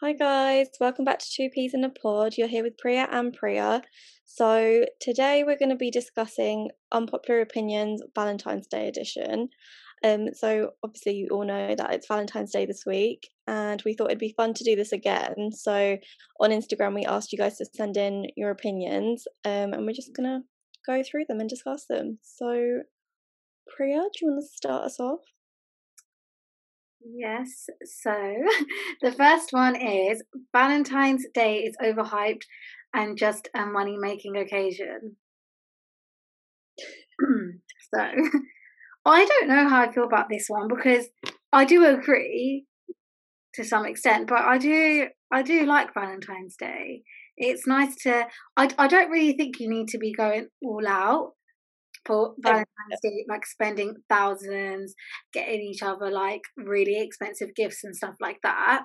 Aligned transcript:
Hi 0.00 0.14
guys, 0.14 0.68
welcome 0.80 1.04
back 1.04 1.18
to 1.18 1.26
Two 1.30 1.50
Peas 1.50 1.74
in 1.74 1.84
a 1.84 1.90
Pod. 1.90 2.38
You're 2.38 2.48
here 2.48 2.62
with 2.62 2.78
Priya 2.78 3.06
and 3.12 3.34
Priya. 3.34 3.82
So 4.24 4.86
today 5.02 5.44
we're 5.44 5.58
going 5.58 5.68
to 5.68 5.76
be 5.76 5.90
discussing 5.90 6.70
unpopular 6.90 7.42
opinions 7.42 8.00
Valentine's 8.14 8.66
Day 8.66 8.88
edition. 8.88 9.50
Um, 10.04 10.28
so 10.34 10.70
obviously 10.82 11.14
you 11.14 11.28
all 11.30 11.44
know 11.44 11.74
that 11.74 11.92
it's 11.92 12.08
Valentine's 12.08 12.52
Day 12.52 12.66
this 12.66 12.84
week, 12.86 13.28
and 13.46 13.82
we 13.84 13.94
thought 13.94 14.10
it'd 14.10 14.18
be 14.18 14.34
fun 14.36 14.54
to 14.54 14.64
do 14.64 14.76
this 14.76 14.92
again. 14.92 15.50
So 15.52 15.96
on 16.40 16.50
Instagram 16.50 16.94
we 16.94 17.04
asked 17.04 17.32
you 17.32 17.38
guys 17.38 17.56
to 17.58 17.66
send 17.74 17.96
in 17.96 18.26
your 18.36 18.50
opinions, 18.50 19.26
um, 19.44 19.72
and 19.72 19.86
we're 19.86 19.92
just 19.92 20.14
gonna 20.14 20.40
go 20.86 21.02
through 21.02 21.24
them 21.28 21.40
and 21.40 21.48
discuss 21.48 21.86
them. 21.88 22.18
So 22.22 22.82
Priya, 23.76 24.00
do 24.00 24.26
you 24.26 24.32
want 24.32 24.44
to 24.44 24.56
start 24.56 24.84
us 24.84 24.98
off? 24.98 25.20
Yes. 27.00 27.66
So 27.84 28.12
the 29.02 29.12
first 29.12 29.52
one 29.52 29.76
is 29.76 30.22
Valentine's 30.52 31.26
Day 31.32 31.58
is 31.58 31.76
overhyped 31.82 32.42
and 32.94 33.16
just 33.16 33.48
a 33.54 33.66
money 33.66 33.96
making 33.98 34.36
occasion. 34.36 35.16
so 37.94 38.00
I 39.08 39.24
don't 39.24 39.48
know 39.48 39.68
how 39.68 39.82
I 39.82 39.92
feel 39.92 40.04
about 40.04 40.28
this 40.28 40.46
one 40.48 40.68
because 40.68 41.06
I 41.50 41.64
do 41.64 41.84
agree 41.86 42.66
to 43.54 43.64
some 43.64 43.86
extent, 43.86 44.28
but 44.28 44.40
I 44.40 44.58
do 44.58 45.08
I 45.32 45.42
do 45.42 45.64
like 45.64 45.94
Valentine's 45.94 46.56
Day. 46.56 47.02
It's 47.36 47.66
nice 47.66 47.96
to 48.02 48.26
I 48.56 48.68
I 48.78 48.86
don't 48.86 49.10
really 49.10 49.32
think 49.32 49.60
you 49.60 49.70
need 49.70 49.88
to 49.88 49.98
be 49.98 50.12
going 50.12 50.48
all 50.62 50.86
out 50.86 51.32
for 52.04 52.34
Valentine's 52.38 53.00
Day, 53.02 53.24
like 53.28 53.46
spending 53.46 53.94
thousands, 54.10 54.94
getting 55.32 55.60
each 55.62 55.82
other 55.82 56.10
like 56.10 56.42
really 56.56 57.00
expensive 57.00 57.54
gifts 57.54 57.84
and 57.84 57.96
stuff 57.96 58.14
like 58.20 58.40
that. 58.42 58.82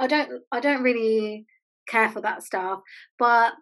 I 0.00 0.06
don't 0.06 0.42
I 0.50 0.60
don't 0.60 0.82
really 0.82 1.44
care 1.86 2.08
for 2.08 2.22
that 2.22 2.42
stuff, 2.42 2.80
but 3.18 3.52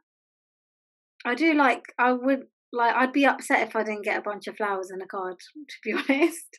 I 1.25 1.35
do 1.35 1.55
like 1.55 1.83
I 1.99 2.13
would 2.13 2.45
like 2.73 2.95
I'd 2.95 3.13
be 3.13 3.27
upset 3.27 3.69
if 3.69 3.77
I 3.77 3.83
didn't 3.85 4.05
get 4.05 4.19
a 4.19 4.23
bunch 4.23 4.47
of 4.47 4.57
flowers 4.57 4.91
and 4.91 5.03
a 5.03 5.07
card, 5.07 5.37
to 5.39 5.77
be 5.85 5.93
honest. 6.11 6.59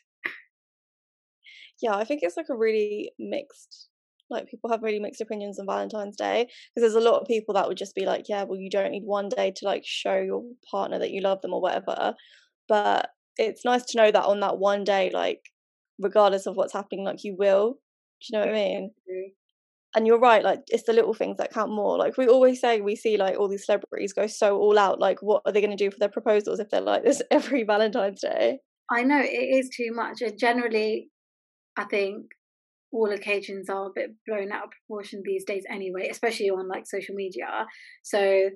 Yeah, 1.80 1.94
I 1.94 2.04
think 2.04 2.20
it's 2.22 2.36
like 2.36 2.48
a 2.50 2.56
really 2.56 3.12
mixed 3.18 3.88
like 4.30 4.48
people 4.48 4.70
have 4.70 4.82
really 4.82 5.00
mixed 5.00 5.20
opinions 5.20 5.58
on 5.58 5.66
Valentine's 5.66 6.16
Day 6.16 6.48
because 6.74 6.92
there's 6.92 7.02
a 7.02 7.08
lot 7.08 7.20
of 7.20 7.26
people 7.26 7.54
that 7.54 7.66
would 7.66 7.78
just 7.78 7.94
be 7.94 8.04
like, 8.04 8.28
yeah, 8.28 8.44
well, 8.44 8.58
you 8.58 8.70
don't 8.70 8.90
need 8.90 9.04
one 9.04 9.28
day 9.28 9.52
to 9.56 9.64
like 9.64 9.84
show 9.86 10.18
your 10.18 10.42
partner 10.70 10.98
that 10.98 11.10
you 11.10 11.22
love 11.22 11.40
them 11.40 11.54
or 11.54 11.60
whatever. 11.60 12.14
But 12.68 13.10
it's 13.36 13.64
nice 13.64 13.84
to 13.86 13.96
know 13.96 14.10
that 14.10 14.24
on 14.24 14.40
that 14.40 14.58
one 14.58 14.84
day, 14.84 15.10
like, 15.12 15.40
regardless 15.98 16.46
of 16.46 16.56
what's 16.56 16.72
happening, 16.72 17.04
like, 17.04 17.24
you 17.24 17.36
will. 17.38 17.78
Do 18.20 18.26
you 18.30 18.38
know 18.38 18.46
what 18.46 18.50
I 18.50 18.52
mean? 18.52 18.90
And 19.94 20.06
you're 20.06 20.18
right, 20.18 20.44
like, 20.44 20.60
it's 20.68 20.84
the 20.84 20.92
little 20.92 21.14
things 21.14 21.38
that 21.38 21.52
count 21.52 21.72
more. 21.72 21.96
Like, 21.96 22.18
we 22.18 22.26
always 22.26 22.60
say 22.60 22.80
we 22.80 22.94
see 22.94 23.16
like 23.16 23.38
all 23.38 23.48
these 23.48 23.64
celebrities 23.64 24.12
go 24.12 24.26
so 24.26 24.58
all 24.58 24.78
out. 24.78 25.00
Like, 25.00 25.22
what 25.22 25.42
are 25.46 25.52
they 25.52 25.62
going 25.62 25.76
to 25.76 25.82
do 25.82 25.90
for 25.90 25.98
their 25.98 26.10
proposals 26.10 26.60
if 26.60 26.68
they're 26.70 26.80
like 26.80 27.04
this 27.04 27.22
every 27.30 27.64
Valentine's 27.64 28.20
Day? 28.20 28.58
I 28.90 29.02
know 29.02 29.20
it 29.20 29.26
is 29.26 29.70
too 29.74 29.90
much. 29.92 30.20
And 30.20 30.38
generally, 30.38 31.10
I 31.76 31.84
think 31.84 32.26
all 32.90 33.10
occasions 33.12 33.68
are 33.68 33.86
a 33.86 33.92
bit 33.94 34.10
blown 34.26 34.50
out 34.50 34.64
of 34.64 34.70
proportion 34.70 35.22
these 35.24 35.44
days 35.44 35.64
anyway, 35.70 36.08
especially 36.10 36.50
on 36.50 36.68
like 36.68 36.86
social 36.86 37.14
media. 37.14 37.66
So 38.02 38.50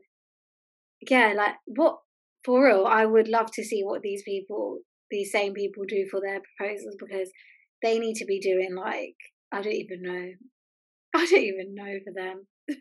yeah, 1.09 1.35
like 1.37 1.55
what 1.67 1.99
for 2.45 2.65
real, 2.65 2.87
I 2.87 3.07
would 3.07 3.29
love 3.29 3.51
to 3.53 3.65
see 3.65 3.83
what 3.83 4.03
these 4.03 4.23
people 4.23 4.79
these 5.11 5.31
same 5.31 5.53
people 5.53 5.85
do 5.87 6.07
for 6.11 6.21
their 6.21 6.41
proposals 6.57 6.97
because 6.99 7.31
they 7.83 7.99
need 7.99 8.15
to 8.15 8.25
be 8.25 8.41
doing 8.41 8.75
like 8.75 9.17
I 9.53 9.61
don't 9.61 9.73
even 9.73 10.03
know. 10.03 10.31
I 11.15 11.27
don't 11.27 11.41
even 11.41 11.75
know 11.75 11.99
for 12.05 12.13
them. 12.13 12.47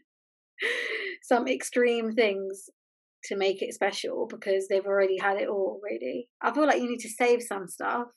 Some 1.23 1.47
extreme 1.47 2.13
things 2.13 2.69
to 3.25 3.35
make 3.35 3.61
it 3.61 3.73
special 3.73 4.27
because 4.27 4.67
they've 4.67 4.85
already 4.85 5.17
had 5.17 5.37
it 5.37 5.47
all 5.47 5.79
really. 5.83 6.27
I 6.41 6.53
feel 6.53 6.65
like 6.65 6.81
you 6.81 6.89
need 6.89 7.01
to 7.01 7.09
save 7.09 7.41
some 7.41 7.67
stuff. 7.67 8.07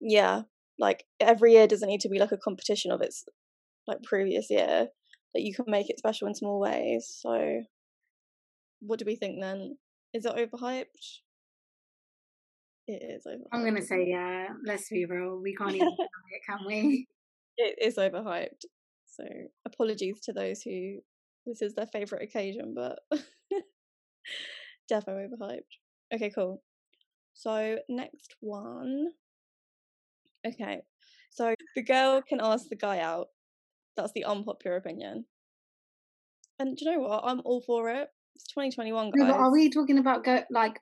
Yeah, 0.00 0.42
like 0.78 1.04
every 1.20 1.52
year 1.52 1.66
doesn't 1.66 1.88
need 1.88 2.00
to 2.00 2.08
be 2.08 2.18
like 2.18 2.32
a 2.32 2.36
competition 2.36 2.92
of 2.92 3.00
its 3.00 3.24
like 3.86 4.02
previous 4.02 4.50
year 4.50 4.88
that 5.34 5.42
you 5.42 5.54
can 5.54 5.64
make 5.68 5.90
it 5.90 5.98
special 5.98 6.28
in 6.28 6.34
small 6.34 6.60
ways 6.60 7.18
so 7.20 7.62
what 8.80 8.98
do 8.98 9.04
we 9.06 9.16
think 9.16 9.40
then 9.40 9.76
is 10.12 10.24
it 10.24 10.34
overhyped 10.34 10.84
it 12.88 13.02
is 13.02 13.26
overhyped. 13.26 13.48
i'm 13.52 13.64
gonna 13.64 13.82
say 13.82 14.06
yeah 14.06 14.48
let's 14.64 14.88
be 14.88 15.04
real 15.06 15.40
we 15.42 15.54
can't 15.54 15.74
even 15.74 15.88
it 15.98 16.42
can 16.48 16.58
we 16.66 17.06
it 17.58 17.76
is 17.80 17.96
overhyped 17.96 18.64
so 19.16 19.24
apologies 19.64 20.20
to 20.20 20.32
those 20.32 20.62
who 20.62 20.98
this 21.46 21.62
is 21.62 21.74
their 21.74 21.86
favorite 21.86 22.22
occasion 22.22 22.74
but 22.74 22.98
definitely 24.88 25.24
overhyped 25.24 26.14
okay 26.14 26.30
cool 26.30 26.62
so 27.34 27.76
next 27.88 28.36
one 28.40 29.08
Okay. 30.46 30.82
So 31.30 31.54
the 31.74 31.82
girl 31.82 32.22
can 32.22 32.40
ask 32.42 32.68
the 32.68 32.76
guy 32.76 33.00
out. 33.00 33.28
That's 33.96 34.12
the 34.12 34.24
unpopular 34.24 34.76
opinion. 34.76 35.24
And 36.58 36.76
do 36.76 36.84
you 36.84 36.92
know 36.92 37.00
what? 37.00 37.22
I'm 37.24 37.40
all 37.44 37.60
for 37.60 37.90
it. 37.90 38.08
It's 38.34 38.46
2021, 38.48 39.10
guys. 39.10 39.28
No, 39.28 39.34
are 39.34 39.52
we 39.52 39.70
talking 39.70 39.98
about 39.98 40.24
go 40.24 40.42
like 40.50 40.78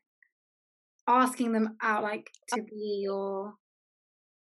asking 1.06 1.52
them 1.52 1.76
out, 1.82 2.02
like 2.02 2.30
uh 2.52 2.56
to 2.56 2.62
be 2.62 3.00
your 3.04 3.54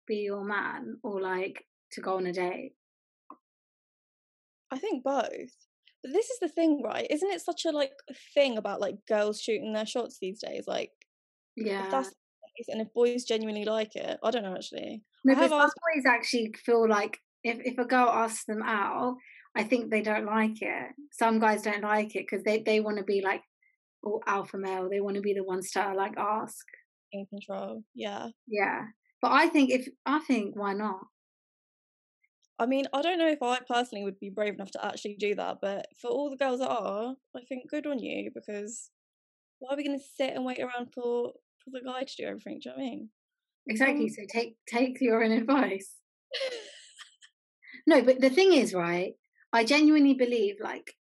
be 0.06 0.16
your 0.16 0.44
man, 0.44 0.98
or 1.02 1.20
like 1.20 1.64
to 1.92 2.00
go 2.00 2.16
on 2.16 2.26
a 2.26 2.32
date? 2.32 2.72
I 4.74 4.78
think 4.78 5.04
both. 5.04 5.54
But 6.02 6.12
this 6.12 6.28
is 6.28 6.38
the 6.40 6.48
thing, 6.48 6.82
right? 6.84 7.06
Isn't 7.08 7.30
it 7.30 7.40
such 7.40 7.64
a 7.64 7.70
like 7.70 7.92
thing 8.34 8.58
about 8.58 8.80
like 8.80 8.96
girls 9.08 9.40
shooting 9.40 9.72
their 9.72 9.86
shots 9.86 10.18
these 10.20 10.42
days? 10.42 10.64
Like, 10.66 10.90
yeah, 11.56 11.84
if 11.84 11.90
that's 11.90 12.10
and 12.68 12.80
if 12.80 12.92
boys 12.92 13.24
genuinely 13.24 13.64
like 13.64 13.94
it, 13.94 14.18
I 14.22 14.30
don't 14.30 14.42
know 14.42 14.54
actually. 14.54 15.02
No, 15.24 15.34
because 15.34 15.52
asked... 15.52 15.74
boys 15.94 16.04
actually 16.06 16.54
feel 16.64 16.88
like 16.88 17.18
if 17.44 17.58
if 17.64 17.78
a 17.78 17.84
girl 17.84 18.08
asks 18.08 18.44
them 18.46 18.62
out, 18.62 19.16
I 19.54 19.62
think 19.62 19.90
they 19.90 20.02
don't 20.02 20.26
like 20.26 20.60
it. 20.60 20.88
Some 21.12 21.38
guys 21.38 21.62
don't 21.62 21.82
like 21.82 22.16
it 22.16 22.26
because 22.28 22.42
they 22.42 22.62
they 22.62 22.80
want 22.80 22.98
to 22.98 23.04
be 23.04 23.22
like 23.22 23.42
all 24.02 24.22
alpha 24.26 24.58
male. 24.58 24.88
They 24.90 25.00
want 25.00 25.14
to 25.16 25.22
be 25.22 25.34
the 25.34 25.44
ones 25.44 25.70
to 25.72 25.94
like 25.94 26.18
ask 26.18 26.66
in 27.12 27.26
control. 27.26 27.84
Yeah, 27.94 28.28
yeah. 28.48 28.82
But 29.22 29.32
I 29.32 29.48
think 29.48 29.70
if 29.70 29.88
I 30.04 30.18
think 30.18 30.56
why 30.56 30.74
not? 30.74 30.98
I 32.58 32.66
mean, 32.66 32.86
I 32.92 33.02
don't 33.02 33.18
know 33.18 33.28
if 33.28 33.42
I 33.42 33.58
personally 33.68 34.04
would 34.04 34.20
be 34.20 34.30
brave 34.30 34.54
enough 34.54 34.70
to 34.72 34.84
actually 34.84 35.16
do 35.18 35.34
that, 35.34 35.58
but 35.60 35.86
for 36.00 36.08
all 36.08 36.30
the 36.30 36.36
girls 36.36 36.60
that 36.60 36.70
are, 36.70 37.16
I 37.36 37.40
think 37.48 37.68
good 37.68 37.86
on 37.86 37.98
you 37.98 38.30
because 38.32 38.90
why 39.58 39.74
are 39.74 39.76
we 39.76 39.84
going 39.84 39.98
to 39.98 40.04
sit 40.16 40.34
and 40.34 40.44
wait 40.44 40.60
around 40.60 40.92
for 40.94 41.32
for 41.64 41.70
the 41.70 41.80
guy 41.84 42.02
to 42.02 42.16
do 42.16 42.24
everything. 42.24 42.60
Do 42.62 42.68
you 42.68 42.76
know 42.76 42.82
what 42.82 42.86
I 42.86 42.90
mean? 42.90 43.08
Exactly. 43.66 44.04
Um, 44.04 44.10
so 44.10 44.22
take 44.28 44.56
take 44.68 45.00
your 45.00 45.24
own 45.24 45.32
advice. 45.32 45.94
no, 47.86 48.02
but 48.02 48.20
the 48.20 48.30
thing 48.30 48.52
is, 48.52 48.74
right? 48.74 49.14
I 49.52 49.64
genuinely 49.64 50.14
believe, 50.14 50.56
like, 50.60 50.94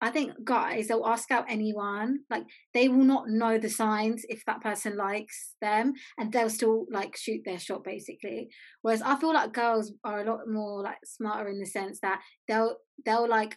I 0.00 0.10
think 0.10 0.32
guys 0.44 0.88
they'll 0.88 1.06
ask 1.06 1.30
out 1.30 1.44
anyone. 1.48 2.20
Like, 2.30 2.44
they 2.72 2.88
will 2.88 3.04
not 3.04 3.28
know 3.28 3.58
the 3.58 3.68
signs 3.68 4.24
if 4.28 4.44
that 4.46 4.62
person 4.62 4.96
likes 4.96 5.54
them, 5.60 5.92
and 6.18 6.32
they'll 6.32 6.50
still 6.50 6.86
like 6.90 7.16
shoot 7.16 7.42
their 7.44 7.58
shot 7.58 7.84
basically. 7.84 8.48
Whereas 8.82 9.02
I 9.02 9.16
feel 9.16 9.34
like 9.34 9.52
girls 9.52 9.92
are 10.04 10.20
a 10.20 10.30
lot 10.30 10.48
more 10.48 10.82
like 10.82 10.98
smarter 11.04 11.48
in 11.48 11.58
the 11.58 11.66
sense 11.66 12.00
that 12.00 12.20
they'll 12.48 12.76
they'll 13.04 13.28
like 13.28 13.56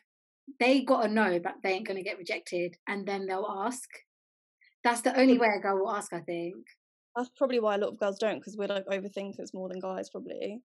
they 0.60 0.82
gotta 0.82 1.08
know 1.08 1.40
that 1.40 1.56
they 1.64 1.72
ain't 1.72 1.88
gonna 1.88 2.04
get 2.04 2.18
rejected, 2.18 2.76
and 2.88 3.08
then 3.08 3.26
they'll 3.26 3.48
ask. 3.66 3.88
That's 4.84 5.02
the 5.02 5.18
only 5.18 5.38
way 5.38 5.48
a 5.48 5.62
girl 5.62 5.80
will 5.80 5.92
ask, 5.92 6.12
I 6.12 6.20
think. 6.20 6.56
That's 7.16 7.30
probably 7.38 7.62
why 7.62 7.76
a 7.76 7.78
lot 7.78 7.94
of 7.94 8.00
girls 8.00 8.20
don't, 8.20 8.40
because 8.40 8.58
we're 8.58 8.68
like 8.68 8.86
overthinkers 8.88 9.54
more 9.54 9.70
than 9.70 9.80
guys, 9.80 10.10
probably. 10.10 10.62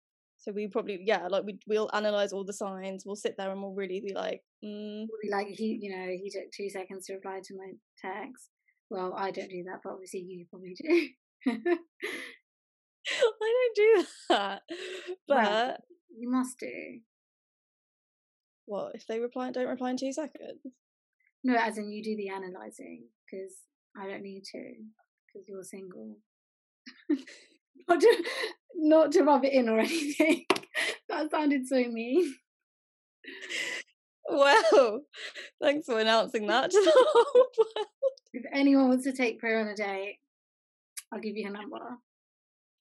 So 0.44 0.52
we 0.52 0.68
probably, 0.68 1.00
yeah, 1.02 1.26
like 1.30 1.44
we 1.44 1.58
we'll 1.66 1.88
analyze 1.94 2.34
all 2.34 2.44
the 2.44 2.52
signs. 2.52 3.04
We'll 3.06 3.16
sit 3.16 3.34
there 3.38 3.50
and 3.50 3.62
we'll 3.62 3.72
really 3.72 4.02
be 4.06 4.12
like, 4.12 4.42
mm. 4.62 5.06
like 5.30 5.46
he, 5.46 5.78
you 5.80 5.90
know, 5.90 6.06
he 6.06 6.28
took 6.30 6.52
two 6.54 6.68
seconds 6.68 7.06
to 7.06 7.14
reply 7.14 7.40
to 7.42 7.54
my 7.56 7.72
text. 7.98 8.50
Well, 8.90 9.14
I 9.16 9.30
don't 9.30 9.48
do 9.48 9.64
that, 9.64 9.80
but 9.82 9.94
obviously 9.94 10.20
you 10.20 10.44
probably 10.50 10.74
do. 10.76 11.08
I 13.10 13.38
don't 13.40 13.74
do 13.74 14.04
that, 14.28 14.62
but 15.28 15.36
well, 15.36 15.76
you 16.14 16.30
must 16.30 16.58
do. 16.58 17.00
What 18.66 18.92
if 18.94 19.06
they 19.06 19.20
reply? 19.20 19.50
Don't 19.50 19.66
reply 19.66 19.92
in 19.92 19.96
two 19.96 20.12
seconds? 20.12 20.60
No, 21.42 21.56
as 21.56 21.78
in 21.78 21.90
you 21.90 22.04
do 22.04 22.16
the 22.16 22.28
analyzing 22.28 23.04
because 23.24 23.54
I 23.98 24.06
don't 24.08 24.22
need 24.22 24.42
to 24.52 24.74
because 25.26 25.48
you're 25.48 25.62
single. 25.62 26.18
not, 27.88 28.00
to, 28.00 28.24
not 28.76 29.12
to 29.12 29.22
rub 29.22 29.44
it 29.44 29.52
in 29.52 29.68
or 29.68 29.78
anything. 29.80 30.44
that 31.08 31.30
sounded 31.30 31.66
so 31.66 31.76
mean. 31.88 32.34
well, 34.28 35.02
thanks 35.62 35.86
for 35.86 35.98
announcing 35.98 36.46
that 36.48 36.70
to 36.70 36.80
the 36.80 36.92
whole 36.94 37.34
world. 37.34 37.68
If 38.32 38.44
anyone 38.52 38.88
wants 38.88 39.04
to 39.04 39.12
take 39.12 39.38
Priya 39.38 39.60
on 39.60 39.68
a 39.68 39.76
date, 39.76 40.18
I'll 41.12 41.20
give 41.20 41.36
you 41.36 41.46
her 41.46 41.52
number. 41.52 41.78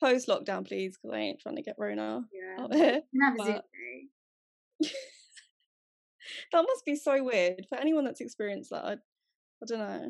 Post 0.02 0.28
lockdown, 0.28 0.68
please, 0.68 0.98
because 0.98 1.16
I 1.16 1.20
ain't 1.20 1.40
trying 1.40 1.56
to 1.58 1.62
get 1.62 1.76
Rona 1.78 2.22
Yeah. 2.34 2.64
out 2.64 2.74
here. 2.74 3.02
Have 3.22 3.34
a 3.40 3.62
But- 4.82 4.90
That 6.52 6.64
must 6.68 6.86
be 6.86 6.96
so 6.96 7.24
weird 7.24 7.66
for 7.70 7.78
anyone 7.78 8.06
that's 8.06 8.22
experienced 8.22 8.70
that. 8.72 8.86
I, 8.86 8.92
I 8.94 9.66
don't 9.68 9.80
know. 9.80 10.10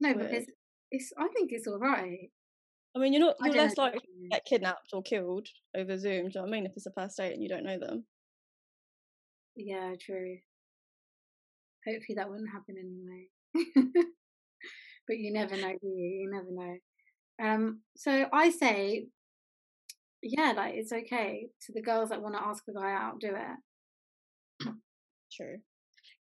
No, 0.00 0.12
Weird. 0.14 0.30
because 0.30 0.46
it's. 0.90 1.12
I 1.18 1.28
think 1.28 1.50
it's 1.52 1.66
all 1.66 1.78
right. 1.78 2.30
I 2.94 2.98
mean, 2.98 3.12
you're 3.12 3.20
not 3.20 3.36
you're 3.44 3.54
less 3.54 3.78
likely 3.78 4.00
to 4.00 4.28
get 4.30 4.44
kidnapped 4.44 4.90
or 4.92 5.02
killed 5.02 5.46
over 5.76 5.96
Zoom. 5.96 6.28
Do 6.28 6.28
you 6.28 6.30
know 6.34 6.40
what 6.42 6.48
I 6.48 6.50
mean? 6.50 6.66
If 6.66 6.72
it's 6.76 6.86
a 6.86 6.92
first 6.92 7.16
date 7.16 7.32
and 7.32 7.42
you 7.42 7.48
don't 7.48 7.64
know 7.64 7.78
them. 7.78 8.04
Yeah, 9.56 9.94
true. 10.00 10.38
Hopefully 11.86 12.16
that 12.16 12.28
wouldn't 12.28 12.50
happen 12.50 12.76
anyway. 12.78 13.94
but 15.06 15.18
you 15.18 15.32
never 15.32 15.56
know, 15.56 15.72
do 15.80 15.88
you? 15.88 16.22
You 16.22 16.30
never 16.30 16.50
know. 16.50 16.76
Um, 17.42 17.80
so 17.96 18.26
I 18.32 18.50
say, 18.50 19.06
yeah, 20.22 20.52
like 20.56 20.74
it's 20.74 20.92
okay 20.92 21.48
to 21.66 21.72
the 21.72 21.82
girls 21.82 22.10
that 22.10 22.22
want 22.22 22.34
to 22.34 22.42
ask 22.42 22.64
a 22.68 22.72
guy 22.72 22.92
out, 22.92 23.20
do 23.20 23.28
it. 23.28 24.72
True. 25.32 25.58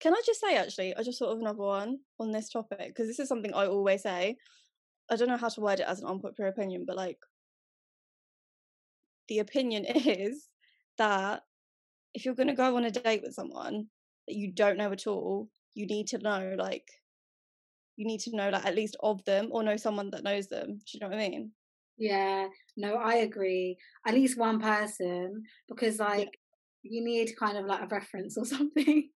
Can 0.01 0.15
I 0.15 0.23
just 0.25 0.41
say, 0.41 0.57
actually, 0.57 0.95
I 0.95 1.03
just 1.03 1.19
thought 1.19 1.33
of 1.33 1.41
another 1.41 1.59
one 1.59 1.99
on 2.21 2.31
this 2.31 2.49
topic 2.51 2.89
because 2.89 3.09
this 3.09 3.19
is 3.19 3.29
something 3.29 3.53
I 3.53 3.67
always 3.67 4.03
say. 4.03 4.37
I 5.11 5.17
don't 5.17 5.29
know 5.29 5.37
how 5.37 5.49
to 5.49 5.61
word 5.61 5.81
it 5.81 5.87
as 5.89 6.01
an 6.01 6.07
unpopular 6.07 6.49
opinion, 6.49 6.85
but 6.87 6.97
like, 6.97 7.19
the 9.29 9.39
opinion 9.39 9.85
is 9.87 10.49
that 10.97 11.45
if 12.15 12.25
you're 12.25 12.35
going 12.35 12.49
to 12.49 12.55
go 12.55 12.77
on 12.77 12.85
a 12.85 12.91
date 12.91 13.23
with 13.23 13.35
someone 13.35 13.89
that 14.27 14.37
you 14.37 14.53
don't 14.53 14.79
know 14.79 14.93
at 14.93 15.07
all, 15.07 15.51
you 15.75 15.87
need 15.87 16.09
to 16.09 16.19
know, 16.19 16.55
like, 16.59 16.91
you 17.97 18.07
need 18.07 18.21
to 18.21 18.35
know, 18.37 18.49
like, 18.51 18.65
at 18.65 18.75
least 18.75 18.97
of 19.01 19.25
them 19.25 19.49
or 19.51 19.63
know 19.63 19.77
someone 19.77 20.11
that 20.11 20.25
knows 20.25 20.49
them. 20.49 20.79
Do 20.79 20.85
you 20.93 21.01
know 21.01 21.09
what 21.09 21.19
I 21.19 21.29
mean? 21.29 21.53
Yeah, 21.97 22.49
no, 22.77 22.95
I 22.95 23.15
agree. 23.17 23.79
At 24.07 24.15
least 24.15 24.39
one 24.39 24.61
person, 24.61 25.45
because 25.69 25.99
like 25.99 26.39
you 26.83 27.03
need 27.05 27.37
kind 27.37 27.59
of 27.59 27.67
like 27.67 27.83
a 27.83 27.87
reference 27.89 28.37
or 28.39 28.45
something. 28.45 29.11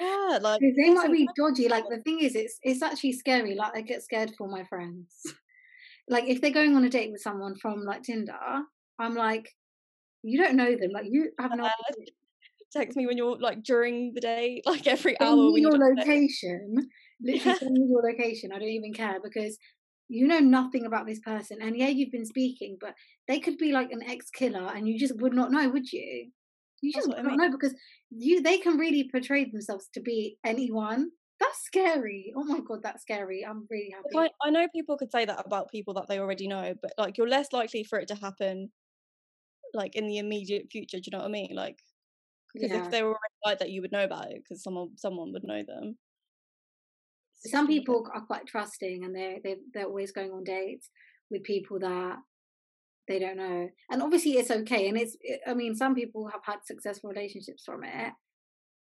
Yeah, 0.00 0.38
like, 0.40 0.62
they 0.76 0.90
might 0.90 1.12
be 1.12 1.32
dodgy. 1.36 1.68
Like 1.68 1.88
the 1.88 2.02
thing 2.02 2.20
is, 2.20 2.34
it's 2.34 2.58
it's 2.62 2.82
actually 2.82 3.12
scary. 3.12 3.54
Like 3.54 3.76
I 3.76 3.80
get 3.82 4.02
scared 4.02 4.32
for 4.36 4.48
my 4.48 4.64
friends. 4.64 5.08
like 6.08 6.24
if 6.26 6.40
they're 6.40 6.50
going 6.52 6.76
on 6.76 6.84
a 6.84 6.90
date 6.90 7.12
with 7.12 7.22
someone 7.22 7.56
from 7.56 7.84
like 7.84 8.02
Tinder, 8.04 8.38
I'm 8.98 9.14
like, 9.14 9.48
you 10.22 10.42
don't 10.42 10.56
know 10.56 10.76
them. 10.76 10.92
Like 10.92 11.06
you 11.10 11.32
have 11.40 11.54
no 11.54 11.64
Uh, 11.64 11.70
idea. 11.90 12.06
text 12.72 12.96
me 12.96 13.06
when 13.06 13.16
you're 13.16 13.38
like 13.38 13.62
during 13.62 14.12
the 14.14 14.20
day, 14.20 14.62
like 14.66 14.86
every 14.86 15.18
Send 15.20 15.30
hour 15.30 15.36
me 15.46 15.60
your 15.60 15.78
location. 15.78 16.88
Literally 17.20 17.54
Yeah. 17.54 17.54
send 17.54 17.74
me 17.76 17.86
your 17.88 18.02
location. 18.02 18.52
I 18.52 18.58
don't 18.58 18.68
even 18.68 18.92
care 18.94 19.20
because 19.22 19.58
you 20.08 20.26
know 20.26 20.38
nothing 20.38 20.86
about 20.86 21.06
this 21.06 21.20
person. 21.20 21.58
And 21.60 21.76
yeah, 21.76 21.88
you've 21.88 22.12
been 22.12 22.24
speaking, 22.24 22.78
but 22.80 22.94
they 23.26 23.40
could 23.40 23.58
be 23.58 23.72
like 23.72 23.90
an 23.92 24.02
ex 24.02 24.30
killer, 24.30 24.72
and 24.74 24.88
you 24.88 24.98
just 24.98 25.20
would 25.20 25.34
not 25.34 25.50
know, 25.50 25.68
would 25.68 25.92
you? 25.92 26.30
You 26.80 26.92
just 26.92 27.08
what 27.08 27.18
I 27.18 27.22
not 27.22 27.36
know 27.36 27.50
because 27.50 27.74
you 28.10 28.42
they 28.42 28.58
can 28.58 28.76
really 28.76 29.08
portray 29.10 29.44
themselves 29.50 29.88
to 29.94 30.00
be 30.00 30.38
anyone. 30.44 31.10
That's 31.40 31.60
scary. 31.64 32.32
Oh 32.36 32.44
my 32.44 32.60
god, 32.60 32.80
that's 32.82 33.02
scary. 33.02 33.44
I'm 33.44 33.66
really 33.70 33.90
happy. 33.94 34.08
Like, 34.12 34.32
I, 34.44 34.50
know 34.50 34.66
people 34.74 34.96
could 34.96 35.12
say 35.12 35.24
that 35.24 35.44
about 35.46 35.70
people 35.70 35.94
that 35.94 36.08
they 36.08 36.18
already 36.18 36.48
know, 36.48 36.74
but 36.82 36.92
like 36.98 37.16
you're 37.16 37.28
less 37.28 37.52
likely 37.52 37.84
for 37.84 37.98
it 37.98 38.08
to 38.08 38.16
happen 38.16 38.70
like 39.74 39.94
in 39.94 40.06
the 40.06 40.18
immediate 40.18 40.66
future. 40.70 40.98
Do 40.98 41.04
you 41.06 41.10
know 41.12 41.18
what 41.18 41.28
I 41.28 41.30
mean? 41.30 41.54
Like 41.54 41.78
because 42.54 42.70
Yeah. 42.70 42.84
if 42.84 42.90
they 42.90 43.02
were 43.02 43.10
already 43.10 43.34
like 43.44 43.58
that, 43.58 43.70
you 43.70 43.82
would 43.82 43.92
know 43.92 44.04
about 44.04 44.30
it 44.30 44.42
because 44.42 44.62
someone 44.62 44.96
someone 44.96 45.32
would 45.32 45.44
know 45.44 45.62
them. 45.62 45.96
Some 47.36 47.50
just 47.50 47.54
a 47.54 47.66
bit- 47.66 47.68
people 47.68 48.08
are 48.12 48.26
quite 48.26 48.46
trusting 48.46 49.04
and 49.04 49.14
they're 49.14 49.38
they 49.42 49.56
they're 49.72 49.86
always 49.86 50.12
going 50.12 50.32
on 50.32 50.44
dates 50.44 50.90
with 51.30 51.44
people 51.44 51.78
that 51.80 52.18
they 53.08 53.18
don't 53.18 53.36
know 53.36 53.68
and 53.90 54.02
obviously 54.02 54.32
it's 54.32 54.50
okay 54.50 54.88
and 54.88 54.98
it's 54.98 55.16
it, 55.20 55.40
i 55.46 55.54
mean 55.54 55.74
some 55.74 55.94
people 55.94 56.28
have 56.28 56.42
had 56.44 56.58
successful 56.64 57.10
relationships 57.10 57.64
from 57.64 57.84
it 57.84 58.12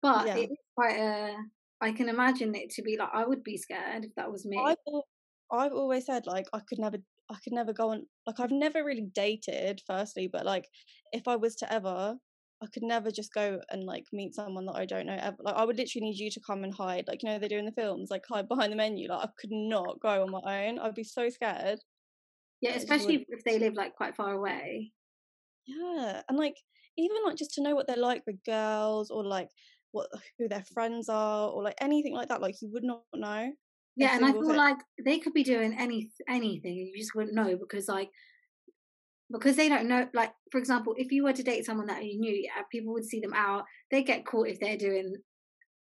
but 0.03 0.27
Yeah. 0.27 0.37
it's 0.37 0.57
quite 0.77 0.97
a 0.99 1.37
i 1.81 1.93
can 1.93 2.09
imagine 2.09 2.55
it 2.55 2.71
to 2.71 2.83
be 2.83 2.97
like 2.99 3.11
i 3.13 3.25
would 3.27 3.43
be 3.43 3.57
scared 3.57 4.05
if 4.05 4.15
that 4.17 4.31
was 4.31 4.47
me 4.47 4.59
I've 4.59 4.77
I've 5.53 5.73
always 5.73 6.07
said 6.07 6.27
like 6.27 6.47
I 6.53 6.61
could 6.61 6.79
never 6.79 6.99
I 7.31 7.37
could 7.43 7.53
never 7.53 7.73
go 7.73 7.91
on 7.91 8.07
like 8.27 8.41
I've 8.41 8.51
never 8.51 8.85
really 8.85 9.07
dated 9.13 9.81
firstly, 9.87 10.29
but 10.29 10.45
like 10.47 10.69
if 11.13 11.27
I 11.29 11.37
was 11.37 11.57
to 11.57 11.73
ever 11.73 12.17
I 12.63 12.67
could 12.73 12.83
never 12.83 13.11
just 13.11 13.33
go 13.33 13.61
and 13.71 13.85
like 13.85 14.05
meet 14.13 14.35
someone 14.35 14.67
that 14.67 14.77
I 14.77 14.85
don't 14.85 15.07
know 15.07 15.19
ever. 15.21 15.37
Like 15.41 15.57
I 15.57 15.65
would 15.65 15.77
literally 15.79 16.07
need 16.09 16.19
you 16.19 16.31
to 16.31 16.41
come 16.47 16.63
and 16.65 16.75
hide, 16.75 17.07
like 17.09 17.23
you 17.23 17.29
know 17.29 17.39
they 17.39 17.49
do 17.49 17.59
in 17.59 17.65
the 17.67 17.73
films, 17.73 18.11
like 18.11 18.25
hide 18.29 18.49
behind 18.49 18.73
the 18.73 18.77
menu. 18.77 19.09
Like 19.09 19.29
I 19.29 19.31
could 19.41 19.51
not 19.53 20.01
go 20.01 20.23
on 20.23 20.31
my 20.31 20.67
own. 20.69 20.79
I'd 20.79 20.95
be 20.95 21.05
so 21.05 21.29
scared. 21.31 21.81
Yeah 22.61 22.75
especially 22.75 23.19
would- 23.19 23.27
if 23.39 23.45
they 23.45 23.59
live 23.59 23.75
like 23.75 23.95
quite 23.95 24.15
far 24.17 24.33
away 24.33 24.93
Yeah, 25.67 26.23
and 26.29 26.39
like 26.39 26.57
even 26.97 27.17
like 27.25 27.37
just 27.37 27.55
to 27.55 27.63
know 27.63 27.75
what 27.75 27.87
they're 27.87 27.97
like 27.97 28.23
with 28.27 28.43
girls 28.45 29.11
or 29.11 29.25
like 29.25 29.49
what 29.93 30.09
who 30.39 30.49
their 30.49 30.65
friends 30.75 31.09
are 31.09 31.49
or 31.51 31.63
like 31.63 31.77
anything 31.81 32.15
like 32.15 32.29
that. 32.29 32.41
Like 32.43 32.57
you 32.63 32.69
would 32.73 32.85
not 32.85 33.03
know. 33.15 33.51
yeah 33.97 34.15
and 34.17 34.25
i 34.25 34.33
feel 34.33 34.47
thing. 34.49 34.57
like 34.57 34.77
they 35.05 35.19
could 35.19 35.33
be 35.33 35.43
doing 35.43 35.75
any 35.79 36.11
anything 36.29 36.75
you 36.77 36.97
just 36.99 37.15
wouldn't 37.15 37.35
know 37.35 37.57
because 37.57 37.89
like 37.89 38.11
because 39.33 39.57
they 39.57 39.69
don't 39.69 39.89
know 39.89 40.07
like 40.15 40.33
for 40.51 40.59
example 40.59 40.95
if 40.97 41.11
you 41.13 41.23
were 41.25 41.33
to 41.33 41.43
date 41.43 41.65
someone 41.65 41.87
that 41.87 42.05
you 42.05 42.19
knew 42.19 42.33
yeah 42.35 42.63
people 42.71 42.93
would 42.93 43.05
see 43.05 43.21
them 43.21 43.33
out 43.35 43.65
they 43.91 44.03
get 44.03 44.27
caught 44.27 44.49
if 44.49 44.59
they're 44.61 44.77
doing 44.77 45.15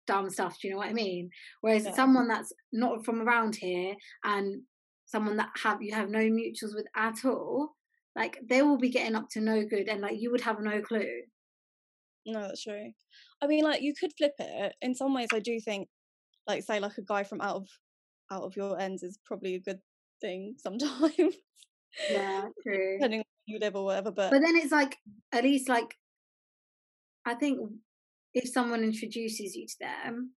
dumb 0.06 0.30
stuff 0.30 0.58
do 0.60 0.68
you 0.68 0.74
know 0.74 0.78
what 0.78 0.88
i 0.90 0.94
mean 0.94 1.30
whereas 1.62 1.86
Yeah. 1.86 1.94
someone 1.94 2.28
that's 2.28 2.52
not 2.72 3.04
from 3.06 3.22
around 3.22 3.56
here 3.56 3.94
and 4.24 4.62
someone 5.08 5.38
that 5.38 5.50
have 5.64 5.82
you 5.82 5.94
have 5.94 6.10
no 6.10 6.20
mutuals 6.20 6.76
with 6.76 6.86
at 6.96 7.26
all 7.26 7.76
like 8.16 8.38
they 8.48 8.62
will 8.62 8.78
be 8.78 8.90
getting 8.90 9.16
up 9.16 9.28
to 9.30 9.42
no 9.42 9.64
good 9.66 9.88
and 9.88 10.02
like 10.02 10.20
you 10.20 10.30
would 10.32 10.42
have 10.42 10.60
no 10.60 10.82
clue 10.82 11.24
No, 12.26 12.42
that's 12.42 12.64
true. 12.64 12.92
I 13.42 13.48
mean, 13.48 13.64
like 13.64 13.82
you 13.82 13.94
could 14.00 14.12
flip 14.18 14.34
it. 14.38 14.74
In 14.82 14.94
some 14.96 15.14
ways, 15.14 15.30
I 15.34 15.40
do 15.40 15.60
think, 15.62 15.88
like, 16.46 16.64
say, 16.64 16.80
like 16.80 16.98
a 16.98 17.02
guy 17.02 17.24
from 17.24 17.40
out 17.40 17.56
of 17.56 17.68
out 18.30 18.44
of 18.44 18.56
your 18.58 18.78
ends 18.80 19.02
is 19.04 19.18
probably 19.26 19.56
a 19.56 19.60
good 19.60 19.80
thing 20.20 20.56
sometimes, 20.58 21.36
yeah 22.10 22.42
true 22.64 22.98
depending 22.98 23.20
on 23.22 23.26
where 23.26 23.46
you 23.46 23.60
live 23.60 23.76
or 23.76 23.86
whatever. 23.86 24.12
But, 24.12 24.32
but 24.32 24.42
then 24.42 24.56
it's 24.58 24.72
like 24.72 24.98
at 25.32 25.44
least 25.44 25.70
like 25.70 25.96
i 27.26 27.34
think 27.34 27.60
if 28.34 28.50
someone 28.50 28.84
introduces 28.84 29.56
you 29.56 29.66
to 29.68 29.76
them 29.80 30.32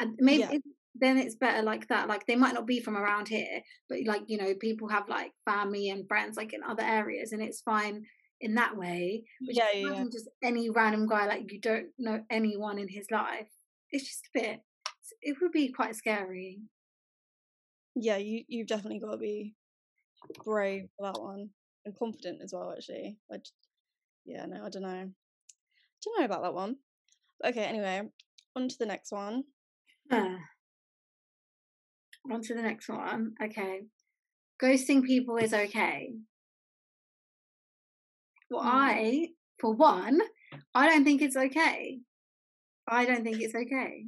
and 0.00 0.14
maybe 0.18 0.42
Yeah. 0.42 0.58
Then 1.00 1.18
it's 1.18 1.34
better 1.34 1.62
like 1.62 1.88
that 1.88 2.08
like 2.08 2.26
they 2.26 2.36
might 2.36 2.54
not 2.54 2.66
be 2.66 2.80
from 2.80 2.96
around 2.96 3.28
here 3.28 3.60
but 3.88 3.98
like 4.06 4.22
you 4.26 4.38
know 4.38 4.54
people 4.54 4.88
have 4.88 5.08
like 5.08 5.32
family 5.44 5.88
and 5.88 6.08
friends 6.08 6.36
like 6.36 6.52
in 6.52 6.62
other 6.62 6.82
areas 6.82 7.32
and 7.32 7.42
it's 7.42 7.60
fine 7.60 8.04
in 8.40 8.54
that 8.54 8.76
way 8.76 9.24
but 9.46 9.54
yeah, 9.56 9.64
just 9.64 9.76
yeah, 9.76 9.92
yeah. 9.92 10.04
just 10.12 10.28
any 10.42 10.70
random 10.70 11.06
guy 11.06 11.26
like 11.26 11.50
you 11.50 11.60
don't 11.60 11.86
know 11.98 12.20
anyone 12.30 12.78
in 12.78 12.88
his 12.88 13.06
life 13.10 13.48
it's 13.90 14.06
just 14.06 14.28
a 14.34 14.40
bit 14.40 14.60
it 15.22 15.36
would 15.40 15.52
be 15.52 15.72
quite 15.72 15.96
scary 15.96 16.60
yeah, 17.96 18.18
you 18.18 18.44
you've 18.46 18.66
definitely 18.66 19.00
got 19.00 19.12
to 19.12 19.16
be 19.16 19.54
brave 20.44 20.88
for 20.96 21.06
that 21.06 21.20
one 21.20 21.48
and 21.84 21.98
confident 21.98 22.40
as 22.42 22.52
well. 22.52 22.72
Actually, 22.76 23.16
I, 23.32 23.36
yeah, 24.26 24.44
no, 24.44 24.64
I 24.64 24.68
don't 24.68 24.82
know, 24.82 25.10
don't 26.04 26.18
know 26.18 26.24
about 26.24 26.42
that 26.42 26.54
one. 26.54 26.76
Okay, 27.44 27.64
anyway, 27.64 28.02
on 28.54 28.68
to 28.68 28.78
the 28.78 28.86
next 28.86 29.12
one. 29.12 29.44
On 32.30 32.40
to 32.42 32.54
the 32.54 32.62
next 32.62 32.88
one. 32.88 33.34
Okay. 33.42 33.82
Ghosting 34.62 35.04
people 35.04 35.36
is 35.36 35.52
okay. 35.54 36.12
Well, 38.50 38.62
Hmm. 38.62 38.68
I, 38.68 39.28
for 39.60 39.72
one, 39.74 40.20
I 40.74 40.88
don't 40.88 41.04
think 41.04 41.22
it's 41.22 41.36
okay. 41.36 42.00
I 42.88 43.04
don't 43.04 43.24
think 43.24 43.40
it's 43.40 43.54
okay. 43.54 44.04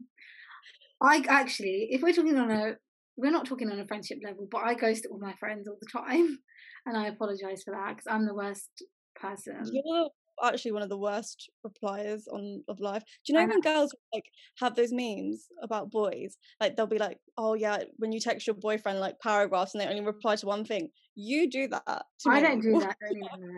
I 1.00 1.24
actually, 1.28 1.88
if 1.90 2.02
we're 2.02 2.12
talking 2.12 2.36
on 2.36 2.50
a, 2.50 2.76
we're 3.16 3.30
not 3.32 3.46
talking 3.46 3.70
on 3.70 3.80
a 3.80 3.86
friendship 3.86 4.18
level, 4.24 4.48
but 4.50 4.58
I 4.58 4.74
ghost 4.74 5.06
all 5.10 5.18
my 5.18 5.34
friends 5.34 5.68
all 5.68 5.78
the 5.80 5.88
time. 5.90 6.38
And 6.86 6.96
I 6.96 7.08
apologize 7.08 7.62
for 7.64 7.72
that 7.72 7.96
because 7.96 8.06
I'm 8.08 8.24
the 8.26 8.34
worst 8.34 8.70
person. 9.20 9.62
You're 9.70 10.08
actually 10.42 10.72
one 10.72 10.82
of 10.82 10.88
the 10.88 10.98
worst 10.98 11.50
repliers 11.66 12.22
on 12.32 12.62
of 12.68 12.80
life. 12.80 13.02
Do 13.24 13.32
you 13.32 13.34
know 13.34 13.42
I 13.42 13.46
know. 13.46 13.54
when 13.54 13.60
girls 13.60 13.94
like 14.12 14.24
have 14.58 14.74
those 14.74 14.92
memes 14.92 15.46
about 15.62 15.90
boys? 15.90 16.36
Like 16.60 16.76
they'll 16.76 16.86
be 16.86 16.98
like, 16.98 17.18
"Oh 17.36 17.54
yeah," 17.54 17.84
when 17.96 18.12
you 18.12 18.20
text 18.20 18.46
your 18.46 18.54
boyfriend 18.54 19.00
like 19.00 19.18
paragraphs 19.20 19.74
and 19.74 19.80
they 19.80 19.86
only 19.88 20.04
reply 20.04 20.36
to 20.36 20.46
one 20.46 20.64
thing. 20.64 20.88
You 21.14 21.50
do 21.50 21.68
that. 21.68 22.04
I 22.26 22.40
me 22.40 22.40
don't 22.40 22.60
do 22.60 22.72
that. 22.80 22.96
Don't 23.00 23.16
even. 23.16 23.56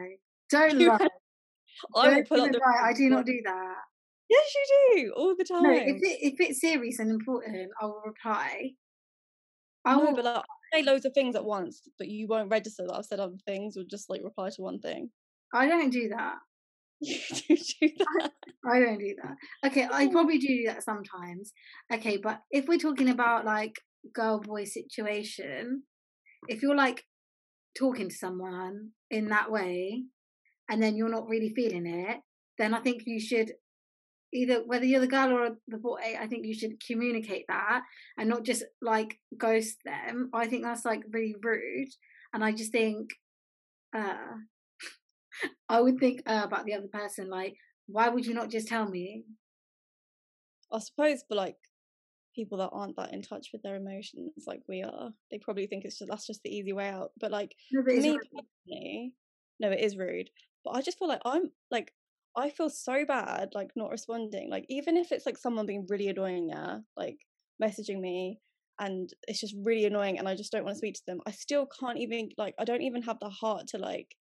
Don't 0.50 0.78
lie. 0.80 1.08
I 1.96 2.10
Don't 2.10 2.28
pull 2.28 2.40
up 2.42 2.52
the. 2.52 2.58
lie. 2.58 2.88
I 2.90 2.92
do 2.92 3.08
not 3.08 3.26
do 3.26 3.40
that. 3.44 3.74
Yes, 4.28 4.54
you 4.54 4.94
do 4.94 5.12
all 5.16 5.34
the 5.36 5.44
time. 5.44 5.62
No, 5.62 5.72
if 5.72 5.96
it 5.96 6.18
if 6.22 6.34
it's 6.40 6.60
serious 6.60 6.98
and 6.98 7.10
important, 7.10 7.70
I 7.80 7.86
will 7.86 8.02
reply. 8.04 8.70
I 9.84 9.96
no, 9.96 10.04
will. 10.04 10.14
but 10.14 10.24
like, 10.24 10.44
say 10.72 10.82
loads 10.82 11.04
of 11.04 11.12
things 11.14 11.34
at 11.34 11.44
once, 11.44 11.82
but 11.98 12.08
you 12.08 12.28
won't 12.28 12.50
register 12.50 12.86
that 12.86 12.94
I've 12.94 13.04
said 13.06 13.18
other 13.20 13.38
things 13.46 13.76
or 13.76 13.82
just 13.90 14.08
like 14.10 14.20
reply 14.22 14.50
to 14.50 14.62
one 14.62 14.78
thing. 14.78 15.10
I 15.52 15.66
don't 15.66 15.90
do 15.90 16.08
that. 16.10 16.36
You 17.10 17.18
do 17.48 17.56
do 17.56 17.88
that. 17.98 18.32
I 18.64 18.78
don't 18.78 18.98
do 18.98 19.14
that. 19.22 19.70
Okay, 19.70 19.88
I 19.90 20.08
probably 20.08 20.38
do 20.38 20.48
do 20.48 20.64
that 20.66 20.84
sometimes. 20.84 21.52
Okay, 21.92 22.18
but 22.18 22.40
if 22.50 22.66
we're 22.68 22.78
talking 22.78 23.08
about 23.08 23.44
like 23.46 23.76
girl 24.12 24.38
boy 24.40 24.64
situation, 24.64 25.84
if 26.48 26.62
you're 26.62 26.76
like 26.76 27.04
talking 27.74 28.08
to 28.08 28.14
someone 28.14 28.90
in 29.10 29.28
that 29.28 29.50
way 29.50 30.04
and 30.68 30.82
then 30.82 30.96
you're 30.96 31.08
not 31.08 31.28
really 31.28 31.52
feeling 31.54 31.86
it, 31.86 32.18
then 32.58 32.74
I 32.74 32.80
think 32.80 33.02
you 33.06 33.18
should 33.18 33.52
either 34.32 34.62
whether 34.64 34.84
you're 34.84 35.00
the 35.00 35.06
girl 35.06 35.32
or 35.32 35.56
the 35.66 35.78
boy, 35.78 35.98
I 36.20 36.26
think 36.26 36.46
you 36.46 36.54
should 36.54 36.84
communicate 36.86 37.46
that 37.48 37.82
and 38.18 38.28
not 38.28 38.44
just 38.44 38.64
like 38.80 39.18
ghost 39.36 39.78
them. 39.84 40.30
I 40.32 40.46
think 40.46 40.64
that's 40.64 40.84
like 40.84 41.02
really 41.10 41.34
rude. 41.42 41.88
And 42.32 42.44
I 42.44 42.52
just 42.52 42.72
think 42.72 43.10
uh 43.96 44.36
I 45.68 45.80
would 45.80 45.98
think 45.98 46.22
uh, 46.26 46.42
about 46.44 46.64
the 46.66 46.74
other 46.74 46.88
person, 46.88 47.28
like, 47.28 47.56
why 47.86 48.08
would 48.08 48.26
you 48.26 48.34
not 48.34 48.50
just 48.50 48.68
tell 48.68 48.88
me? 48.88 49.24
I 50.72 50.78
suppose 50.78 51.22
for 51.28 51.34
like 51.34 51.56
people 52.34 52.58
that 52.58 52.70
aren't 52.70 52.96
that 52.96 53.12
in 53.12 53.22
touch 53.22 53.50
with 53.52 53.62
their 53.62 53.76
emotions 53.76 54.44
like 54.46 54.62
we 54.68 54.82
are, 54.82 55.12
they 55.30 55.38
probably 55.38 55.66
think 55.66 55.84
it's 55.84 55.98
just 55.98 56.10
that's 56.10 56.26
just 56.26 56.42
the 56.42 56.54
easy 56.54 56.72
way 56.72 56.88
out. 56.88 57.12
But 57.18 57.30
like 57.32 57.56
No, 57.70 57.82
but 57.82 57.96
me 57.96 58.18
personally, 58.34 59.14
no, 59.60 59.70
it 59.70 59.80
is 59.80 59.96
rude. 59.96 60.30
But 60.64 60.72
I 60.72 60.82
just 60.82 60.98
feel 60.98 61.08
like 61.08 61.22
I'm 61.24 61.52
like 61.70 61.94
I 62.36 62.50
feel 62.50 62.70
so 62.70 63.04
bad 63.04 63.50
like 63.54 63.72
not 63.76 63.90
responding. 63.90 64.50
Like 64.50 64.66
even 64.68 64.96
if 64.96 65.12
it's 65.12 65.26
like 65.26 65.38
someone 65.38 65.66
being 65.66 65.86
really 65.88 66.08
annoying, 66.08 66.48
yeah, 66.50 66.80
like 66.96 67.18
messaging 67.62 68.00
me 68.00 68.40
and 68.78 69.10
it's 69.28 69.40
just 69.40 69.54
really 69.64 69.84
annoying 69.86 70.18
and 70.18 70.28
I 70.28 70.34
just 70.36 70.52
don't 70.52 70.64
want 70.64 70.74
to 70.74 70.78
speak 70.78 70.94
to 70.96 71.02
them. 71.06 71.20
I 71.26 71.32
still 71.32 71.66
can't 71.66 71.98
even 71.98 72.30
like 72.38 72.54
I 72.58 72.64
don't 72.64 72.82
even 72.82 73.02
have 73.02 73.18
the 73.20 73.30
heart 73.30 73.68
to 73.68 73.78
like 73.78 74.16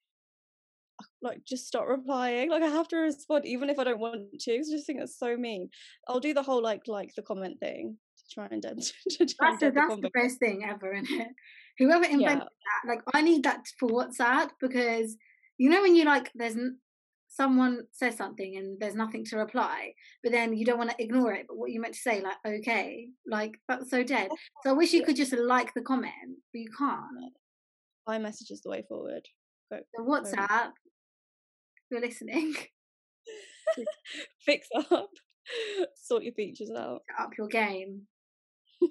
like 1.27 1.45
just 1.45 1.67
stop 1.67 1.87
replying. 1.89 2.51
Like 2.51 2.63
I 2.63 2.69
have 2.69 2.89
to 2.89 2.97
respond 2.97 3.47
even 3.47 3.71
if 3.71 3.79
I 3.79 3.85
don't 3.85 3.99
want 4.01 4.23
to. 4.41 4.55
I 4.55 4.59
just 4.59 4.87
think 4.87 4.99
that's 5.01 5.19
so 5.19 5.37
mean. 5.37 5.69
I'll 6.09 6.21
do 6.21 6.35
the 6.35 6.43
whole 6.43 6.63
like 6.63 6.83
like 6.89 7.15
the 7.15 7.23
comment 7.23 7.59
thing 7.61 7.99
to 8.19 8.35
try 8.35 8.47
and 8.51 8.65
end 8.65 8.83
to 9.11 9.27
try 9.27 9.51
That's 9.51 9.61
the, 9.61 9.67
get 9.67 9.75
the 9.75 9.81
that's 9.81 9.95
convo. 9.95 10.03
the 10.03 10.11
best 10.11 10.39
thing 10.39 10.65
ever, 10.65 10.95
isn't 10.95 11.21
it? 11.21 11.29
Whoever 11.79 12.05
invented 12.05 12.21
Yeah, 12.23 12.35
that, 12.39 12.89
like, 12.89 13.01
I 13.15 13.21
need 13.21 13.43
that 13.45 13.67
for 13.79 13.89
WhatsApp 13.91 14.51
because 14.61 15.17
you 15.59 15.69
know 15.71 15.83
when 15.83 15.95
you 15.95 16.05
like, 16.05 16.31
there's 16.35 16.57
n- 16.57 16.79
someone 17.29 17.83
says 17.93 18.17
something 18.17 18.57
and 18.57 18.81
there's 18.81 18.95
nothing 18.95 19.25
to 19.27 19.37
reply, 19.37 19.93
but 20.23 20.33
then 20.33 20.57
you 20.57 20.65
don't 20.65 20.79
want 20.79 20.91
to 20.91 21.03
ignore 21.03 21.33
it. 21.35 21.47
But 21.49 21.59
what 21.59 21.71
you 21.71 21.81
meant 21.81 21.95
to 21.95 22.01
say, 22.01 22.23
like, 22.23 22.37
okay, 22.47 23.09
like 23.27 23.53
that's 23.69 23.91
so 23.91 24.03
dead. 24.03 24.31
So 24.63 24.71
I 24.71 24.73
wish 24.73 24.93
you 24.95 25.05
could 25.05 25.17
just 25.17 25.33
like 25.37 25.75
the 25.75 25.83
comment, 25.83 26.39
but 26.53 26.59
you 26.61 26.71
can't. 26.79 27.33
iMessage 28.09 28.51
is 28.51 28.63
the 28.63 28.71
way 28.71 28.85
forward. 28.89 29.27
Go, 29.71 29.81
So. 29.97 30.03
WhatsApp, 30.05 30.71
you're 31.91 32.01
listening, 32.01 32.55
Fix 34.45 34.69
up. 34.91 35.11
Sort 35.97 36.25
your 36.25 36.35
features 36.35 36.71
out. 36.77 37.03
up 37.19 37.31
your 37.39 37.49
game. 37.49 38.03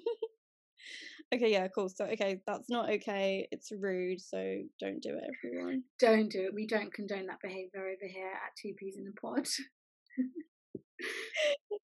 Okay, 1.34 1.50
yeah, 1.50 1.66
cool. 1.66 1.88
So 1.88 2.04
okay, 2.04 2.40
that's 2.46 2.70
not 2.70 2.88
okay. 2.88 3.48
It's 3.50 3.72
rude, 3.72 4.20
so 4.20 4.38
don't 4.78 5.02
do 5.02 5.10
it, 5.10 5.24
everyone. 5.44 5.82
Don't 5.98 6.30
do 6.30 6.42
it. 6.44 6.54
We 6.54 6.68
don't 6.68 6.94
condone 6.94 7.26
that 7.26 7.40
behavior 7.42 7.80
over 7.80 8.06
here 8.08 8.28
at 8.30 8.54
Two 8.56 8.74
Peas 8.78 8.96
in 8.96 9.08
a 9.08 9.20
Pod. 9.20 9.44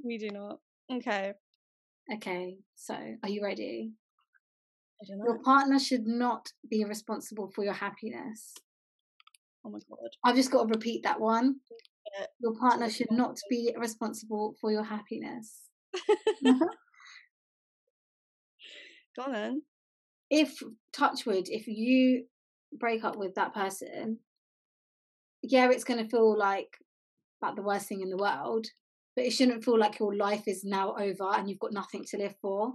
We 0.04 0.18
do 0.18 0.32
not. 0.32 0.60
Okay. 0.92 1.32
Okay, 2.14 2.58
so 2.76 2.94
are 3.24 3.30
you 3.30 3.42
ready? 3.42 3.94
I 5.02 5.06
don't 5.08 5.24
Your 5.24 5.40
partner 5.44 5.80
should 5.80 6.06
not 6.06 6.50
be 6.70 6.84
responsible 6.84 7.50
for 7.56 7.64
your 7.64 7.74
happiness. 7.74 8.54
Oh 9.66 9.70
my 9.70 9.80
god. 9.90 10.10
I've 10.24 10.36
just 10.36 10.52
got 10.52 10.64
to 10.64 10.70
repeat 10.70 11.04
that 11.04 11.20
one. 11.20 11.58
Yeah. 12.20 12.26
Your 12.42 12.56
partner 12.56 12.90
should 12.90 13.12
not 13.12 13.38
be 13.50 13.74
responsible 13.78 14.56
for 14.60 14.72
your 14.72 14.84
happiness. 14.84 15.70
Go 16.44 16.68
on 19.24 19.32
then. 19.34 19.62
if 20.30 20.62
touchwood, 20.94 21.48
if 21.50 21.68
you 21.68 22.26
break 22.74 23.04
up 23.04 23.18
with 23.18 23.36
that 23.36 23.54
person, 23.54 24.20
yeah, 25.44 25.70
it's 25.72 25.84
going 25.84 26.04
to 26.04 26.10
feel 26.10 26.38
like 26.38 26.78
like 27.42 27.56
the 27.56 27.62
worst 27.64 27.88
thing 27.88 28.02
in 28.02 28.10
the 28.10 28.18
world, 28.18 28.68
but 29.16 29.26
it 29.26 29.32
shouldn't 29.32 29.64
feel 29.66 29.78
like 29.80 30.00
your 30.00 30.16
life 30.16 30.44
is 30.48 30.64
now 30.64 30.94
over 30.98 31.26
and 31.36 31.50
you've 31.50 31.60
got 31.60 31.74
nothing 31.74 32.04
to 32.10 32.18
live 32.18 32.36
for. 32.42 32.74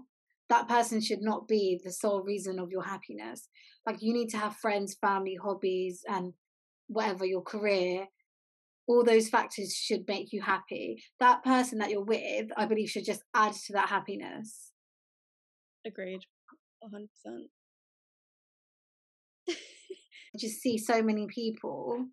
That 0.48 0.68
person 0.68 1.00
should 1.00 1.22
not 1.22 1.46
be 1.48 1.80
the 1.84 1.92
sole 1.92 2.22
reason 2.22 2.58
of 2.58 2.70
your 2.70 2.82
happiness. 2.84 3.48
Like 3.86 4.02
you 4.02 4.12
need 4.12 4.28
to 4.30 4.38
have 4.38 4.56
friends, 4.56 4.96
family, 5.00 5.36
hobbies, 5.42 6.02
and 6.08 6.32
whatever 6.88 7.24
your 7.24 7.42
career. 7.42 8.06
All 8.88 9.02
those 9.02 9.28
factors 9.28 9.74
should 9.74 10.06
make 10.06 10.32
you 10.32 10.42
happy. 10.42 11.02
That 11.18 11.42
person 11.42 11.78
that 11.78 11.90
you're 11.90 12.04
with, 12.04 12.46
I 12.56 12.66
believe, 12.66 12.88
should 12.88 13.04
just 13.04 13.22
add 13.34 13.52
to 13.52 13.72
that 13.72 13.88
happiness. 13.88 14.70
Agreed. 15.84 16.20
Hundred 16.82 17.08
percent. 17.10 17.50
I 19.48 20.38
just 20.38 20.60
see 20.60 20.78
so 20.78 21.02
many 21.02 21.26
people 21.26 22.06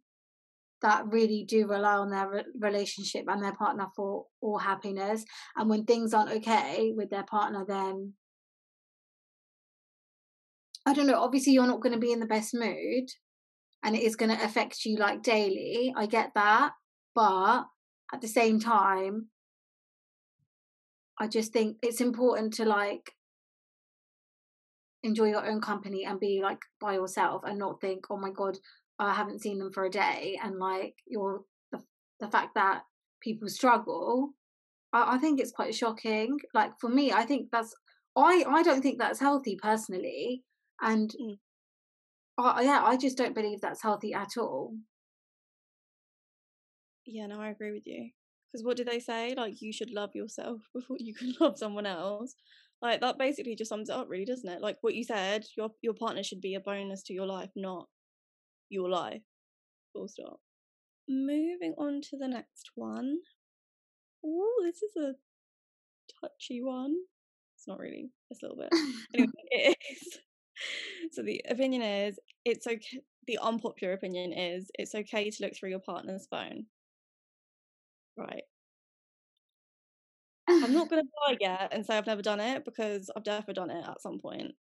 that 0.83 1.07
really 1.07 1.45
do 1.47 1.65
rely 1.67 1.95
on 1.95 2.09
their 2.09 2.29
re- 2.29 2.43
relationship 2.59 3.25
and 3.27 3.41
their 3.41 3.55
partner 3.55 3.87
for 3.95 4.25
all 4.41 4.57
happiness. 4.59 5.25
And 5.55 5.69
when 5.69 5.85
things 5.85 6.13
aren't 6.13 6.31
okay 6.31 6.91
with 6.95 7.09
their 7.09 7.23
partner, 7.23 7.65
then 7.67 8.13
I 10.85 10.93
don't 10.93 11.07
know. 11.07 11.21
Obviously, 11.21 11.53
you're 11.53 11.65
not 11.65 11.81
going 11.81 11.93
to 11.93 11.99
be 11.99 12.11
in 12.11 12.19
the 12.19 12.25
best 12.25 12.53
mood, 12.53 13.09
and 13.83 13.95
it 13.95 14.03
is 14.03 14.15
going 14.15 14.35
to 14.35 14.43
affect 14.43 14.85
you 14.85 14.97
like 14.97 15.23
daily. 15.23 15.93
I 15.95 16.05
get 16.05 16.31
that, 16.35 16.71
but 17.13 17.65
at 18.13 18.21
the 18.21 18.27
same 18.27 18.59
time, 18.59 19.27
I 21.19 21.27
just 21.27 21.51
think 21.53 21.77
it's 21.83 22.01
important 22.01 22.53
to 22.55 22.65
like 22.65 23.11
enjoy 25.03 25.25
your 25.25 25.45
own 25.45 25.61
company 25.61 26.05
and 26.05 26.19
be 26.19 26.39
like 26.41 26.59
by 26.79 26.93
yourself 26.93 27.43
and 27.45 27.59
not 27.59 27.81
think, 27.81 28.05
oh 28.09 28.17
my 28.17 28.31
god, 28.31 28.57
I 28.99 29.13
haven't 29.13 29.41
seen 29.41 29.59
them 29.59 29.71
for 29.73 29.83
a 29.83 29.89
day, 29.89 30.39
and 30.43 30.57
like 30.59 30.95
you're 31.05 31.41
the 31.71 31.79
the 32.19 32.29
fact 32.29 32.55
that 32.55 32.83
people 33.21 33.47
struggle. 33.49 34.31
I, 34.93 35.15
I 35.15 35.17
think 35.17 35.39
it's 35.39 35.51
quite 35.51 35.75
shocking. 35.75 36.39
Like 36.53 36.71
for 36.79 36.89
me, 36.89 37.11
I 37.11 37.23
think 37.25 37.49
that's 37.51 37.73
I 38.15 38.45
I 38.47 38.63
don't 38.63 38.81
think 38.81 38.99
that's 38.99 39.19
healthy 39.19 39.57
personally, 39.61 40.43
and 40.81 41.11
Mm. 41.19 41.37
I, 42.37 42.63
yeah, 42.63 42.81
I 42.83 42.97
just 42.97 43.17
don't 43.17 43.35
believe 43.35 43.61
that's 43.61 43.83
healthy 43.83 44.13
at 44.13 44.37
all. 44.37 44.75
Yeah, 47.05 47.27
no, 47.27 47.39
I 47.39 47.49
agree 47.49 47.71
with 47.71 47.85
you. 47.85 48.09
Because 48.51 48.63
what 48.63 48.77
do 48.77 48.83
they 48.83 48.99
say? 48.99 49.33
Like 49.35 49.61
you 49.61 49.73
should 49.73 49.91
love 49.91 50.11
yourself 50.13 50.61
before 50.73 50.97
you 50.99 51.13
can 51.13 51.33
love 51.39 51.57
someone 51.57 51.85
else. 51.85 52.35
Like 52.81 53.01
that 53.01 53.17
basically 53.17 53.55
just 53.55 53.69
sums 53.69 53.89
it 53.89 53.95
up, 53.95 54.09
really, 54.09 54.25
doesn't 54.25 54.49
it? 54.49 54.61
Like 54.61 54.77
what 54.81 54.93
you 54.95 55.03
said, 55.03 55.45
your 55.57 55.71
your 55.81 55.93
partner 55.93 56.23
should 56.23 56.41
be 56.41 56.55
a 56.55 56.59
bonus 56.59 57.03
to 57.03 57.13
your 57.13 57.25
life, 57.25 57.49
not 57.55 57.87
your 58.69 58.89
life. 58.89 59.21
Full 59.93 60.07
stop. 60.07 60.39
Moving 61.07 61.73
on 61.77 62.01
to 62.09 62.17
the 62.17 62.27
next 62.27 62.71
one. 62.75 63.17
Oh, 64.25 64.61
this 64.65 64.81
is 64.81 64.95
a 64.97 65.13
touchy 66.21 66.61
one. 66.61 66.95
It's 67.55 67.67
not 67.67 67.79
really. 67.79 68.11
It's 68.29 68.43
a 68.43 68.47
little 68.47 68.57
bit. 68.57 68.69
Anyway, 69.13 69.31
it 69.51 69.77
is. 69.91 70.19
So 71.11 71.21
the 71.21 71.41
opinion 71.49 71.81
is 71.81 72.19
it's 72.45 72.67
okay. 72.67 73.01
The 73.27 73.39
unpopular 73.41 73.93
opinion 73.93 74.33
is 74.33 74.69
it's 74.77 74.95
okay 74.95 75.29
to 75.29 75.43
look 75.43 75.55
through 75.55 75.69
your 75.69 75.79
partner's 75.79 76.27
phone. 76.27 76.65
Right. 78.17 78.43
I'm 80.61 80.73
not 80.73 80.89
gonna 80.89 81.03
lie 81.27 81.37
yet 81.39 81.69
and 81.73 81.85
say 81.85 81.97
I've 81.97 82.07
never 82.07 82.21
done 82.21 82.39
it 82.39 82.65
because 82.65 83.09
I've 83.15 83.23
definitely 83.23 83.55
done 83.55 83.69
it 83.71 83.85
at 83.87 84.01
some 84.01 84.19
point. 84.19 84.53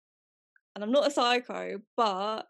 And 0.75 0.83
I'm 0.83 0.91
not 0.91 1.07
a 1.07 1.11
psycho, 1.11 1.81
but 1.97 2.47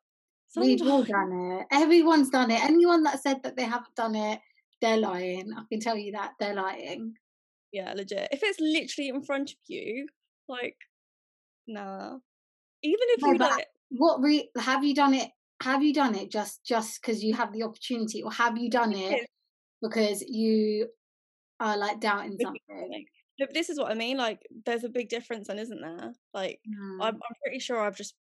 We've 0.56 0.82
all 0.82 1.04
done 1.04 1.32
it. 1.60 1.68
Everyone's 1.72 2.30
done 2.30 2.50
it. 2.52 2.64
Anyone 2.64 3.04
that 3.04 3.22
said 3.22 3.44
that 3.44 3.56
they 3.56 3.64
haven't 3.66 3.96
done 3.96 4.16
it, 4.16 4.40
they're 4.82 4.98
lying. 4.98 5.52
I 5.56 5.64
can 5.70 5.80
tell 5.80 5.98
you 5.98 6.12
that 6.14 6.34
they're 6.40 6.54
lying. 6.56 7.16
yeah, 7.72 7.94
legit. 7.94 8.30
If 8.32 8.42
it's 8.44 8.60
literally 8.60 9.10
in 9.10 9.24
front 9.24 9.52
of 9.52 9.58
you, 9.68 10.08
like, 10.48 10.78
nah. 11.68 12.20
Even 12.84 13.00
if 13.10 13.22
No, 13.22 13.28
you 13.28 13.38
like, 13.38 13.68
what 13.96 14.22
re- 14.22 14.50
have 14.58 14.84
you 14.84 14.94
done 14.96 15.14
it? 15.14 15.30
Have 15.62 15.82
you 15.84 15.94
done 15.94 16.16
it 16.16 16.32
just 16.32 16.66
just 16.66 17.02
because 17.02 17.24
you 17.24 17.34
have 17.36 17.54
the 17.54 17.64
opportunity, 17.64 18.22
or 18.24 18.32
have 18.32 18.58
you 18.58 18.70
done 18.70 18.94
it 18.94 19.26
because 19.82 20.22
you 20.28 20.88
are 21.60 21.78
like 21.78 22.00
doubting 22.02 22.38
something? 22.42 23.06
this 23.54 23.70
is 23.70 23.78
what 23.80 23.92
I 23.92 23.96
mean. 23.96 24.18
Like, 24.18 24.40
there's 24.66 24.84
a 24.84 24.90
big 24.90 25.10
difference, 25.10 25.48
then, 25.48 25.60
isn't 25.60 25.82
there? 25.82 26.14
Like, 26.34 26.60
Hmm. 26.66 27.02
I'm, 27.02 27.16
I'm 27.16 27.36
pretty 27.44 27.60
sure 27.60 27.80
I've 27.80 27.96
just, 27.96 28.14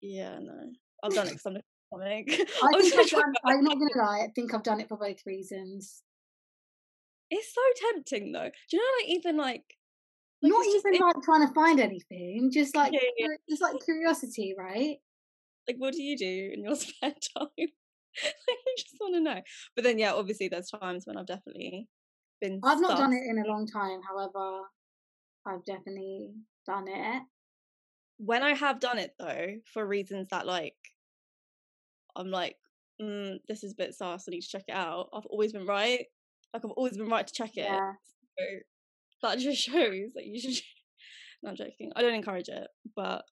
yeah, 0.00 0.38
no, 0.38 0.52
I've 1.02 1.14
done 1.14 1.26
it 1.28 1.30
because 1.30 1.46
I'm 1.46 1.54
looking 1.54 1.64
for 1.90 1.98
something. 2.00 2.26
I 2.62 2.76
I 2.76 2.80
think 2.80 2.94
I've 3.00 3.10
done. 3.10 3.34
I'm 3.44 3.64
not 3.64 3.74
gonna 3.78 4.06
lie. 4.06 4.20
I 4.24 4.28
think 4.34 4.54
I've 4.54 4.62
done 4.62 4.80
it 4.80 4.88
for 4.88 4.96
both 4.96 5.20
reasons. 5.26 6.02
it's 7.30 7.54
so 7.54 7.60
tempting 7.92 8.32
though. 8.32 8.50
Do 8.70 8.76
you 8.76 8.78
know, 8.78 8.88
like, 9.00 9.16
even 9.16 9.36
like, 9.36 9.64
like 10.42 10.52
not 10.52 10.64
just, 10.64 10.76
even 10.76 10.94
it, 10.94 11.00
like 11.00 11.22
trying 11.22 11.46
to 11.46 11.54
find 11.54 11.80
anything. 11.80 12.50
Just 12.52 12.74
like 12.74 12.92
yeah, 12.92 13.00
yeah, 13.18 13.26
yeah. 13.28 13.36
just 13.48 13.62
like 13.62 13.76
curiosity, 13.84 14.54
right? 14.56 14.96
like, 15.70 15.80
what 15.80 15.94
do 15.94 16.02
you 16.02 16.16
do 16.16 16.50
in 16.52 16.64
your 16.64 16.74
spare 16.76 17.12
time? 17.36 17.48
I 18.24 18.56
just 18.76 18.96
want 19.00 19.14
to 19.14 19.20
know. 19.20 19.40
But 19.74 19.84
then, 19.84 19.98
yeah, 19.98 20.12
obviously, 20.12 20.48
there's 20.48 20.70
times 20.70 21.04
when 21.06 21.16
I've 21.16 21.26
definitely 21.26 21.88
been. 22.40 22.60
I've 22.64 22.80
not 22.80 22.98
done 22.98 23.12
it 23.12 23.22
in 23.28 23.38
a 23.38 23.48
long 23.48 23.66
time. 23.66 24.00
However, 24.08 24.62
I've 25.46 25.64
definitely 25.64 26.30
done 26.66 26.86
it. 26.88 27.22
When 28.18 28.42
I 28.42 28.54
have 28.54 28.80
done 28.80 28.98
it 28.98 29.14
though, 29.18 29.54
for 29.72 29.86
reasons 29.86 30.28
that 30.30 30.46
like, 30.46 30.76
I'm 32.14 32.30
like, 32.30 32.56
mm, 33.00 33.38
this 33.48 33.64
is 33.64 33.72
a 33.72 33.76
bit 33.76 33.94
sus. 33.94 34.24
I 34.28 34.30
need 34.30 34.42
to 34.42 34.48
check 34.48 34.64
it 34.68 34.74
out. 34.74 35.08
I've 35.14 35.26
always 35.26 35.52
been 35.52 35.66
right. 35.66 36.04
Like 36.52 36.64
I've 36.64 36.70
always 36.72 36.98
been 36.98 37.08
right 37.08 37.26
to 37.26 37.32
check 37.32 37.56
it. 37.56 37.62
Yeah. 37.62 37.92
So 38.38 38.44
that 39.22 39.38
just 39.38 39.62
shows 39.62 40.12
that 40.14 40.26
you 40.26 40.40
should. 40.40 40.62
Not 41.42 41.56
joking. 41.56 41.90
I 41.96 42.02
don't 42.02 42.14
encourage 42.14 42.48
it, 42.48 42.68
but 42.94 43.22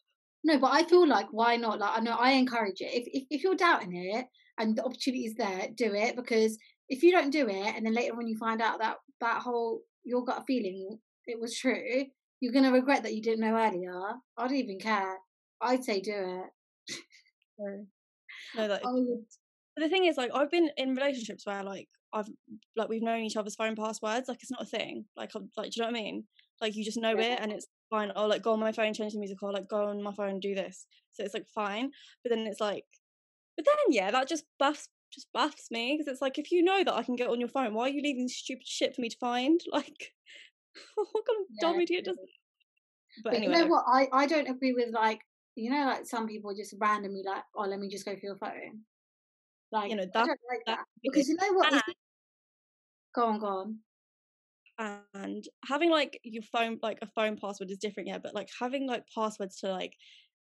no, 0.43 0.59
but 0.59 0.73
I 0.73 0.85
feel 0.85 1.07
like 1.07 1.27
why 1.31 1.57
not? 1.57 1.79
Like 1.79 1.99
I 1.99 2.01
know 2.01 2.13
I 2.13 2.33
encourage 2.33 2.81
it. 2.81 2.95
If 2.95 3.05
if, 3.07 3.25
if 3.29 3.43
you're 3.43 3.55
doubting 3.55 3.95
it 3.95 4.25
and 4.59 4.75
the 4.75 4.85
opportunity 4.85 5.27
is 5.27 5.35
there, 5.35 5.69
do 5.75 5.93
it 5.93 6.17
because 6.17 6.57
if 6.89 7.03
you 7.03 7.13
don't 7.13 7.31
do 7.31 7.47
it 7.49 7.77
and 7.77 7.85
then 7.85 7.93
later 7.93 8.17
when 8.17 8.27
you 8.27 8.39
find 8.39 8.63
out 8.63 8.79
that 8.79 8.97
that 9.21 9.43
whole 9.43 9.83
your 10.05 10.25
gut 10.25 10.45
feeling 10.47 10.99
it 11.27 11.39
was 11.39 11.59
true, 11.59 12.07
you're 12.41 12.53
gonna 12.53 12.73
regret 12.73 13.03
that 13.03 13.15
you 13.15 13.21
didn't 13.21 13.41
know 13.41 13.57
earlier. 13.59 13.93
I 14.39 14.49
don't 14.49 14.57
even 14.57 14.79
care. 14.79 15.19
I'd 15.61 15.85
say 15.85 16.01
do 16.01 16.13
it. 16.15 16.97
no, 17.59 17.87
no 18.57 18.69
that, 18.69 18.83
But 19.79 19.85
the 19.85 19.91
thing 19.91 20.07
is, 20.07 20.17
like, 20.17 20.33
I've 20.35 20.51
been 20.51 20.71
in 20.77 20.97
relationships 20.97 21.47
where, 21.47 21.63
like, 21.63 21.89
I've 22.13 22.29
like 22.75 22.89
we've 22.89 23.03
known 23.03 23.21
each 23.21 23.37
other's 23.37 23.55
phone 23.55 23.77
passwords. 23.77 24.29
Like, 24.29 24.39
it's 24.43 24.51
not 24.51 24.63
a 24.63 24.67
thing. 24.67 25.05
Like, 25.17 25.31
I'm, 25.37 25.51
like, 25.57 25.71
do 25.71 25.75
you 25.77 25.83
know 25.83 25.93
what 25.93 25.99
I 25.99 26.03
mean? 26.03 26.25
Like, 26.61 26.75
you 26.75 26.85
just 26.85 26.99
know 26.99 27.17
yeah. 27.17 27.35
it, 27.35 27.41
and 27.41 27.53
it's 27.53 27.69
fine. 27.91 28.11
Oh, 28.17 28.27
like, 28.27 28.43
go 28.43 28.55
on 28.55 28.59
my 28.59 28.73
phone, 28.73 28.93
change 28.93 29.13
the 29.13 29.21
music, 29.21 29.41
or 29.41 29.53
like, 29.53 29.69
go 29.69 29.85
on 29.85 30.03
my 30.03 30.13
phone, 30.13 30.41
do 30.41 30.53
this. 30.53 30.85
So 31.13 31.23
it's 31.23 31.35
like 31.35 31.47
fine. 31.55 31.91
But 32.25 32.31
then 32.31 32.47
it's 32.49 32.61
like, 32.61 32.85
but 33.57 33.67
then 33.67 33.95
yeah, 33.95 34.11
that 34.11 34.29
just 34.29 34.45
buffs 34.59 34.89
just 35.13 35.29
buffs 35.33 35.71
me 35.71 35.95
because 35.97 36.11
it's 36.11 36.21
like 36.21 36.39
if 36.39 36.51
you 36.51 36.63
know 36.63 36.83
that 36.85 36.95
I 36.95 37.05
can 37.05 37.15
get 37.15 37.29
on 37.29 37.39
your 37.39 37.49
phone, 37.49 37.73
why 37.73 37.85
are 37.85 37.93
you 37.93 38.03
leaving 38.03 38.27
stupid 38.27 38.67
shit 38.67 38.97
for 38.97 39.01
me 39.01 39.09
to 39.09 39.17
find? 39.19 39.61
Like, 39.73 40.13
what 40.95 41.25
kind 41.27 41.41
of 41.41 41.47
yeah, 41.51 41.69
dumb 41.69 41.81
idiot 41.81 42.05
does? 42.05 42.19
But, 43.25 43.33
but 43.33 43.35
anyway. 43.39 43.55
you 43.55 43.63
know 43.63 43.67
what? 43.67 43.85
I 43.89 44.07
I 44.13 44.27
don't 44.27 44.49
agree 44.49 44.75
with 44.75 44.91
like 44.93 45.21
you 45.57 45.71
know 45.71 45.87
like 45.87 46.07
some 46.07 46.29
people 46.29 46.55
just 46.55 46.75
randomly 46.79 47.25
like 47.27 47.43
oh 47.57 47.63
let 47.63 47.81
me 47.81 47.89
just 47.89 48.05
go 48.05 48.15
for 48.15 48.21
your 48.23 48.37
phone. 48.37 48.85
Like 49.71 49.91
you 49.91 49.97
know 49.97 50.07
that, 50.13 50.27
like 50.27 50.65
that. 50.67 50.85
because 51.03 51.29
you 51.29 51.37
know 51.37 51.53
what? 51.53 51.73
And, 51.73 51.83
go 53.15 53.27
on, 53.27 53.39
go 53.39 53.47
on. 53.47 53.79
And 55.15 55.45
having 55.67 55.91
like 55.91 56.21
your 56.23 56.43
phone 56.43 56.79
like 56.83 56.99
a 57.03 57.07
phone 57.07 57.37
password 57.37 57.71
is 57.71 57.79
different, 57.79 58.09
yeah. 58.09 58.19
But 58.19 58.35
like 58.35 58.49
having 58.59 58.87
like 58.87 59.05
passwords 59.15 59.57
to 59.61 59.71
like 59.71 59.93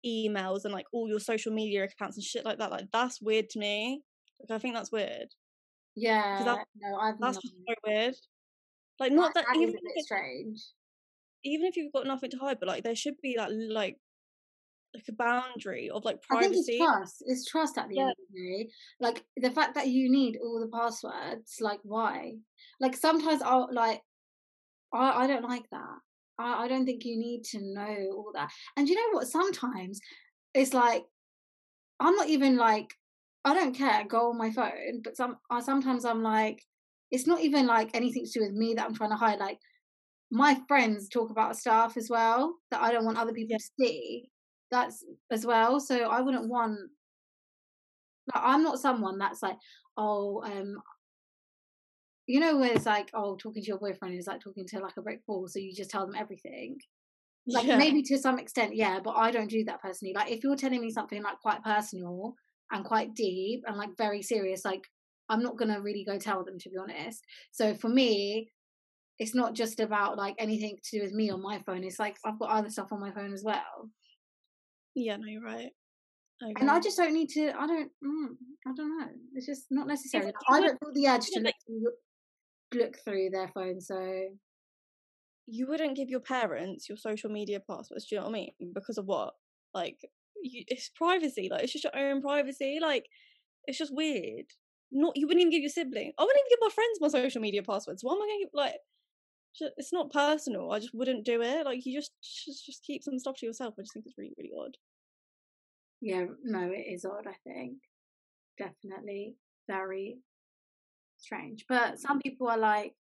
emails 0.06 0.64
and 0.64 0.72
like 0.72 0.86
all 0.92 1.08
your 1.08 1.20
social 1.20 1.52
media 1.52 1.84
accounts 1.84 2.16
and 2.16 2.24
shit 2.24 2.44
like 2.44 2.58
that, 2.58 2.70
like 2.70 2.86
that's 2.92 3.20
weird 3.20 3.50
to 3.50 3.58
me. 3.58 4.02
Like 4.40 4.56
I 4.56 4.58
think 4.60 4.74
that's 4.74 4.92
weird. 4.92 5.28
Yeah, 5.96 6.44
that, 6.44 6.66
no, 6.80 6.96
I've 6.96 7.18
that's 7.18 7.36
so 7.36 7.74
weird. 7.86 8.14
Like 8.98 9.12
not 9.12 9.34
that, 9.34 9.46
that 9.46 9.56
even 9.56 9.70
a 9.70 9.72
bit 9.72 10.04
strange. 10.04 10.62
Even 11.44 11.66
if 11.66 11.76
you've 11.76 11.92
got 11.92 12.06
nothing 12.06 12.30
to 12.30 12.38
hide, 12.38 12.58
but 12.60 12.68
like 12.68 12.84
there 12.84 12.94
should 12.94 13.20
be 13.22 13.34
that 13.36 13.50
like 13.52 13.96
like 14.94 15.04
a 15.08 15.12
boundary 15.12 15.90
of 15.90 16.04
like 16.04 16.22
privacy. 16.22 16.46
I 16.46 16.52
think 16.52 16.66
it's 16.68 16.78
trust. 16.78 17.24
It's 17.26 17.44
trust 17.46 17.78
at 17.78 17.88
the 17.88 17.96
yeah. 17.96 18.02
end 18.02 18.10
of 18.10 18.16
the 18.32 18.40
day. 18.40 18.70
Like 19.00 19.24
the 19.36 19.50
fact 19.50 19.74
that 19.74 19.88
you 19.88 20.10
need 20.10 20.38
all 20.42 20.60
the 20.60 20.76
passwords, 20.76 21.56
like 21.60 21.80
why? 21.82 22.34
Like 22.80 22.96
sometimes 22.96 23.42
I'll 23.42 23.68
like 23.72 24.02
I 24.92 25.24
I 25.24 25.26
don't 25.26 25.48
like 25.48 25.68
that. 25.70 25.98
I, 26.38 26.64
I 26.64 26.68
don't 26.68 26.86
think 26.86 27.04
you 27.04 27.18
need 27.18 27.44
to 27.50 27.60
know 27.60 27.96
all 28.16 28.32
that. 28.34 28.50
And 28.76 28.88
you 28.88 28.94
know 28.94 29.16
what? 29.16 29.28
Sometimes 29.28 30.00
it's 30.54 30.74
like 30.74 31.04
I'm 32.00 32.16
not 32.16 32.28
even 32.28 32.56
like 32.56 32.94
I 33.44 33.54
don't 33.54 33.74
care. 33.74 34.04
Go 34.04 34.30
on 34.30 34.38
my 34.38 34.50
phone, 34.50 35.02
but 35.02 35.16
some 35.16 35.36
I, 35.50 35.60
sometimes 35.60 36.04
I'm 36.04 36.22
like 36.22 36.62
it's 37.10 37.26
not 37.26 37.40
even 37.40 37.66
like 37.66 37.90
anything 37.94 38.24
to 38.24 38.30
do 38.30 38.40
with 38.40 38.52
me 38.52 38.74
that 38.74 38.86
I'm 38.86 38.94
trying 38.94 39.10
to 39.10 39.16
hide. 39.16 39.38
Like 39.38 39.58
my 40.30 40.60
friends 40.68 41.08
talk 41.08 41.30
about 41.30 41.56
stuff 41.56 41.96
as 41.96 42.08
well 42.08 42.56
that 42.70 42.82
I 42.82 42.92
don't 42.92 43.04
want 43.04 43.18
other 43.18 43.32
people 43.32 43.52
yeah. 43.52 43.58
to 43.58 43.70
see. 43.78 44.30
That's 44.70 45.04
as 45.30 45.44
well. 45.44 45.80
So 45.80 45.96
I 46.10 46.20
wouldn't 46.20 46.48
want. 46.48 46.78
Like, 48.34 48.44
I'm 48.44 48.62
not 48.62 48.78
someone 48.78 49.18
that's 49.18 49.42
like, 49.42 49.56
oh, 49.96 50.42
um, 50.44 50.76
you 52.26 52.38
know, 52.38 52.56
where 52.58 52.72
it's 52.72 52.86
like, 52.86 53.10
oh, 53.12 53.36
talking 53.36 53.62
to 53.62 53.68
your 53.68 53.78
boyfriend 53.78 54.16
is 54.16 54.26
like 54.26 54.40
talking 54.40 54.66
to 54.68 54.78
like 54.78 54.96
a 54.96 55.02
brick 55.02 55.20
wall. 55.26 55.48
So 55.48 55.58
you 55.58 55.74
just 55.74 55.90
tell 55.90 56.06
them 56.06 56.14
everything. 56.16 56.78
Like 57.46 57.66
yeah. 57.66 57.76
maybe 57.76 58.02
to 58.04 58.18
some 58.18 58.38
extent, 58.38 58.76
yeah, 58.76 59.00
but 59.02 59.16
I 59.16 59.30
don't 59.30 59.50
do 59.50 59.64
that 59.64 59.82
personally. 59.82 60.14
Like 60.14 60.30
if 60.30 60.44
you're 60.44 60.56
telling 60.56 60.80
me 60.80 60.90
something 60.90 61.22
like 61.22 61.40
quite 61.40 61.64
personal 61.64 62.34
and 62.70 62.84
quite 62.84 63.14
deep 63.14 63.62
and 63.66 63.76
like 63.76 63.96
very 63.96 64.22
serious, 64.22 64.64
like 64.64 64.84
I'm 65.28 65.42
not 65.42 65.56
gonna 65.56 65.80
really 65.80 66.04
go 66.04 66.18
tell 66.18 66.44
them 66.44 66.58
to 66.58 66.68
be 66.68 66.76
honest. 66.76 67.24
So 67.50 67.74
for 67.74 67.88
me, 67.88 68.50
it's 69.18 69.34
not 69.34 69.54
just 69.54 69.80
about 69.80 70.16
like 70.16 70.34
anything 70.38 70.78
to 70.82 70.98
do 70.98 71.02
with 71.02 71.12
me 71.12 71.30
on 71.30 71.42
my 71.42 71.60
phone. 71.66 71.82
It's 71.82 71.98
like 71.98 72.16
I've 72.24 72.38
got 72.38 72.50
other 72.50 72.70
stuff 72.70 72.92
on 72.92 73.00
my 73.00 73.10
phone 73.10 73.32
as 73.32 73.42
well. 73.44 73.90
Yeah, 75.04 75.16
no, 75.16 75.26
you're 75.26 75.42
right. 75.42 75.70
I 76.42 76.52
and 76.58 76.70
I 76.70 76.80
just 76.80 76.96
don't 76.96 77.12
need 77.12 77.28
to. 77.30 77.52
I 77.58 77.66
don't. 77.66 77.90
Mm, 78.04 78.36
I 78.66 78.72
don't 78.74 78.98
know. 78.98 79.08
It's 79.34 79.46
just 79.46 79.66
not 79.70 79.86
necessary. 79.86 80.32
I 80.48 80.60
don't 80.60 80.78
feel 80.78 80.92
the 80.94 81.08
urge 81.08 81.26
to 81.26 81.40
look, 81.40 81.94
look 82.74 82.96
through 83.04 83.30
their 83.30 83.48
phone. 83.48 83.80
So 83.80 84.28
you 85.46 85.66
wouldn't 85.66 85.96
give 85.96 86.08
your 86.08 86.20
parents 86.20 86.88
your 86.88 86.98
social 86.98 87.30
media 87.30 87.60
passwords. 87.60 88.06
Do 88.06 88.14
you 88.14 88.20
know 88.20 88.26
what 88.26 88.30
I 88.30 88.40
mean? 88.40 88.52
Because 88.74 88.96
of 88.96 89.06
what? 89.06 89.34
Like, 89.74 89.98
you, 90.42 90.64
it's 90.68 90.90
privacy. 90.94 91.48
Like, 91.50 91.64
it's 91.64 91.72
just 91.72 91.84
your 91.84 91.96
own 91.96 92.22
privacy. 92.22 92.78
Like, 92.80 93.06
it's 93.66 93.78
just 93.78 93.94
weird 93.94 94.46
not 94.92 95.16
you 95.16 95.26
wouldn't 95.26 95.40
even 95.40 95.52
give 95.52 95.62
your 95.62 95.70
sibling. 95.70 96.12
I 96.18 96.22
wouldn't 96.22 96.38
even 96.38 96.50
give 96.50 96.58
my 96.60 96.74
friends 96.74 96.98
my 97.00 97.08
social 97.08 97.40
media 97.40 97.62
passwords. 97.62 98.02
Why 98.02 98.12
am 98.12 98.22
I 98.22 98.26
going 98.26 98.38
to 98.38 98.44
give 98.44 98.50
like? 98.54 98.74
It's 99.76 99.92
not 99.92 100.12
personal. 100.12 100.70
I 100.70 100.78
just 100.78 100.94
wouldn't 100.94 101.24
do 101.24 101.42
it. 101.42 101.64
Like 101.64 101.84
you 101.84 101.98
just 101.98 102.12
just 102.22 102.64
just 102.64 102.84
keep 102.84 103.02
some 103.02 103.18
stuff 103.18 103.36
to 103.38 103.46
yourself. 103.46 103.74
I 103.78 103.82
just 103.82 103.92
think 103.92 104.06
it's 104.06 104.18
really 104.18 104.34
really 104.38 104.52
odd. 104.56 104.76
Yeah, 106.00 106.26
no, 106.42 106.70
it 106.70 106.86
is 106.92 107.04
odd. 107.04 107.26
I 107.26 107.36
think 107.44 107.78
definitely 108.58 109.34
very 109.68 110.18
strange. 111.18 111.64
But 111.68 111.98
some 111.98 112.20
people 112.20 112.48
are 112.48 112.58
like, 112.58 112.94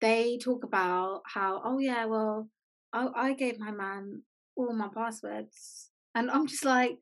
they 0.00 0.38
talk 0.38 0.64
about 0.64 1.22
how, 1.26 1.60
oh 1.64 1.78
yeah, 1.78 2.06
well, 2.06 2.48
I, 2.92 3.08
I 3.14 3.32
gave 3.34 3.58
my 3.58 3.70
man 3.70 4.22
all 4.56 4.72
my 4.72 4.88
passwords, 4.94 5.90
and 6.14 6.30
I'm 6.30 6.46
just 6.46 6.64
like, 6.64 6.98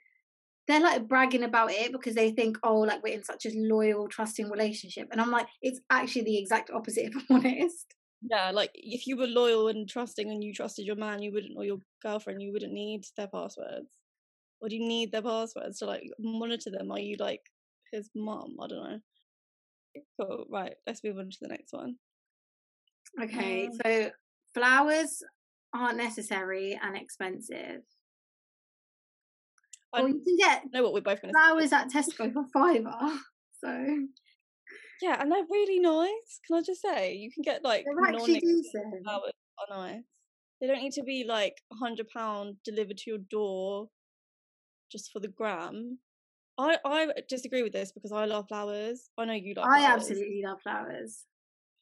they're 0.67 0.81
like 0.81 1.07
bragging 1.07 1.45
about 1.45 1.71
it 1.71 1.93
because 1.93 2.15
they 2.15 2.31
think, 2.33 2.59
oh, 2.63 2.81
like 2.81 3.03
we're 3.03 3.15
in 3.15 3.25
such 3.25 3.47
a 3.47 3.51
loyal, 3.55 4.09
trusting 4.09 4.51
relationship. 4.51 5.09
And 5.13 5.21
I'm 5.21 5.31
like, 5.31 5.47
it's 5.63 5.81
actually 5.91 6.25
the 6.25 6.39
exact 6.39 6.71
opposite, 6.71 7.05
if 7.15 7.15
I'm 7.31 7.37
honest. 7.37 7.95
Yeah, 8.29 8.51
like 8.51 8.71
if 8.75 9.07
you 9.07 9.17
were 9.17 9.27
loyal 9.27 9.69
and 9.69 9.89
trusting 9.89 10.29
and 10.29 10.43
you 10.43 10.53
trusted 10.53 10.85
your 10.85 10.97
man, 10.97 11.23
you 11.23 11.33
wouldn't, 11.33 11.57
or 11.57 11.65
your 11.65 11.79
girlfriend, 12.03 12.43
you 12.43 12.53
wouldn't 12.53 12.73
need 12.73 13.05
their 13.17 13.29
passwords. 13.29 13.91
Or 14.61 14.69
do 14.69 14.77
you 14.77 14.87
need 14.87 15.13
their 15.13 15.23
passwords 15.23 15.79
to 15.79 15.87
like 15.87 16.03
monitor 16.19 16.71
them? 16.71 16.91
Are 16.91 16.99
you 16.99 17.17
like 17.19 17.43
his 17.93 18.11
mom? 18.15 18.57
I 18.61 18.67
don't 18.67 18.91
know. 18.91 18.99
Cool. 20.21 20.45
Right. 20.51 20.75
Let's 20.87 21.03
move 21.05 21.19
on 21.19 21.31
to 21.31 21.39
the 21.41 21.49
next 21.49 21.73
one. 21.73 21.97
Okay. 23.23 23.67
Um, 23.67 23.73
so 23.85 24.11
flowers 24.55 25.23
aren't 25.75 25.99
necessary 25.99 26.79
and 26.83 26.97
expensive. 26.97 27.83
Or 29.93 30.09
you 30.09 30.21
can 30.23 30.37
get 30.37 30.63
know 30.73 30.83
what 30.83 30.93
we're 30.93 31.01
both 31.01 31.23
going 31.23 31.33
to 31.33 31.39
flowers 31.39 31.73
at 31.73 31.89
Tesco 31.91 32.33
for 32.33 32.45
fiver. 32.53 32.93
So 33.65 33.71
yeah, 35.01 35.21
and 35.21 35.33
they're 35.33 35.47
really 35.51 35.81
nice. 35.81 36.41
Can 36.47 36.59
I 36.59 36.63
just 36.65 36.83
say 36.83 37.15
you 37.15 37.31
can 37.33 37.43
get 37.43 37.65
like 37.65 37.87
decent. 38.27 38.73
flowers 39.03 39.33
are 39.71 39.77
nice. 39.79 40.03
They 40.61 40.67
don't 40.67 40.83
need 40.83 40.93
to 40.93 41.03
be 41.03 41.25
like 41.27 41.55
a 41.73 41.77
hundred 41.77 42.07
pound 42.15 42.57
delivered 42.67 42.99
to 42.99 43.11
your 43.11 43.19
door 43.31 43.89
just 44.91 45.13
for 45.13 45.21
the 45.21 45.29
gram. 45.29 45.99
I 46.59 46.79
I 46.85 47.09
disagree 47.29 47.63
with 47.63 47.73
this 47.73 47.93
because 47.93 48.13
I 48.13 48.25
love 48.25 48.47
flowers. 48.49 49.11
I 49.19 49.25
know 49.25 49.35
you 49.35 49.55
love. 49.55 49.67
I 49.67 49.81
flowers. 49.81 50.03
absolutely 50.03 50.43
love 50.45 50.59
flowers. 50.63 51.25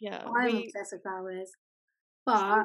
Yeah, 0.00 0.24
I'm 0.26 0.52
we, 0.52 0.64
obsessed 0.64 0.92
with 0.92 1.02
flowers, 1.02 1.50
but 2.26 2.64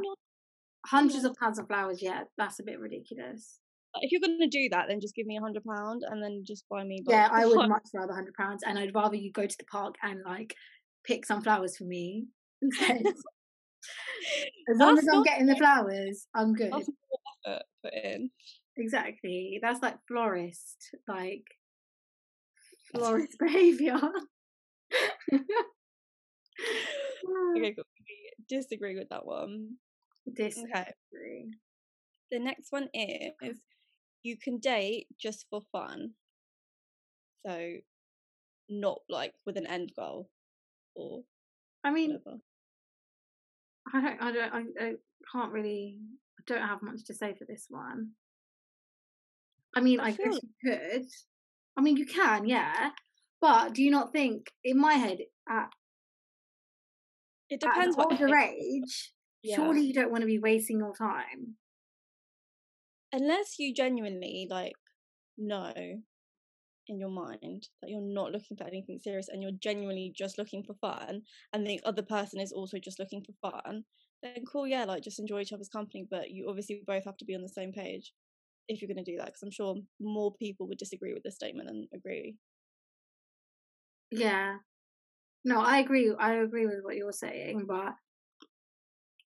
hundreds 0.88 1.24
of 1.24 1.36
pounds 1.36 1.60
of 1.60 1.68
flowers, 1.68 2.02
yeah, 2.02 2.24
that's 2.38 2.60
a 2.60 2.64
bit 2.64 2.80
ridiculous 2.80 3.60
if 3.96 4.12
you're 4.12 4.22
going 4.22 4.40
to 4.40 4.48
do 4.48 4.70
that, 4.70 4.88
then 4.88 5.00
just 5.00 5.16
give 5.16 5.26
me 5.26 5.38
a 5.38 5.42
hundred 5.42 5.64
pound 5.64 6.04
and 6.08 6.24
then 6.24 6.44
just 6.46 6.66
buy 6.70 6.84
me. 6.84 7.04
yeah, 7.08 7.30
I 7.32 7.46
would 7.46 7.56
much 7.70 7.88
rather 7.94 8.14
hundred 8.14 8.34
pounds, 8.36 8.64
and 8.66 8.78
I'd 8.78 8.94
rather 8.94 9.16
you 9.16 9.32
go 9.32 9.46
to 9.46 9.58
the 9.58 9.66
park 9.66 9.96
and 10.04 10.22
like 10.26 10.56
pick 11.04 11.26
some 11.26 11.42
flowers 11.42 11.78
for 11.78 11.86
me 11.86 12.28
instead. 12.62 13.02
as 14.72 14.78
long 14.78 14.98
as 14.98 15.08
I'm 15.12 15.24
getting 15.24 15.48
the 15.48 15.56
flowers, 15.56 16.28
I'm 16.36 16.54
good. 16.54 16.72
put 16.72 17.94
in. 18.04 18.30
Exactly. 18.80 19.60
That's 19.62 19.82
like 19.82 19.98
florist, 20.08 20.96
like 21.08 21.44
florist 22.92 23.38
behavior. 23.38 24.00
okay, 27.56 27.74
cool. 27.76 27.84
Disagree 28.48 28.98
with 28.98 29.10
that 29.10 29.26
one. 29.26 29.76
Disagree. 30.34 30.72
Okay. 30.72 30.94
The 32.32 32.40
next 32.40 32.72
one 32.72 32.88
is 32.94 33.60
you 34.24 34.38
can 34.38 34.60
date 34.60 35.08
just 35.20 35.46
for 35.50 35.62
fun. 35.72 36.12
So 37.46 37.74
not 38.70 39.00
like 39.10 39.34
with 39.46 39.58
an 39.58 39.68
end 39.68 39.92
goal 39.96 40.30
or 40.96 41.22
I 41.84 41.92
mean, 41.92 42.20
whatever. 42.24 42.42
I 43.94 44.02
don't, 44.02 44.22
I 44.22 44.32
don't, 44.32 44.54
I, 44.54 44.86
I 44.86 44.94
can't 45.32 45.52
really, 45.52 45.98
I 46.40 46.44
don't 46.46 46.68
have 46.68 46.82
much 46.82 47.04
to 47.06 47.14
say 47.14 47.36
for 47.38 47.46
this 47.46 47.68
one. 47.70 48.12
I 49.76 49.82
mean, 49.82 50.00
I 50.00 50.08
I 50.08 50.12
guess 50.12 50.40
you 50.42 50.50
could. 50.64 51.06
I 51.78 51.82
mean, 51.82 51.98
you 51.98 52.06
can, 52.06 52.46
yeah. 52.48 52.92
But 53.42 53.74
do 53.74 53.84
you 53.84 53.92
not 53.92 54.12
think, 54.12 54.52
in 54.64 54.78
my 54.80 54.94
head, 54.96 55.20
at, 55.50 55.70
it 57.50 57.64
at 57.64 57.64
an 57.64 57.72
depends 57.74 57.98
older 57.98 58.36
age. 58.36 58.54
age, 58.62 59.14
Yeah. 59.44 59.56
surely 59.56 59.82
you 59.86 59.94
don't 59.94 60.12
want 60.12 60.22
to 60.22 60.28
be 60.28 60.40
wasting 60.40 60.80
your 60.80 60.94
time. 60.96 61.56
Unless 63.14 63.58
you 63.58 63.74
genuinely 63.74 64.48
like 64.50 64.74
know 65.38 65.74
in 66.88 67.00
your 67.00 67.10
mind 67.10 67.68
that 67.82 67.90
you're 67.90 68.02
not 68.02 68.32
looking 68.32 68.58
for 68.58 68.66
anything 68.66 69.00
serious 69.00 69.30
and 69.30 69.42
you're 69.42 69.52
genuinely 69.60 70.12
just 70.16 70.38
looking 70.38 70.64
for 70.64 70.74
fun 70.76 71.22
and 71.54 71.66
the 71.66 71.80
other 71.86 72.02
person 72.02 72.40
is 72.40 72.52
also 72.52 72.78
just 72.78 73.00
looking 73.00 73.24
for 73.24 73.52
fun, 73.52 73.84
then 74.22 74.44
cool, 74.52 74.68
yeah, 74.68 74.84
like 74.86 75.04
just 75.04 75.20
enjoy 75.20 75.40
each 75.40 75.54
other's 75.54 75.70
company. 75.70 76.06
But 76.10 76.32
you 76.32 76.48
obviously 76.50 76.84
both 76.86 77.06
have 77.06 77.18
to 77.18 77.26
be 77.26 77.36
on 77.36 77.42
the 77.42 77.50
same 77.50 77.72
page 77.72 78.12
if 78.70 78.82
you're 78.82 78.94
going 78.94 79.04
to 79.04 79.12
do 79.12 79.18
that 79.18 79.28
because 79.28 79.44
I'm 79.44 79.52
sure 79.52 79.76
more 80.00 80.34
people 80.36 80.68
would 80.68 80.78
disagree 80.78 81.14
with 81.14 81.24
this 81.24 81.36
statement 81.36 81.68
than 81.68 81.88
agree. 81.94 82.36
Yeah. 84.12 84.58
No, 85.44 85.62
I 85.62 85.80
agree. 85.80 86.14
I 86.18 86.36
agree 86.36 86.66
with 86.66 86.84
what 86.84 86.96
you're 86.96 87.12
saying, 87.12 87.66
but 87.68 87.94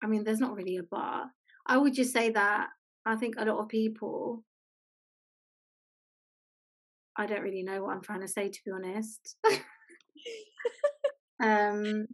I 0.03 0.07
mean, 0.07 0.23
there's 0.23 0.39
not 0.39 0.55
really 0.55 0.77
a 0.77 0.83
bar 0.83 1.31
I 1.67 1.77
would 1.77 1.93
just 1.93 2.13
say 2.13 2.31
that 2.31 2.69
I 3.05 3.15
think 3.17 3.35
a 3.37 3.45
lot 3.45 3.59
of 3.59 3.67
people, 3.67 4.43
I 7.17 7.25
don't 7.25 7.41
really 7.41 7.63
know 7.63 7.83
what 7.83 7.93
I'm 7.93 8.01
trying 8.01 8.21
to 8.21 8.27
say, 8.27 8.49
to 8.49 8.59
be 8.65 8.71
honest. 8.71 9.35
um, 11.43 12.07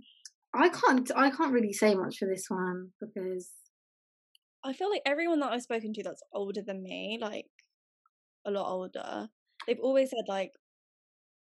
I 0.56 0.70
can't, 0.70 1.12
I 1.16 1.30
can't 1.30 1.54
really 1.54 1.74
say 1.74 1.94
much 1.94 2.18
for 2.18 2.28
this 2.28 2.46
one 2.48 2.90
because, 3.00 3.52
I 4.64 4.74
feel 4.74 4.90
like 4.90 5.02
everyone 5.06 5.40
that 5.42 5.52
I've 5.52 5.62
spoken 5.62 5.94
to 5.94 6.04
that's 6.04 6.24
older 6.34 6.62
than 6.66 6.84
me, 6.84 7.18
like 7.22 7.48
a 8.46 8.52
lot 8.52 8.70
older, 8.70 9.30
they've 9.68 9.80
always 9.80 10.10
said 10.10 10.26
like 10.28 10.52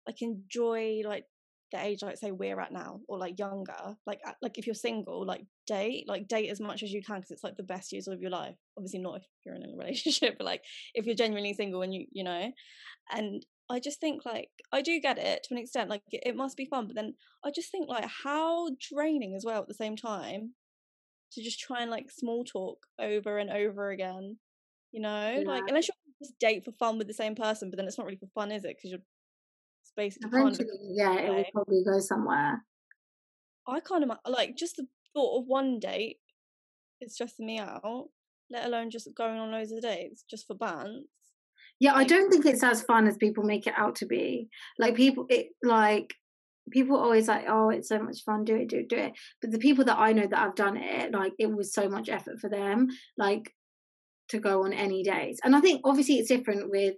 like 0.06 0.22
enjoy 0.22 1.02
like 1.06 1.26
the 1.72 1.84
age 1.84 2.02
like 2.02 2.18
say 2.18 2.32
we're 2.32 2.60
at 2.62 2.72
now 2.72 3.02
or 3.10 3.18
like 3.18 3.38
younger 3.38 3.98
like 4.06 4.22
like 4.42 4.58
if 4.58 4.66
you're 4.66 4.74
single 4.74 5.26
like 5.26 5.42
date 5.66 6.06
like 6.08 6.26
date 6.30 6.50
as 6.50 6.62
much 6.62 6.82
as 6.82 6.94
you 6.94 7.02
can 7.04 7.18
because 7.18 7.32
it's 7.32 7.44
like 7.44 7.58
the 7.58 7.64
best 7.64 7.92
years 7.92 8.08
of 8.08 8.22
your 8.22 8.32
life. 8.32 8.56
Obviously 8.78 9.00
not 9.00 9.18
if 9.18 9.24
you're 9.46 9.56
in 9.56 9.64
a 9.64 9.78
relationship 9.78 10.36
but 10.38 10.46
like 10.46 10.64
if 10.94 11.06
you're 11.06 11.16
genuinely 11.16 11.54
single 11.54 11.82
and 11.82 11.94
you 11.94 12.06
you 12.12 12.24
know? 12.24 12.52
And 13.12 13.46
i 13.70 13.80
just 13.82 14.00
think 14.00 14.26
like 14.26 14.50
i 14.72 14.82
do 14.82 14.98
get 15.02 15.18
it 15.18 15.44
to 15.44 15.54
an 15.54 15.58
extent 15.60 15.90
like 15.90 16.02
it, 16.12 16.24
it 16.26 16.36
must 16.38 16.56
be 16.56 16.66
fun 16.66 16.88
but 16.88 16.96
then 16.96 17.16
i 17.44 17.52
just 17.54 17.70
think 17.70 17.90
like 17.90 18.06
how 18.24 18.70
draining 18.80 19.36
as 19.36 19.44
well 19.46 19.62
at 19.62 19.68
the 19.68 19.74
same 19.74 19.98
time 19.98 20.54
to 21.32 21.44
just 21.44 21.60
try 21.60 21.82
and 21.82 21.92
like 21.92 22.10
small 22.10 22.44
talk 22.44 22.78
over 23.00 23.38
and 23.38 23.50
over 23.50 23.92
again 23.92 24.38
you 24.92 25.02
know 25.02 25.44
like 25.46 25.64
unless 25.68 25.88
you 25.88 25.94
just 26.22 26.40
date 26.40 26.64
for 26.66 26.72
fun 26.72 26.98
with 26.98 27.08
the 27.08 27.14
same 27.14 27.36
person 27.36 27.70
but 27.70 27.78
then 27.78 27.88
it's 27.88 27.98
not 27.98 28.06
really 28.06 28.18
for 28.18 28.30
fun 28.34 28.52
is 28.52 28.64
it 28.64 28.76
because 28.78 28.92
you're 28.92 29.02
it's 29.88 29.94
basically 29.96 30.28
eventually, 30.28 30.68
yeah, 30.82 31.14
it 31.14 31.30
will 31.30 31.46
probably 31.54 31.84
go 31.84 32.00
somewhere. 32.00 32.64
I 33.68 33.80
can't 33.80 34.04
imagine, 34.04 34.22
like, 34.28 34.58
just 34.58 34.76
the 34.76 34.88
thought 35.14 35.40
of 35.40 35.48
one 35.48 35.80
date 35.80 36.18
is 37.00 37.14
stressing 37.14 37.46
me 37.46 37.60
out, 37.60 38.10
let 38.50 38.66
alone 38.66 38.90
just 38.90 39.08
going 39.16 39.40
on 39.40 39.52
loads 39.52 39.72
of 39.72 39.82
dates 39.82 40.26
just 40.30 40.46
for 40.46 40.56
bands. 40.56 41.08
Yeah, 41.80 41.94
I 41.94 42.04
don't 42.04 42.32
think 42.32 42.46
it's 42.46 42.64
as 42.64 42.82
fun 42.82 43.08
as 43.08 43.18
people 43.18 43.44
make 43.44 43.68
it 43.68 43.76
out 43.78 43.96
to 43.98 44.06
be. 44.06 44.50
Like 44.80 44.96
people, 44.96 45.26
it 45.30 45.48
like 45.64 46.14
people 46.72 46.98
always 46.98 47.28
like, 47.28 47.46
oh, 47.48 47.70
it's 47.70 47.90
so 47.90 48.00
much 48.00 48.24
fun, 48.26 48.44
do 48.44 48.56
it, 48.56 48.70
do 48.70 48.78
it, 48.80 48.90
do 48.90 48.98
it. 48.98 49.14
But 49.42 49.52
the 49.52 49.60
people 49.60 49.86
that 49.86 50.00
I 50.00 50.14
know 50.14 50.28
that 50.28 50.40
I've 50.40 50.56
done 50.56 50.78
it, 50.78 51.12
like 51.12 51.34
it 51.40 51.52
was 51.52 51.74
so 51.74 51.90
much 51.90 52.10
effort 52.10 52.40
for 52.40 52.50
them, 52.50 52.88
like 53.18 53.52
to 54.30 54.40
go 54.40 54.64
on 54.64 54.74
any 54.74 55.04
dates. 55.04 55.40
And 55.44 55.56
I 55.56 55.62
think 55.62 55.82
obviously 55.86 56.16
it's 56.16 56.30
different 56.30 56.70
with, 56.70 56.96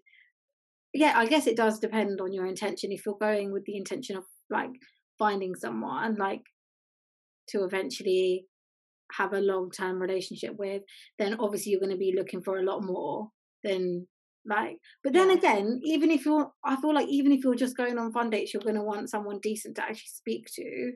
yeah, 0.94 1.14
I 1.16 1.28
guess 1.28 1.48
it 1.48 1.58
does 1.58 1.80
depend 1.80 2.20
on 2.22 2.34
your 2.34 2.46
intention. 2.46 2.92
If 2.92 3.06
you're 3.06 3.18
going 3.20 3.52
with 3.52 3.66
the 3.66 3.78
intention 3.78 4.18
of 4.18 4.24
like 4.50 4.72
finding 5.18 5.56
someone, 5.56 6.16
like 6.16 6.42
to 7.50 7.64
eventually 7.64 8.46
have 9.14 9.34
a 9.34 9.40
long 9.40 9.72
term 9.72 10.02
relationship 10.02 10.56
with, 10.58 10.84
then 11.18 11.36
obviously 11.40 11.72
you're 11.72 11.82
going 11.82 11.92
to 11.92 11.98
be 11.98 12.16
looking 12.16 12.42
for 12.42 12.58
a 12.58 12.64
lot 12.64 12.82
more 12.84 13.30
than 13.64 14.08
like. 14.50 14.78
But 15.04 15.14
then 15.14 15.30
yeah, 15.30 15.36
again, 15.36 15.80
even 15.84 16.12
if 16.12 16.26
you're, 16.26 16.52
I 16.64 16.76
feel 16.82 16.94
like 16.94 17.08
even 17.08 17.32
if 17.32 17.44
you're 17.44 17.56
just 17.56 17.78
going 17.78 17.98
on 17.98 18.12
fun 18.12 18.30
dates, 18.30 18.54
you're 18.54 18.64
going 18.64 18.76
to 18.76 18.84
want 18.84 19.10
someone 19.10 19.40
decent 19.42 19.76
to 19.76 19.84
actually 19.84 20.10
speak 20.14 20.48
to. 20.56 20.92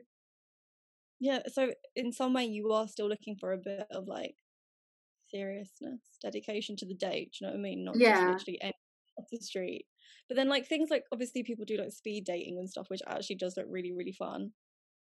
yeah. 1.20 1.40
So 1.52 1.72
in 1.96 2.12
some 2.12 2.34
way, 2.34 2.44
you 2.44 2.72
are 2.72 2.88
still 2.88 3.08
looking 3.08 3.36
for 3.40 3.52
a 3.52 3.58
bit 3.58 3.86
of 3.90 4.06
like 4.06 4.34
seriousness, 5.28 6.00
dedication 6.22 6.76
to 6.76 6.86
the 6.86 6.94
date. 6.94 7.32
Do 7.32 7.44
you 7.44 7.46
know 7.46 7.52
what 7.52 7.58
I 7.58 7.62
mean? 7.62 7.84
Not 7.84 7.96
just 7.96 8.22
literally 8.22 8.58
any 8.60 8.74
off 9.18 9.26
the 9.30 9.38
street. 9.38 9.86
But 10.28 10.36
then 10.36 10.48
like 10.48 10.66
things 10.66 10.90
like 10.90 11.04
obviously 11.12 11.42
people 11.42 11.64
do 11.64 11.76
like 11.76 11.92
speed 11.92 12.24
dating 12.24 12.58
and 12.58 12.68
stuff, 12.68 12.86
which 12.88 13.02
actually 13.06 13.36
does 13.36 13.56
look 13.56 13.66
really 13.68 13.92
really 13.92 14.12
fun. 14.12 14.52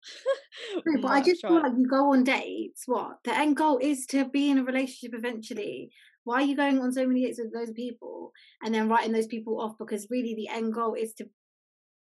True, 0.83 1.01
but 1.01 1.11
I 1.11 1.21
just 1.21 1.41
try 1.41 1.49
feel 1.49 1.61
like 1.63 1.71
you 1.77 1.87
go 1.87 2.11
on 2.13 2.23
dates. 2.23 2.83
What 2.85 3.17
the 3.23 3.35
end 3.35 3.57
goal 3.57 3.79
is 3.81 4.05
to 4.07 4.25
be 4.29 4.49
in 4.49 4.59
a 4.59 4.63
relationship 4.63 5.17
eventually. 5.17 5.89
Why 6.25 6.41
are 6.41 6.45
you 6.45 6.55
going 6.55 6.79
on 6.79 6.91
so 6.91 7.07
many 7.07 7.23
dates 7.23 7.39
with 7.39 7.53
those 7.53 7.71
people 7.71 8.31
and 8.61 8.73
then 8.73 8.89
writing 8.89 9.13
those 9.13 9.27
people 9.27 9.61
off? 9.61 9.77
Because 9.77 10.07
really, 10.09 10.35
the 10.35 10.49
end 10.49 10.73
goal 10.73 10.95
is 10.95 11.13
to 11.13 11.29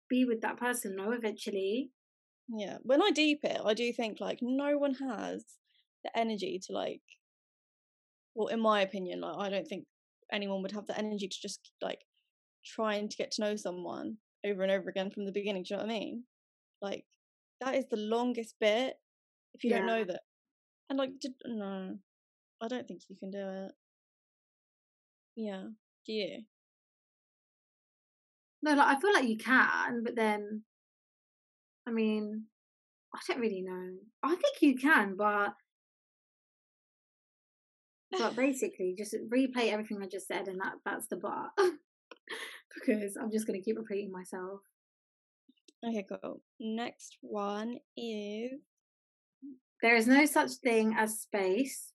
be 0.09 0.25
with 0.25 0.41
that 0.41 0.57
person. 0.57 0.95
No, 0.95 1.11
eventually. 1.11 1.91
Yeah, 2.47 2.77
when 2.83 3.01
I 3.01 3.11
deep 3.11 3.41
it, 3.43 3.59
I 3.63 3.73
do 3.73 3.91
think 3.93 4.19
like 4.19 4.39
no 4.41 4.77
one 4.77 4.95
has 4.95 5.45
the 6.03 6.17
energy 6.17 6.59
to 6.65 6.73
like, 6.73 7.01
well, 8.33 8.47
in 8.47 8.61
my 8.61 8.81
opinion, 8.81 9.21
like 9.21 9.35
I 9.37 9.49
don't 9.49 9.67
think 9.67 9.85
anyone 10.31 10.61
would 10.61 10.71
have 10.71 10.87
the 10.87 10.97
energy 10.97 11.27
to 11.27 11.37
just 11.41 11.71
like 11.81 11.99
trying 12.65 13.09
to 13.09 13.17
get 13.17 13.31
to 13.31 13.41
know 13.41 13.55
someone 13.55 14.17
over 14.45 14.63
and 14.63 14.71
over 14.71 14.89
again 14.89 15.11
from 15.11 15.25
the 15.25 15.31
beginning. 15.31 15.63
Do 15.63 15.73
you 15.73 15.77
know 15.77 15.83
what 15.83 15.91
I 15.91 15.99
mean? 15.99 16.23
Like 16.81 17.05
that 17.59 17.75
is 17.75 17.85
the 17.89 17.97
longest 17.97 18.55
bit 18.59 18.95
if 19.53 19.63
you 19.63 19.69
don't 19.69 19.85
know 19.85 20.03
that. 20.05 20.21
And 20.89 20.99
like, 20.99 21.11
did, 21.19 21.33
no, 21.45 21.95
I 22.61 22.67
don't 22.67 22.87
think 22.87 23.01
you 23.09 23.15
can 23.17 23.31
do 23.31 23.39
it. 23.39 23.71
Yeah, 25.35 25.63
do 26.05 26.13
you? 26.13 26.43
No, 28.61 28.73
like 28.75 28.97
I 28.97 28.99
feel 28.99 29.13
like 29.13 29.27
you 29.27 29.37
can, 29.37 30.03
but 30.03 30.15
then, 30.15 30.63
I 31.87 31.91
mean, 31.91 32.45
I 33.13 33.19
don't 33.27 33.39
really 33.41 33.61
know. 33.61 33.97
I 34.23 34.35
think 34.35 34.61
you 34.61 34.75
can, 34.75 35.15
but 35.17 35.53
but 38.11 38.35
basically, 38.37 38.95
just 38.97 39.15
replay 39.29 39.71
everything 39.71 40.01
I 40.01 40.07
just 40.07 40.27
said, 40.27 40.47
and 40.47 40.59
that 40.61 40.73
that's 40.85 41.07
the 41.07 41.17
bar. 41.17 41.51
because 42.75 43.17
I'm 43.17 43.31
just 43.31 43.47
gonna 43.47 43.61
keep 43.61 43.77
repeating 43.77 44.11
myself. 44.11 44.61
Okay, 45.85 46.05
cool. 46.09 46.41
Next 46.59 47.17
one 47.21 47.77
is 47.97 48.53
There 49.81 49.95
is 49.95 50.07
no 50.07 50.25
such 50.25 50.51
thing 50.53 50.95
as 50.97 51.19
space. 51.19 51.91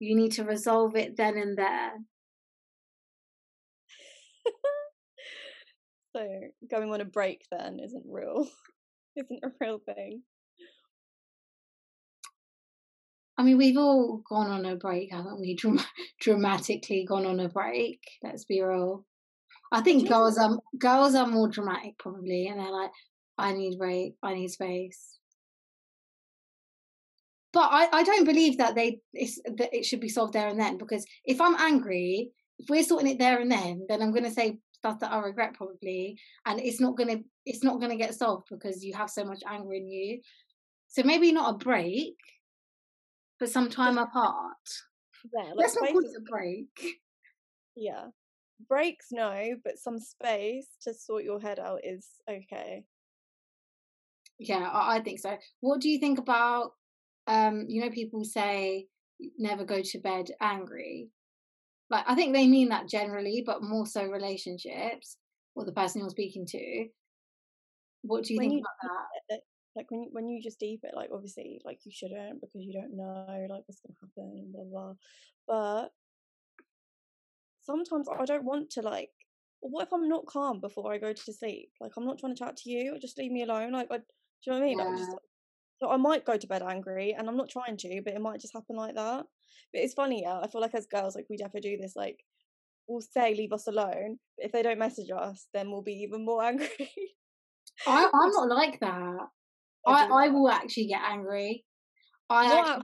You 0.00 0.16
need 0.16 0.32
to 0.32 0.44
resolve 0.44 0.96
it 0.96 1.16
then 1.16 1.36
and 1.38 1.56
there. 1.56 1.92
So 6.18 6.28
going 6.70 6.92
on 6.92 7.00
a 7.00 7.04
break 7.04 7.44
then 7.50 7.78
isn't 7.80 8.04
real, 8.08 8.48
isn't 9.16 9.44
a 9.44 9.50
real 9.60 9.78
thing. 9.78 10.22
I 13.36 13.44
mean, 13.44 13.56
we've 13.56 13.76
all 13.76 14.20
gone 14.28 14.50
on 14.50 14.66
a 14.66 14.74
break, 14.74 15.12
haven't 15.12 15.40
we? 15.40 15.54
Dram- 15.58 15.80
dramatically 16.20 17.06
gone 17.08 17.24
on 17.24 17.38
a 17.38 17.48
break. 17.48 18.00
Let's 18.22 18.44
be 18.44 18.60
real. 18.60 19.06
I 19.70 19.80
think 19.82 20.08
girls 20.08 20.38
are 20.38 20.58
girls 20.78 21.14
are 21.14 21.26
more 21.26 21.48
dramatic 21.48 21.98
probably, 21.98 22.46
and 22.46 22.58
they're 22.58 22.72
like, 22.72 22.90
"I 23.36 23.52
need 23.52 23.78
break, 23.78 24.14
I 24.22 24.34
need 24.34 24.48
space." 24.48 25.18
But 27.52 27.68
I, 27.70 27.88
I 27.92 28.02
don't 28.02 28.24
believe 28.24 28.58
that 28.58 28.74
they 28.74 29.00
that 29.14 29.68
it 29.72 29.84
should 29.84 30.00
be 30.00 30.08
solved 30.08 30.32
there 30.32 30.48
and 30.48 30.58
then 30.58 30.78
because 30.78 31.04
if 31.24 31.40
I'm 31.40 31.54
angry, 31.58 32.30
if 32.58 32.68
we're 32.68 32.82
sorting 32.82 33.10
it 33.10 33.18
there 33.18 33.40
and 33.40 33.50
then, 33.50 33.86
then 33.88 34.02
I'm 34.02 34.12
gonna 34.12 34.30
say 34.30 34.58
stuff 34.78 35.00
that 35.00 35.12
I 35.12 35.18
regret 35.18 35.54
probably, 35.54 36.18
and 36.46 36.60
it's 36.60 36.80
not 36.80 36.96
gonna 36.96 37.18
it's 37.44 37.64
not 37.64 37.80
gonna 37.80 37.96
get 37.96 38.14
solved 38.14 38.48
because 38.50 38.84
you 38.84 38.94
have 38.94 39.10
so 39.10 39.24
much 39.24 39.42
anger 39.46 39.74
in 39.74 39.88
you. 39.88 40.20
So 40.88 41.02
maybe 41.02 41.32
not 41.32 41.54
a 41.54 41.58
break, 41.58 42.16
but 43.38 43.50
some 43.50 43.68
time 43.70 43.98
apart. 43.98 44.56
yeah, 45.34 45.50
like 45.50 45.56
Let's 45.56 45.76
not 45.76 45.90
call 45.90 45.98
it 45.98 46.16
a 46.16 46.30
break. 46.30 46.96
yeah. 47.76 48.06
Breaks 48.68 49.08
no, 49.12 49.54
but 49.62 49.78
some 49.78 50.00
space 50.00 50.66
to 50.82 50.92
sort 50.92 51.22
your 51.22 51.40
head 51.40 51.60
out 51.60 51.80
is 51.84 52.06
okay. 52.28 52.84
Yeah, 54.40 54.68
I, 54.68 54.96
I 54.96 55.00
think 55.00 55.20
so. 55.20 55.36
What 55.60 55.80
do 55.80 55.88
you 55.88 56.00
think 56.00 56.18
about 56.18 56.72
um, 57.28 57.66
you 57.68 57.82
know, 57.82 57.90
people 57.90 58.24
say 58.24 58.86
never 59.38 59.64
go 59.64 59.82
to 59.82 59.98
bed 59.98 60.30
angry. 60.40 61.08
Like 61.90 62.04
I 62.06 62.14
think 62.14 62.34
they 62.34 62.46
mean 62.46 62.68
that 62.68 62.88
generally, 62.88 63.42
but 63.44 63.62
more 63.62 63.86
so 63.86 64.04
relationships 64.04 65.16
or 65.54 65.64
the 65.64 65.72
person 65.72 66.00
you're 66.00 66.10
speaking 66.10 66.46
to. 66.46 66.86
What 68.02 68.24
do 68.24 68.34
you 68.34 68.38
when 68.38 68.50
think 68.50 68.60
you 68.60 68.64
about 68.82 69.06
that? 69.30 69.40
like 69.78 69.90
when 69.90 70.02
you, 70.02 70.08
when 70.10 70.28
you 70.28 70.42
just 70.42 70.58
deep 70.58 70.80
it, 70.82 70.94
like 70.94 71.10
obviously, 71.12 71.60
like 71.64 71.78
you 71.84 71.92
shouldn't 71.94 72.40
because 72.40 72.62
you 72.62 72.72
don't 72.72 72.96
know 72.96 73.46
like 73.48 73.62
what's 73.66 73.80
gonna 73.80 73.96
happen, 74.02 74.52
blah 74.52 74.64
blah. 74.64 74.94
But 75.46 75.90
sometimes 77.62 78.08
I 78.08 78.24
don't 78.24 78.44
want 78.44 78.70
to 78.70 78.82
like. 78.82 79.10
What 79.60 79.86
if 79.86 79.92
I'm 79.92 80.08
not 80.08 80.26
calm 80.26 80.60
before 80.60 80.92
I 80.92 80.98
go 80.98 81.12
to 81.12 81.32
sleep? 81.32 81.70
Like 81.80 81.92
I'm 81.96 82.04
not 82.04 82.18
trying 82.18 82.34
to 82.34 82.38
chat 82.38 82.56
to 82.58 82.70
you. 82.70 82.98
Just 83.00 83.18
leave 83.18 83.32
me 83.32 83.42
alone. 83.42 83.72
Like, 83.72 83.88
I, 83.90 83.98
do 83.98 84.02
you 84.46 84.52
know 84.52 84.58
what 84.58 84.64
I 84.64 84.68
mean? 84.68 84.78
Like, 84.78 84.98
just, 84.98 85.10
so 85.80 85.90
I 85.90 85.96
might 85.96 86.24
go 86.24 86.36
to 86.36 86.46
bed 86.46 86.62
angry, 86.62 87.14
and 87.16 87.28
I'm 87.28 87.36
not 87.36 87.50
trying 87.50 87.76
to, 87.76 88.02
but 88.04 88.14
it 88.14 88.20
might 88.20 88.40
just 88.40 88.54
happen 88.54 88.76
like 88.76 88.96
that. 88.96 89.26
But 89.72 89.82
it's 89.82 89.94
funny, 89.94 90.22
yeah. 90.22 90.40
I 90.40 90.48
feel 90.48 90.60
like 90.60 90.74
as 90.74 90.86
girls, 90.86 91.14
like 91.14 91.26
we 91.28 91.36
definitely 91.36 91.76
do 91.76 91.82
this. 91.82 91.94
Like 91.96 92.20
we'll 92.86 93.00
say 93.00 93.34
leave 93.34 93.52
us 93.52 93.66
alone, 93.66 94.18
but 94.36 94.46
if 94.46 94.52
they 94.52 94.62
don't 94.62 94.78
message 94.78 95.10
us, 95.10 95.48
then 95.52 95.70
we'll 95.70 95.82
be 95.82 96.02
even 96.02 96.24
more 96.24 96.42
angry. 96.50 96.90
I, 97.86 98.08
I'm 98.12 98.30
not 98.30 98.48
like 98.48 98.80
that. 98.80 99.28
I 99.86 100.06
I, 100.06 100.26
I 100.26 100.28
will 100.28 100.50
actually 100.50 100.88
get 100.88 101.02
angry. 101.02 101.64
I 102.30 102.48
Not 102.48 102.68
actually, 102.68 102.82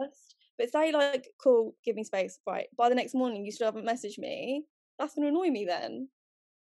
first, 0.00 0.34
but 0.58 0.72
say 0.72 0.92
like, 0.92 1.28
cool, 1.42 1.74
give 1.84 1.96
me 1.96 2.04
space, 2.04 2.38
right? 2.46 2.66
By 2.76 2.88
the 2.88 2.94
next 2.94 3.14
morning, 3.14 3.44
you 3.44 3.52
still 3.52 3.66
haven't 3.66 3.86
messaged 3.86 4.18
me. 4.18 4.64
That's 4.98 5.14
gonna 5.14 5.28
annoy 5.28 5.48
me. 5.48 5.66
Then 5.66 6.08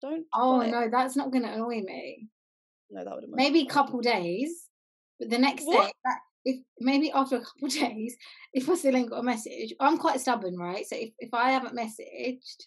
don't. 0.02 0.26
oh 0.34 0.62
no, 0.62 0.90
that's 0.92 1.16
not 1.16 1.32
going 1.32 1.44
to 1.44 1.54
annoy 1.54 1.82
me. 1.82 2.28
no, 2.90 3.04
that 3.04 3.16
would 3.16 3.26
Maybe 3.30 3.62
a 3.62 3.66
couple 3.66 4.00
days, 4.02 4.68
but 5.20 5.30
the 5.30 5.38
next 5.38 5.66
What? 5.66 5.88
day, 5.88 5.92
that, 6.06 6.20
if 6.46 6.62
maybe 6.80 7.12
after 7.12 7.38
a 7.38 7.42
couple 7.42 7.68
days, 7.70 8.16
if 8.54 8.70
I 8.70 8.76
still 8.76 8.96
ain't 8.96 9.10
got 9.10 9.20
a 9.20 9.24
message, 9.24 9.74
I'm 9.80 9.98
quite 9.98 10.20
stubborn, 10.22 10.58
right? 10.58 10.86
So 10.86 10.96
if, 10.96 11.12
if 11.20 11.34
I 11.34 11.52
haven't 11.52 11.76
messaged, 11.78 12.66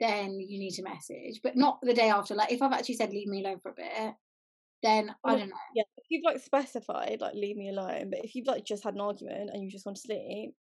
then 0.00 0.38
you 0.40 0.58
need 0.58 0.72
to 0.74 0.82
message, 0.82 1.40
but 1.42 1.56
not 1.56 1.78
the 1.82 1.94
day 1.94 2.10
after. 2.10 2.34
Like 2.34 2.52
if 2.52 2.60
I've 2.62 2.72
actually 2.72 2.96
said 2.96 3.10
leave 3.10 3.28
me 3.28 3.42
alone 3.44 3.60
for 3.60 3.70
a 3.70 3.74
bit, 3.74 4.14
then 4.82 5.14
I 5.24 5.36
don't 5.36 5.48
know. 5.48 5.56
Yeah, 5.74 5.84
if 5.96 6.04
you've 6.10 6.24
like 6.24 6.40
specified 6.40 7.18
like 7.20 7.34
leave 7.34 7.56
me 7.56 7.70
alone, 7.70 8.10
but 8.10 8.24
if 8.24 8.34
you've 8.34 8.46
like 8.46 8.64
just 8.64 8.84
had 8.84 8.94
an 8.94 9.00
argument 9.00 9.50
and 9.52 9.62
you 9.62 9.70
just 9.70 9.86
want 9.86 9.96
to 9.96 10.02
sleep, 10.02 10.54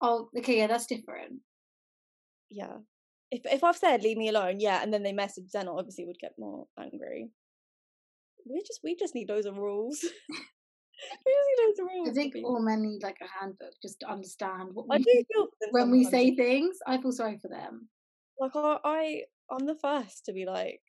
Oh, 0.00 0.28
okay, 0.36 0.58
yeah, 0.58 0.66
that's 0.66 0.86
different. 0.86 1.40
yeah. 2.50 2.78
If 3.30 3.42
if 3.46 3.64
I've 3.64 3.76
said 3.76 4.02
leave 4.02 4.16
me 4.18 4.28
alone, 4.28 4.60
yeah, 4.60 4.82
and 4.82 4.92
then 4.92 5.02
they 5.02 5.12
message, 5.12 5.50
then 5.52 5.68
I 5.68 5.72
obviously 5.72 6.04
would 6.06 6.18
get 6.20 6.32
more 6.38 6.66
angry. 6.78 7.30
We 8.46 8.62
just 8.66 8.80
we 8.82 8.96
just 8.96 9.14
need 9.14 9.28
loads 9.28 9.46
of 9.46 9.58
rules. 9.58 10.00
we 11.26 11.32
just 11.32 11.48
need 11.48 11.66
loads 11.66 11.80
of 11.80 11.86
rules. 11.86 12.08
I 12.08 12.12
think 12.12 12.34
all 12.44 12.60
men 12.60 12.82
need 12.82 13.02
like 13.02 13.18
a 13.22 13.40
handbook 13.40 13.72
just 13.82 14.00
to 14.00 14.10
understand 14.10 14.70
what 14.72 14.86
I 14.90 14.98
we 14.98 15.04
do 15.04 15.24
feel 15.32 15.48
when 15.70 15.90
we 15.90 16.04
say 16.04 16.34
things. 16.34 16.78
I 16.86 17.00
feel 17.00 17.12
sorry 17.12 17.38
for 17.40 17.48
them. 17.48 17.88
like 18.38 18.52
I, 18.54 18.78
I 18.84 19.22
I'm 19.50 19.66
the 19.66 19.76
first 19.76 20.26
to 20.26 20.32
be 20.32 20.46
like 20.46 20.80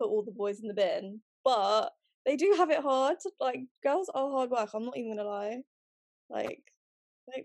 put 0.00 0.08
all 0.08 0.22
the 0.22 0.32
boys 0.32 0.60
in 0.60 0.68
the 0.68 0.74
bin, 0.74 1.20
but 1.44 1.90
they 2.24 2.36
do 2.36 2.54
have 2.56 2.70
it 2.70 2.80
hard. 2.80 3.16
Like 3.40 3.60
girls 3.82 4.10
are 4.14 4.30
hard 4.30 4.50
work. 4.50 4.70
I'm 4.74 4.84
not 4.84 4.96
even 4.96 5.16
gonna 5.16 5.28
lie. 5.28 5.62
Like 6.30 6.62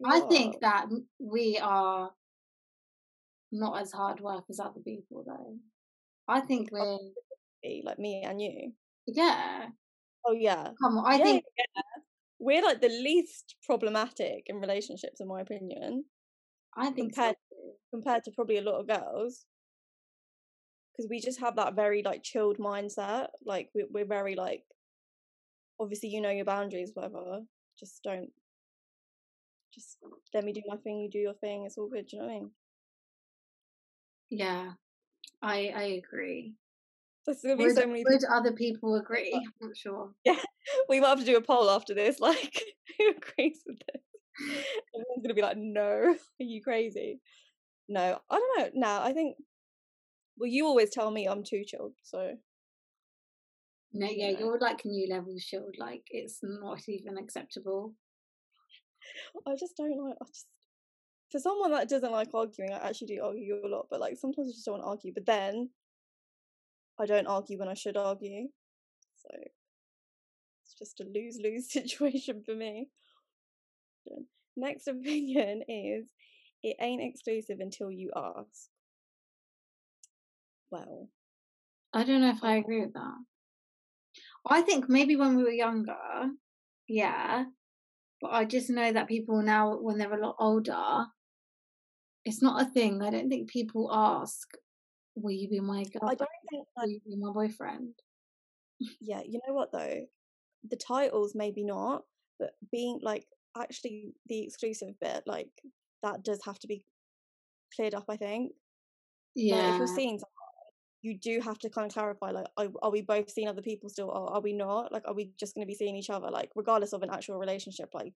I 0.06 0.22
are. 0.22 0.30
think 0.30 0.60
that 0.62 0.88
we 1.20 1.60
are 1.62 2.12
not 3.52 3.82
as 3.82 3.92
hard 3.92 4.20
work 4.20 4.44
as 4.50 4.60
other 4.60 4.80
people, 4.84 5.24
though. 5.26 5.58
I 6.28 6.42
think 6.42 6.70
we're, 6.72 6.98
like 7.84 8.00
me 8.00 8.24
and 8.24 8.42
you. 8.42 8.74
Yeah. 9.08 9.70
Oh 10.26 10.34
yeah, 10.34 10.74
Come 10.82 10.98
on, 10.98 11.06
I 11.12 11.18
yeah, 11.18 11.24
think 11.24 11.44
yeah. 11.58 11.66
We're 12.40 12.64
like 12.64 12.82
the 12.82 12.90
least 12.90 13.56
problematic 13.66 14.44
in 14.48 14.58
relationships, 14.62 15.22
in 15.22 15.28
my 15.28 15.42
opinion, 15.42 16.06
I 16.78 16.92
think 16.92 17.14
so. 17.16 17.24
compared 17.24 17.36
too. 17.50 17.74
compared 17.92 18.24
to 18.26 18.32
probably 18.32 18.58
a 18.58 18.62
lot 18.62 18.80
of 18.80 18.88
girls. 18.88 19.46
Because 20.92 21.10
we 21.10 21.20
just 21.22 21.40
have 21.40 21.56
that 21.58 21.76
very 21.76 22.04
like 22.04 22.24
chilled 22.24 22.58
mindset. 22.58 23.30
Like 23.46 23.70
we, 23.74 23.86
we're 23.90 24.06
very 24.06 24.36
like, 24.36 24.64
obviously 25.80 26.10
you 26.10 26.22
know 26.22 26.30
your 26.30 26.46
boundaries, 26.46 26.92
whatever. 26.94 27.42
Just 27.80 28.04
don't. 28.04 28.32
Just 29.74 29.98
let 30.34 30.44
me 30.44 30.52
do 30.52 30.62
my 30.68 30.76
thing. 30.78 31.00
You 31.00 31.10
do 31.10 31.20
your 31.20 31.34
thing. 31.36 31.66
It's 31.66 31.78
all 31.78 31.88
good. 31.88 32.08
Do 32.08 32.18
you 32.18 32.22
know 32.22 32.28
what 32.28 32.34
I 32.36 32.40
mean? 32.40 32.52
Yeah, 34.30 34.74
I 35.42 35.70
I 35.70 35.84
agree. 36.04 36.56
There's 37.28 37.42
gonna 37.44 37.58
be 37.58 37.66
Would, 37.66 37.76
so 37.76 37.86
many. 37.88 38.04
would 38.06 38.24
other 38.26 38.54
people 38.54 38.96
agree? 38.96 39.34
I'm 39.36 39.68
not 39.68 39.78
sure. 39.78 40.14
Yeah, 40.26 40.42
we 40.90 41.00
might 41.00 41.10
have 41.10 41.20
to 41.20 41.26
do 41.26 41.38
a 41.38 41.42
poll 41.42 41.70
after 41.70 41.94
this. 41.94 42.20
Like, 42.22 42.62
who 42.98 43.10
agrees 43.12 43.64
with 43.66 43.80
this? 43.94 44.04
Everyone's 44.96 45.24
gonna 45.24 45.34
be 45.34 45.42
like, 45.42 45.58
"No, 45.58 46.16
are 46.16 46.44
you 46.44 46.62
crazy?" 46.62 47.22
No, 47.90 48.22
I 48.30 48.38
don't 48.40 48.60
know. 48.60 48.70
Now 48.76 49.04
I 49.04 49.14
think. 49.14 49.38
Well, 50.38 50.48
you 50.50 50.66
always 50.68 50.92
tell 50.92 51.12
me 51.12 51.28
I'm 51.28 51.44
too 51.44 51.64
chilled, 51.66 51.96
so 52.04 52.38
No, 53.92 54.08
yeah, 54.08 54.30
Yeah. 54.30 54.40
you're 54.40 54.60
like 54.60 54.86
new 54.86 55.10
level 55.10 55.38
shield. 55.40 55.78
Like 55.78 56.08
it's 56.10 56.40
not 56.42 56.88
even 56.88 57.18
acceptable. 57.18 57.96
I 59.46 59.56
just 59.56 59.78
don't 59.78 59.98
like. 59.98 60.18
I 60.22 60.26
just 60.26 60.48
for 61.32 61.40
someone 61.40 61.72
that 61.72 61.90
doesn't 61.90 62.12
like 62.12 62.34
arguing, 62.34 62.74
I 62.74 62.90
actually 62.90 63.08
do 63.16 63.24
argue 63.24 63.62
a 63.66 63.68
lot. 63.68 63.88
But 63.90 64.00
like 64.02 64.18
sometimes 64.18 64.50
I 64.50 64.52
just 64.54 64.66
don't 64.66 64.74
want 64.76 64.84
to 64.86 64.90
argue. 64.90 65.14
But 65.14 65.26
then 65.26 65.72
I 67.00 67.06
don't 67.06 67.28
argue 67.28 67.60
when 67.60 67.68
I 67.70 67.74
should 67.74 67.98
argue, 67.98 68.48
so 69.16 69.30
it's 70.64 70.74
just 70.78 71.00
a 71.00 71.04
lose 71.04 71.40
lose 71.42 71.72
situation 71.72 72.42
for 72.46 72.56
me. 72.56 72.90
Next 74.56 74.88
opinion 74.88 75.64
is 75.68 76.08
it 76.64 76.78
ain't 76.82 77.04
exclusive 77.04 77.60
until 77.60 77.92
you 77.92 78.12
ask. 78.16 78.70
Well, 80.72 81.10
I 81.94 82.04
don't 82.04 82.22
know 82.22 82.32
if 82.32 82.44
I 82.44 82.56
agree 82.56 82.82
with 82.82 82.94
that. 82.94 83.18
I 84.50 84.62
think 84.62 84.90
maybe 84.90 85.16
when 85.16 85.36
we 85.36 85.44
were 85.44 85.52
younger, 85.52 85.96
yeah, 86.88 87.46
but 88.22 88.32
I 88.32 88.46
just 88.46 88.70
know 88.70 88.92
that 88.92 89.08
people 89.08 89.42
now, 89.42 89.78
when 89.78 89.98
they're 89.98 90.14
a 90.14 90.26
lot 90.26 90.36
older, 90.40 91.06
it's 92.26 92.42
not 92.42 92.62
a 92.62 92.66
thing. 92.70 93.02
I 93.02 93.10
don't 93.10 93.30
think 93.30 93.50
people 93.50 93.90
ask, 93.94 94.48
"Will 95.18 95.32
you 95.32 95.50
be 95.50 95.60
my 95.60 95.84
I 96.02 96.16
don't 96.16 96.30
think 96.50 96.68
Will 96.78 96.90
you 96.90 97.00
be 97.06 97.16
my 97.16 97.32
boyfriend?" 97.32 97.94
yeah, 99.02 99.22
you 99.26 99.40
know 99.48 99.54
what 99.54 99.72
though? 99.72 100.06
The 100.70 100.76
titles 100.76 101.34
maybe 101.36 101.64
not, 101.64 102.04
but 102.40 102.52
being 102.72 103.00
like 103.02 103.26
actually 103.58 104.14
the 104.28 104.44
exclusive 104.44 105.00
bit, 105.00 105.24
like 105.26 105.50
that 106.04 106.24
does 106.24 106.40
have 106.46 106.60
to 106.60 106.68
be 106.68 106.86
cleared 107.76 107.96
up, 107.96 108.06
I 108.10 108.18
think. 108.18 108.54
Like 109.36 109.74
if 109.74 109.78
you're 109.78 109.88
seeing 109.88 110.20
someone, 110.20 110.32
you 111.02 111.18
do 111.18 111.40
have 111.42 111.60
to 111.60 111.70
kind 111.70 111.88
of 111.88 111.94
clarify 111.94 112.32
like 112.32 112.48
are, 112.58 112.68
are 112.82 112.92
we 112.92 113.02
both 113.02 113.30
seeing 113.30 113.48
other 113.48 113.62
people 113.62 113.90
still 113.90 114.10
or 114.10 114.34
are 114.34 114.42
we 114.42 114.54
not? 114.54 114.92
Like 114.92 115.04
are 115.08 115.14
we 115.14 115.32
just 115.40 115.56
gonna 115.56 115.66
be 115.68 115.76
seeing 115.76 115.96
each 115.96 116.10
other? 116.10 116.30
Like 116.30 116.52
regardless 116.56 116.94
of 116.94 117.04
an 117.04 117.10
actual 117.12 117.38
relationship, 117.40 117.90
like 117.94 118.14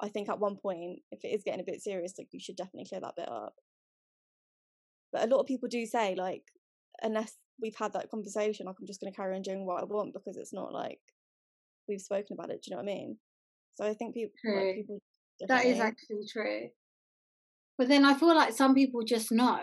I 0.00 0.08
think 0.08 0.28
at 0.28 0.40
one 0.40 0.56
point, 0.56 1.00
if 1.10 1.24
it 1.24 1.28
is 1.28 1.42
getting 1.44 1.60
a 1.60 1.64
bit 1.64 1.82
serious, 1.82 2.14
like 2.18 2.28
you 2.32 2.40
should 2.40 2.56
definitely 2.56 2.88
clear 2.88 3.00
that 3.00 3.16
bit 3.16 3.28
up. 3.28 3.54
But 5.16 5.24
a 5.24 5.34
lot 5.34 5.40
of 5.40 5.46
people 5.46 5.66
do 5.68 5.86
say 5.86 6.14
like 6.14 6.42
unless 7.02 7.36
we've 7.58 7.74
had 7.74 7.94
that 7.94 8.10
conversation, 8.10 8.66
like 8.66 8.76
I'm 8.78 8.86
just 8.86 9.00
gonna 9.00 9.14
carry 9.14 9.34
on 9.34 9.40
doing 9.40 9.64
what 9.64 9.80
I 9.80 9.84
want 9.84 10.12
because 10.12 10.36
it's 10.36 10.52
not 10.52 10.74
like 10.74 11.00
we've 11.88 12.02
spoken 12.02 12.34
about 12.34 12.50
it. 12.50 12.62
Do 12.62 12.70
you 12.70 12.76
know 12.76 12.82
what 12.82 12.90
I 12.90 12.94
mean? 12.94 13.16
So 13.76 13.84
I 13.86 13.94
think 13.94 14.14
people 14.14 14.32
like 14.44 14.74
people 14.74 14.98
that 15.48 15.64
is 15.64 15.80
actually 15.80 16.26
true. 16.30 16.68
But 17.78 17.88
then 17.88 18.04
I 18.04 18.12
feel 18.12 18.34
like 18.36 18.52
some 18.52 18.74
people 18.74 19.02
just 19.04 19.32
know. 19.32 19.58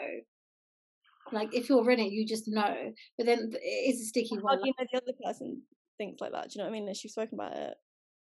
Like 1.31 1.53
if 1.53 1.69
you're 1.69 1.89
in 1.91 1.99
it, 1.99 2.11
you 2.11 2.25
just 2.25 2.47
know. 2.47 2.91
But 3.17 3.27
then 3.27 3.51
it 3.53 3.93
is 3.93 4.01
a 4.01 4.05
sticky 4.05 4.37
one. 4.37 4.59
you 4.63 4.73
know 4.79 4.85
the 4.91 5.01
other 5.01 5.13
person 5.23 5.61
thinks 5.99 6.19
like 6.19 6.31
that? 6.31 6.49
Do 6.49 6.53
you 6.55 6.59
know 6.59 6.65
what 6.65 6.69
I 6.69 6.73
mean? 6.73 6.83
Unless 6.83 7.03
you've 7.03 7.11
spoken 7.11 7.37
about 7.39 7.55
it, 7.55 7.75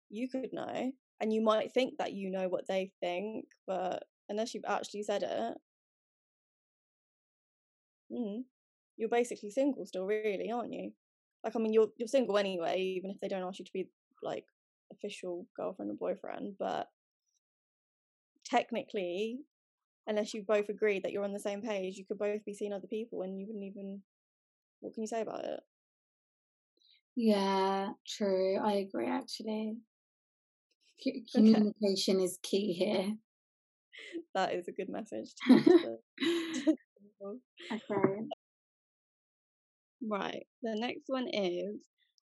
you 0.09 0.29
could 0.29 0.53
know, 0.53 0.93
and 1.21 1.33
you 1.33 1.43
might 1.43 1.73
think 1.73 1.95
that 1.99 2.13
you 2.13 2.31
know 2.31 2.49
what 2.49 2.69
they 2.69 2.93
think, 3.01 3.47
but 3.67 4.05
unless 4.29 4.55
you've 4.55 4.65
actually 4.69 5.03
said 5.03 5.25
it, 5.25 5.55
mm, 8.13 8.45
you're 8.97 9.09
basically 9.09 9.51
single 9.51 9.87
still, 9.87 10.07
really, 10.07 10.51
aren't 10.51 10.73
you? 10.73 10.93
Like, 11.45 11.57
I 11.57 11.59
mean, 11.59 11.73
you're 11.73 11.91
you're 11.97 12.09
single 12.09 12.39
anyway, 12.39 12.81
even 12.81 13.11
if 13.11 13.21
they 13.21 13.29
don't 13.29 13.43
ask 13.43 13.59
you 13.59 13.65
to 13.65 13.73
be 13.73 13.91
like 14.23 14.47
official 14.93 15.47
girlfriend 15.57 15.91
or 15.91 15.95
boyfriend. 15.95 16.57
But 16.59 16.89
technically, 18.45 19.41
unless 20.07 20.35
you 20.35 20.43
both 20.43 20.69
agree 20.69 21.01
that 21.01 21.13
you're 21.13 21.25
on 21.25 21.33
the 21.33 21.41
same 21.41 21.63
page, 21.63 21.97
you 21.97 22.07
could 22.07 22.19
both 22.19 22.45
be 22.45 22.55
seeing 22.55 22.73
other 22.73 22.89
people, 22.89 23.23
and 23.23 23.41
you 23.41 23.47
wouldn't 23.47 23.65
even. 23.65 24.03
What 24.81 24.95
can 24.95 25.03
you 25.03 25.09
say 25.09 25.23
about 25.23 25.45
it? 25.45 25.61
Yeah, 27.17 27.93
true. 28.07 28.57
I 28.59 28.75
agree. 28.75 29.09
Actually, 29.09 29.79
C- 31.01 31.25
Okay. 31.39 31.65
communication 31.75 32.21
is 32.21 32.39
key 32.41 32.73
here. 32.73 33.19
That 34.35 34.55
is 34.55 34.69
a 34.69 34.73
good 34.73 34.89
message 34.89 35.35
to 37.21 37.27
give 37.33 37.81
to 37.81 37.85
the 37.95 38.01
people. 38.01 38.01
okay. 38.01 38.21
Right. 40.09 40.47
The 40.63 40.77
next 40.77 41.05
one 41.09 41.29
is 41.33 41.77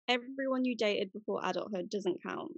everyone 0.07 0.65
you 0.65 0.75
dated 0.75 1.11
before 1.13 1.41
adulthood 1.43 1.89
doesn't 1.89 2.23
count. 2.23 2.51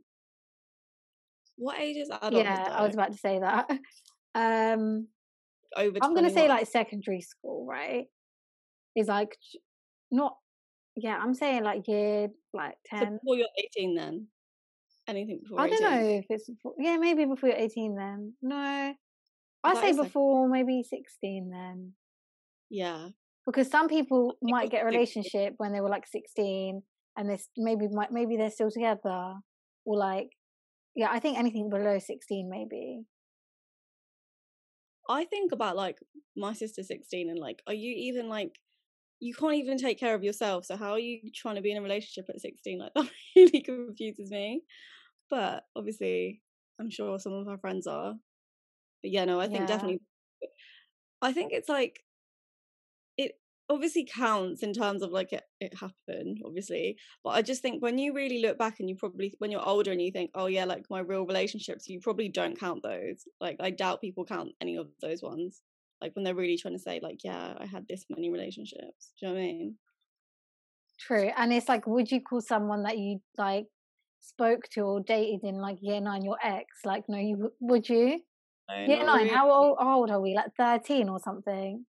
What 1.57 1.79
age 1.79 1.97
is 1.97 2.09
adulthood 2.09 2.43
Yeah, 2.45 2.69
though? 2.69 2.75
I 2.75 2.85
was 2.85 2.93
about 2.93 3.11
to 3.11 3.17
say 3.17 3.39
that. 3.39 3.69
Um, 4.33 5.07
Over 5.75 5.97
I'm 6.01 6.15
gonna 6.15 6.29
say 6.29 6.47
like 6.47 6.65
secondary 6.67 7.19
school, 7.19 7.65
right? 7.65 8.05
Is 8.95 9.09
like 9.09 9.35
not 10.09 10.37
yeah, 10.95 11.17
I'm 11.21 11.33
saying 11.33 11.63
like 11.63 11.85
year 11.87 12.29
like 12.53 12.75
So 12.89 12.99
ten. 12.99 13.19
before 13.21 13.35
you're 13.35 13.47
18, 13.77 13.95
then 13.95 14.27
anything 15.07 15.39
before 15.43 15.59
I 15.59 15.67
don't 15.67 15.81
know 15.81 15.99
if 15.99 16.25
it's 16.29 16.49
before, 16.49 16.75
yeah, 16.77 16.97
maybe 16.97 17.25
before 17.25 17.49
you're 17.49 17.57
18 17.57 17.95
then. 17.95 18.33
No, 18.41 18.93
I 19.63 19.81
say 19.81 19.93
before 19.93 20.47
maybe 20.47 20.83
16 20.83 21.49
then, 21.49 21.93
Yeah, 22.71 23.09
because 23.45 23.69
some 23.69 23.87
people 23.87 24.35
might 24.41 24.69
get 24.71 24.83
a 24.83 24.85
relationship 24.85 25.53
when 25.57 25.73
they 25.73 25.81
were 25.81 25.89
like 25.89 26.07
16 26.07 26.83
and 27.17 27.29
this 27.29 27.49
maybe 27.57 27.87
might 27.89 28.11
maybe 28.11 28.37
they're 28.37 28.51
still 28.51 28.71
together 28.71 29.35
or 29.85 29.97
like 29.97 30.29
yeah, 30.95 31.09
I 31.11 31.19
think 31.19 31.37
anything 31.39 31.69
below 31.69 31.99
16 31.99 32.49
maybe. 32.49 33.05
I 35.09 35.25
think 35.25 35.51
about 35.51 35.75
like 35.75 35.99
my 36.35 36.53
sister 36.53 36.83
16 36.83 37.29
and 37.29 37.39
like, 37.39 37.61
are 37.67 37.73
you 37.73 37.93
even 37.95 38.29
like, 38.29 38.59
you 39.19 39.33
can't 39.35 39.55
even 39.55 39.77
take 39.77 39.99
care 39.99 40.15
of 40.15 40.23
yourself. 40.23 40.65
So 40.65 40.77
how 40.77 40.91
are 40.93 40.99
you 40.99 41.31
trying 41.35 41.55
to 41.55 41.61
be 41.61 41.71
in 41.71 41.77
a 41.77 41.81
relationship 41.81 42.29
at 42.29 42.41
16? 42.41 42.79
Like 42.79 42.93
that 42.95 43.11
really 43.35 43.61
confuses 43.61 44.31
me. 44.31 44.63
But 45.29 45.65
obviously, 45.75 46.43
I'm 46.79 46.91
sure 46.91 47.19
some 47.19 47.33
of 47.33 47.47
our 47.47 47.59
friends 47.59 47.87
are. 47.87 48.15
But 49.03 49.11
yeah, 49.11 49.25
no, 49.25 49.41
I 49.41 49.47
think 49.47 49.67
Yeah. 49.67 49.67
definitely. 49.67 50.01
I 51.21 51.33
think 51.33 51.51
it's 51.53 51.69
like, 51.69 52.03
obviously 53.71 54.05
counts 54.05 54.61
in 54.63 54.73
terms 54.73 55.01
of 55.01 55.11
like 55.11 55.31
it, 55.33 55.43
it 55.59 55.73
happened, 55.73 56.41
obviously. 56.45 56.97
But 57.23 57.31
I 57.31 57.41
just 57.41 57.61
think 57.61 57.81
when 57.81 57.97
you 57.97 58.13
really 58.13 58.41
look 58.41 58.57
back 58.57 58.79
and 58.79 58.89
you 58.89 58.95
probably, 58.95 59.33
when 59.39 59.51
you're 59.51 59.67
older 59.67 59.91
and 59.91 60.01
you 60.01 60.11
think, 60.11 60.31
oh 60.35 60.47
yeah, 60.47 60.65
like 60.65 60.85
my 60.89 60.99
real 60.99 61.25
relationships, 61.25 61.87
you 61.87 61.99
probably 62.01 62.29
don't 62.29 62.59
count 62.59 62.83
those. 62.83 63.23
Like 63.39 63.57
I 63.59 63.71
doubt 63.71 64.01
people 64.01 64.25
count 64.25 64.49
any 64.61 64.75
of 64.75 64.87
those 65.01 65.21
ones. 65.23 65.61
Like 66.01 66.15
when 66.15 66.23
they're 66.23 66.35
really 66.35 66.57
trying 66.57 66.75
to 66.75 66.79
say, 66.79 66.99
like, 67.01 67.19
yeah, 67.23 67.53
I 67.57 67.65
had 67.65 67.87
this 67.87 68.05
many 68.09 68.29
relationships. 68.29 69.11
Do 69.19 69.27
you 69.27 69.27
know 69.27 69.33
what 69.33 69.39
I 69.39 69.45
mean? 69.45 69.75
True. 70.99 71.31
And 71.37 71.53
it's 71.53 71.69
like, 71.69 71.87
would 71.87 72.11
you 72.11 72.21
call 72.21 72.41
someone 72.41 72.83
that 72.83 72.97
you 72.97 73.19
like 73.37 73.65
spoke 74.19 74.63
to 74.73 74.81
or 74.81 74.99
dated 74.99 75.43
in 75.43 75.55
like 75.55 75.77
year 75.81 76.01
nine 76.01 76.23
your 76.23 76.37
ex? 76.43 76.65
Like, 76.85 77.05
no, 77.07 77.17
you 77.17 77.51
would 77.59 77.87
you? 77.87 78.19
Year 78.87 79.03
nine. 79.05 79.23
really. 79.23 79.29
How 79.29 79.51
old, 79.51 79.77
how 79.79 79.97
old 79.97 80.11
are 80.11 80.21
we? 80.21 80.33
Like 80.33 80.55
thirteen 80.57 81.09
or 81.09 81.19
something? 81.19 81.85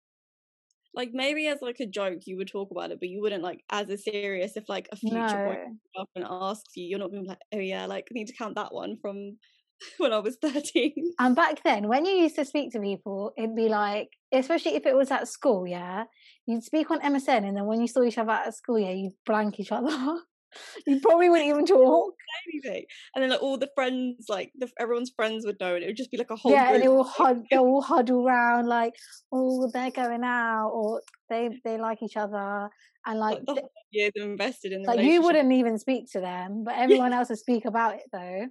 Like 0.96 1.11
maybe 1.12 1.46
as 1.48 1.61
like 1.62 1.80
a 1.80 1.87
joke, 1.87 2.22
you 2.26 2.37
would 2.38 2.48
talk 2.48 2.70
about 2.72 2.90
it, 2.90 2.98
but 3.00 3.09
you 3.11 3.20
wouldn't 3.20 3.42
like 3.44 3.64
as 3.70 3.88
a 3.90 3.98
serious. 3.98 4.56
If 4.56 4.68
like 4.68 4.88
a 4.92 4.96
future 4.96 5.38
boy 5.38 5.56
No. 5.94 6.06
and 6.16 6.24
asks 6.28 6.76
you, 6.76 6.87
you're 6.87 6.98
not 6.98 7.11
gonna 7.11 7.22
be 7.22 7.28
like, 7.28 7.38
oh 7.54 7.59
yeah, 7.59 7.87
like 7.87 8.09
I 8.11 8.14
need 8.14 8.28
to 8.28 8.35
count 8.37 8.56
that 8.56 8.72
one 8.74 8.96
from 9.00 9.38
when 9.98 10.12
I 10.12 10.18
was 10.20 10.37
13. 10.40 11.14
And 11.18 11.35
back 11.37 11.62
then, 11.62 11.88
when 11.88 12.04
you 12.04 12.12
used 12.12 12.37
to 12.37 12.44
speak 12.44 12.72
to 12.72 12.80
people, 12.80 13.32
it'd 13.38 13.54
be 13.56 13.68
like, 13.68 14.09
especially 14.32 14.74
if 14.74 14.85
it 14.87 14.96
was 14.96 15.11
at 15.11 15.28
school, 15.28 15.66
yeah, 15.66 16.04
you'd 16.46 16.62
speak 16.64 16.90
on 16.90 17.00
MSN, 17.00 17.44
and 17.44 17.56
then 17.56 17.66
when 17.66 17.80
you 17.80 17.88
saw 17.88 18.02
each 18.02 18.18
other 18.18 18.32
at 18.32 18.54
school, 18.54 18.78
yeah, 18.78 18.90
you'd 18.90 19.14
blank 19.24 19.59
each 19.61 19.72
other. 19.72 20.20
you 20.86 21.00
probably 21.00 21.28
wouldn't 21.28 21.48
even 21.48 21.66
talk. 21.66 22.14
anything. 22.52 22.84
And 23.14 23.22
then 23.22 23.30
like 23.30 23.42
all 23.42 23.58
the 23.58 23.70
friends, 23.74 24.26
like 24.28 24.52
the, 24.56 24.68
everyone's 24.78 25.12
friends 25.14 25.44
would 25.46 25.60
know, 25.60 25.74
and 25.74 25.82
it 25.82 25.86
would 25.86 25.96
just 25.96 26.10
be 26.10 26.16
like 26.16 26.30
a 26.30 26.36
whole 26.36 26.52
yeah, 26.52 26.72
and 26.72 26.82
they 26.82 26.86
group. 26.86 26.98
all 26.98 27.04
hud, 27.04 27.44
they 27.50 27.56
all 27.56 27.82
huddle 27.82 28.26
around 28.26 28.66
like, 28.66 28.94
oh, 29.32 29.70
they're 29.72 29.90
going 29.90 30.24
out, 30.24 30.70
or 30.70 31.02
they 31.28 31.50
they 31.64 31.78
like 31.78 32.02
each 32.02 32.16
other, 32.16 32.68
and 33.06 33.18
like, 33.18 33.38
like 33.46 33.56
the 33.56 33.68
years 33.90 34.12
invested 34.16 34.72
in 34.72 34.82
the 34.82 34.88
like 34.88 35.00
you 35.00 35.22
wouldn't 35.22 35.52
even 35.52 35.78
speak 35.78 36.10
to 36.12 36.20
them, 36.20 36.64
but 36.64 36.74
everyone 36.76 37.12
else 37.12 37.28
would 37.28 37.38
speak 37.38 37.64
about 37.64 37.94
it 37.94 38.04
though, 38.12 38.46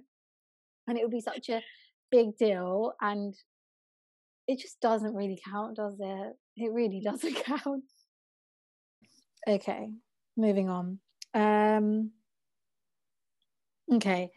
and 0.88 0.98
it 0.98 1.02
would 1.02 1.12
be 1.12 1.20
such 1.20 1.48
a 1.48 1.62
big 2.10 2.36
deal, 2.36 2.92
and 3.00 3.34
it 4.48 4.58
just 4.58 4.80
doesn't 4.80 5.14
really 5.14 5.38
count, 5.44 5.76
does 5.76 5.96
it? 5.98 6.32
It 6.56 6.72
really 6.72 7.00
doesn't 7.04 7.34
count. 7.44 7.84
Okay, 9.48 9.90
moving 10.36 10.68
on. 10.68 10.98
Um, 11.34 12.12
okay, 13.92 14.30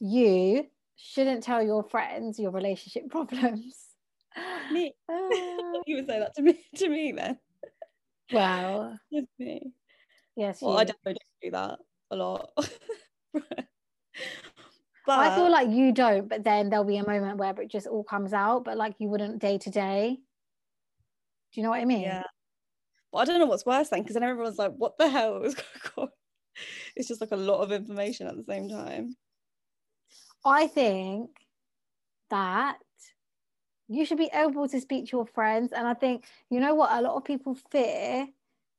you 0.00 0.70
shouldn't 0.96 1.42
tell 1.42 1.62
your 1.62 1.82
friends 1.84 2.38
your 2.38 2.50
relationship 2.50 3.08
problems. 3.10 3.88
Me. 4.70 4.94
Ah, 5.08 5.28
you 5.86 5.96
would 5.96 6.06
say 6.06 6.18
that 6.18 6.34
to 6.34 6.42
me, 6.42 6.64
to 6.76 6.88
me 6.88 7.12
then. 7.12 7.38
wow. 8.30 8.96
Just 9.12 9.28
me. 9.38 9.72
Yes, 10.36 10.60
Well, 10.60 10.72
you. 10.72 10.78
I 10.78 10.84
definitely 10.84 11.14
don't 11.14 11.40
do 11.42 11.50
that 11.52 11.78
a 12.10 12.16
lot. 12.16 12.50
but 15.06 15.18
I 15.18 15.34
feel 15.34 15.50
like 15.50 15.68
you 15.70 15.92
don't, 15.92 16.28
but 16.28 16.44
then 16.44 16.70
there'll 16.70 16.84
be 16.84 16.96
a 16.96 17.06
moment 17.06 17.38
where 17.38 17.58
it 17.60 17.70
just 17.70 17.86
all 17.86 18.04
comes 18.04 18.32
out, 18.32 18.64
but 18.64 18.76
like 18.76 18.96
you 18.98 19.08
wouldn't 19.08 19.38
day 19.40 19.58
to 19.58 19.70
day. 19.70 20.18
Do 21.52 21.60
you 21.60 21.62
know 21.62 21.70
what 21.70 21.80
I 21.80 21.84
mean? 21.84 22.02
yeah. 22.02 22.22
But 23.14 23.20
I 23.20 23.24
don't 23.26 23.38
know 23.38 23.46
what's 23.46 23.64
worse 23.64 23.90
then, 23.90 24.02
because 24.02 24.14
then 24.14 24.24
everyone's 24.24 24.58
like, 24.58 24.72
"What 24.72 24.98
the 24.98 25.08
hell 25.08 25.42
is 25.44 25.54
going 25.54 25.68
on?" 25.96 26.08
It's 26.96 27.06
just 27.06 27.20
like 27.20 27.30
a 27.30 27.36
lot 27.36 27.60
of 27.60 27.70
information 27.70 28.26
at 28.26 28.36
the 28.36 28.42
same 28.42 28.68
time. 28.68 29.16
I 30.44 30.66
think 30.66 31.30
that 32.30 32.78
you 33.88 34.04
should 34.04 34.18
be 34.18 34.30
able 34.34 34.68
to 34.68 34.80
speak 34.80 35.06
to 35.06 35.16
your 35.16 35.26
friends. 35.26 35.72
And 35.72 35.86
I 35.86 35.94
think, 35.94 36.24
you 36.50 36.58
know 36.58 36.74
what, 36.74 36.90
a 36.92 37.02
lot 37.02 37.14
of 37.16 37.24
people 37.24 37.54
fear 37.70 38.26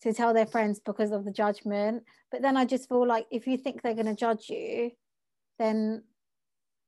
to 0.01 0.13
tell 0.13 0.33
their 0.33 0.45
friends 0.45 0.81
because 0.81 1.11
of 1.11 1.23
the 1.23 1.31
judgment. 1.31 2.03
But 2.29 2.41
then 2.41 2.57
I 2.57 2.65
just 2.65 2.89
feel 2.89 3.07
like 3.07 3.27
if 3.31 3.47
you 3.47 3.57
think 3.57 3.81
they're 3.81 3.93
going 3.93 4.05
to 4.07 4.15
judge 4.15 4.49
you, 4.49 4.91
then 5.59 6.03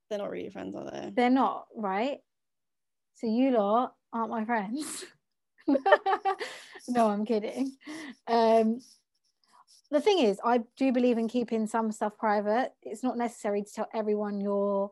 They're 0.09 0.19
not 0.19 0.31
really 0.31 0.49
friends, 0.49 0.75
are 0.75 0.91
they? 0.91 1.11
they're 1.15 1.29
not, 1.29 1.67
right? 1.75 2.19
So 3.15 3.27
you 3.27 3.51
lot 3.51 3.95
aren't 4.11 4.31
my 4.31 4.43
friends. 4.43 5.05
no, 6.87 7.07
I'm 7.07 7.25
kidding. 7.25 7.77
Um, 8.27 8.79
the 9.89 10.01
thing 10.01 10.19
is, 10.19 10.39
I 10.43 10.61
do 10.75 10.91
believe 10.91 11.17
in 11.17 11.27
keeping 11.27 11.65
some 11.67 11.91
stuff 11.91 12.17
private. 12.17 12.73
It's 12.83 13.03
not 13.03 13.17
necessary 13.17 13.63
to 13.63 13.71
tell 13.71 13.89
everyone 13.93 14.41
your 14.41 14.91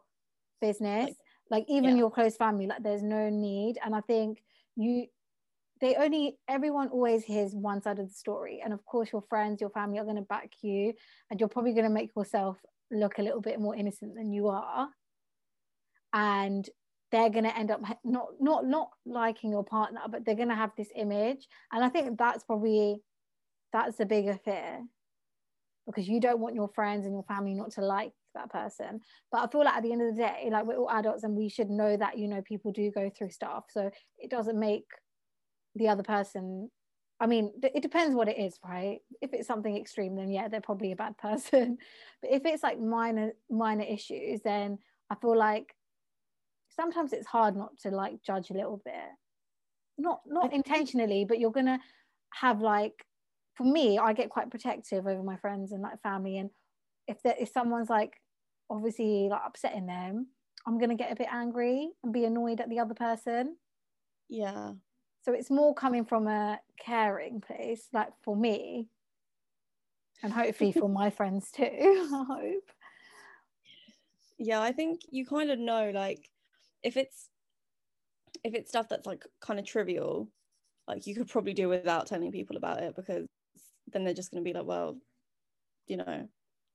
business. 0.62 1.14
Like, 1.50 1.66
even 1.68 1.92
yeah. 1.92 1.98
your 1.98 2.12
close 2.12 2.38
family, 2.38 2.66
like 2.66 2.82
there's 2.82 3.04
no 3.04 3.30
need. 3.30 3.78
And 3.84 3.94
I 3.94 4.02
think 4.02 4.42
you 4.76 5.08
they 5.82 5.96
only 5.96 6.38
everyone 6.48 6.88
always 6.88 7.24
hears 7.24 7.54
one 7.54 7.82
side 7.82 8.00
of 8.00 8.08
the 8.08 8.14
story. 8.14 8.62
And 8.64 8.74
of 8.74 8.86
course 8.86 9.12
your 9.12 9.24
friends, 9.30 9.60
your 9.60 9.70
family 9.70 10.00
are 10.00 10.06
gonna 10.06 10.22
back 10.22 10.52
you 10.62 10.94
and 11.30 11.40
you're 11.40 11.50
probably 11.50 11.74
gonna 11.74 11.90
make 11.90 12.12
yourself 12.16 12.58
look 12.92 13.18
a 13.18 13.22
little 13.22 13.42
bit 13.42 13.60
more 13.60 13.76
innocent 13.76 14.16
than 14.16 14.32
you 14.32 14.48
are. 14.48 14.88
And 16.14 16.68
they're 17.16 17.30
going 17.30 17.46
to 17.46 17.58
end 17.58 17.72
up 17.72 17.82
not 18.04 18.28
not 18.42 18.66
not 18.66 18.90
liking 19.06 19.50
your 19.50 19.64
partner 19.64 20.02
but 20.10 20.26
they're 20.26 20.36
going 20.36 20.50
to 20.50 20.56
have 20.56 20.72
this 20.76 20.90
image. 20.96 21.48
And 21.72 21.84
i 21.84 21.88
think 21.88 22.18
that's 22.18 22.44
probably 22.44 23.02
that's 23.72 23.98
the 23.98 24.06
bigger 24.06 24.38
fear. 24.44 24.84
Because 25.86 26.08
you 26.10 26.20
don't 26.20 26.40
want 26.40 26.56
your 26.56 26.70
friends 26.70 27.06
and 27.06 27.14
your 27.14 27.24
family 27.24 27.54
not 27.54 27.72
to 27.74 27.82
like 27.82 28.12
that 28.34 28.52
person. 28.52 29.00
But 29.32 29.44
i 29.44 29.48
feel 29.48 29.64
like 29.64 29.76
at 29.76 29.84
the 29.84 29.94
end 29.94 30.02
of 30.02 30.14
the 30.14 30.22
day 30.22 30.50
like 30.52 30.66
we're 30.66 30.76
all 30.76 30.90
adults 30.90 31.24
and 31.24 31.36
we 31.36 31.48
should 31.48 31.70
know 31.70 31.96
that 31.96 32.18
you 32.18 32.28
know 32.28 32.42
people 32.42 32.74
do 32.74 32.92
go 32.92 33.10
through 33.10 33.32
stuff. 33.32 33.66
So 33.70 33.90
it 34.18 34.30
doesn't 34.30 34.60
make 34.60 34.86
the 35.76 35.90
other 35.90 36.04
person 36.04 36.70
i 37.20 37.28
mean 37.28 37.52
it 37.62 37.82
depends 37.82 38.16
what 38.16 38.28
it 38.28 38.38
is 38.38 38.60
right? 38.64 39.00
If 39.22 39.34
it's 39.34 39.48
something 39.48 39.78
extreme 39.78 40.18
then 40.18 40.30
yeah 40.32 40.50
they're 40.50 40.60
probably 40.70 40.92
a 40.92 40.98
bad 40.98 41.18
person. 41.28 41.78
But 42.22 42.32
if 42.32 42.46
it's 42.46 42.64
like 42.64 42.78
minor 42.78 43.32
minor 43.50 43.86
issues 43.86 44.42
then 44.42 44.80
i 45.10 45.16
feel 45.16 45.38
like 45.38 45.74
sometimes 46.76 47.14
it's 47.14 47.28
hard 47.28 47.56
not 47.56 47.78
to 47.80 47.90
like 47.90 48.22
judge 48.24 48.50
a 48.50 48.54
little 48.54 48.82
bit. 48.84 48.94
Not 49.98 50.22
not 50.26 50.54
intentionally 50.54 51.24
but 51.26 51.40
you're 51.40 51.52
gonna 51.52 51.80
have 52.34 52.60
like 52.60 53.06
for 53.54 53.64
me 53.64 53.98
i 53.98 54.12
get 54.12 54.30
quite 54.30 54.52
protective 54.52 55.08
over 55.08 55.24
my 55.24 55.38
friends 55.38 55.72
and 55.72 55.82
like 55.82 56.02
family 56.02 56.38
and 56.38 56.50
if 57.08 57.24
there 57.24 57.36
if 57.40 57.50
someone's 57.50 57.90
like 57.90 58.20
obviously 58.70 59.30
like 59.30 59.42
upsetting 59.46 59.86
them 59.86 60.28
i'm 60.68 60.78
gonna 60.78 60.96
get 60.96 61.14
a 61.14 61.16
bit 61.16 61.30
angry 61.32 61.90
and 62.04 62.12
be 62.12 62.26
annoyed 62.26 62.60
at 62.60 62.70
the 62.70 62.80
other 62.80 62.94
person. 62.94 63.56
Yeah. 64.28 64.72
so 65.22 65.32
it's 65.32 65.50
more 65.50 65.74
coming 65.74 66.04
from 66.04 66.28
a 66.28 66.60
caring 66.78 67.40
place 67.40 67.88
like 67.94 68.12
for 68.22 68.36
me 68.36 68.90
and 70.24 70.34
hopefully 70.34 70.74
for 70.74 70.90
my 70.90 71.10
friends 71.10 71.52
too 71.52 71.64
i 72.14 72.24
hope. 72.28 72.72
Yeah, 74.38 74.62
I 74.62 74.72
think 74.72 75.02
you 75.10 75.26
kind 75.26 75.50
of 75.50 75.60
know 75.60 75.92
like 75.94 76.30
if 76.86 76.96
it's 76.98 77.30
if 78.44 78.54
it's 78.54 78.70
stuff 78.70 78.88
that's 78.90 79.08
like 79.08 79.26
kind 79.42 79.60
of 79.60 79.66
trivial, 79.66 80.30
like 80.88 81.08
you 81.08 81.16
could 81.16 81.28
probably 81.28 81.54
do 81.54 81.68
without 81.68 82.06
telling 82.06 82.32
people 82.32 82.58
about 82.58 82.82
it 82.84 82.96
because 82.96 83.26
then 83.92 84.04
they're 84.04 84.14
just 84.14 84.32
going 84.32 84.44
to 84.44 84.48
be 84.48 84.54
like, 84.54 84.68
well, 84.68 84.98
you 85.88 85.98
know, 85.98 86.28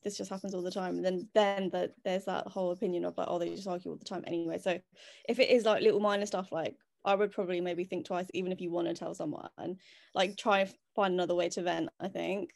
this 0.03 0.17
just 0.17 0.31
happens 0.31 0.53
all 0.53 0.63
the 0.63 0.71
time. 0.71 0.97
And 0.97 1.05
then 1.05 1.29
then 1.33 1.71
that 1.71 1.93
there's 2.05 2.25
that 2.25 2.49
whole 2.49 2.73
opinion 2.73 3.05
of 3.05 3.17
like, 3.17 3.29
oh, 3.31 3.39
they 3.39 3.51
just 3.51 3.69
argue 3.69 3.93
all 3.93 3.97
the 3.97 4.05
time 4.05 4.25
anyway. 4.27 4.59
So 4.59 4.81
if 5.29 5.39
it 5.39 5.49
is 5.49 5.65
like 5.65 5.83
little 5.83 6.01
minor 6.01 6.27
stuff, 6.27 6.51
like 6.51 6.75
I 7.05 7.15
would 7.15 7.31
probably 7.31 7.61
maybe 7.61 7.85
think 7.85 8.05
twice, 8.05 8.27
even 8.35 8.51
if 8.51 8.61
you 8.61 8.71
want 8.73 8.89
to 8.89 8.95
tell 8.95 9.15
someone, 9.15 9.49
like 10.15 10.37
try 10.37 10.61
and 10.61 10.75
find 10.97 11.15
another 11.15 11.37
way 11.37 11.49
to 11.51 11.63
vent. 11.63 11.91
I 12.01 12.09
think 12.09 12.51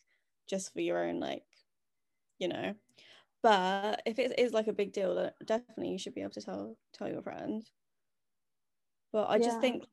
just 0.48 0.72
for 0.72 0.80
your 0.80 1.04
own 1.04 1.20
like, 1.20 1.44
you 2.40 2.48
know. 2.48 2.74
But 3.44 4.02
if 4.06 4.18
it 4.18 4.40
is 4.40 4.54
like 4.54 4.68
a 4.68 4.74
big 4.74 4.92
deal, 4.92 5.14
then 5.16 5.34
definitely 5.46 5.90
you 5.90 5.98
should 6.00 6.14
be 6.16 6.22
able 6.22 6.32
to 6.32 6.42
tell 6.42 6.78
tell 6.94 7.10
your 7.10 7.22
friend. 7.22 7.64
But 9.12 9.28
I 9.30 9.38
just 9.38 9.60
Yeah. 9.60 9.60
think 9.60 9.84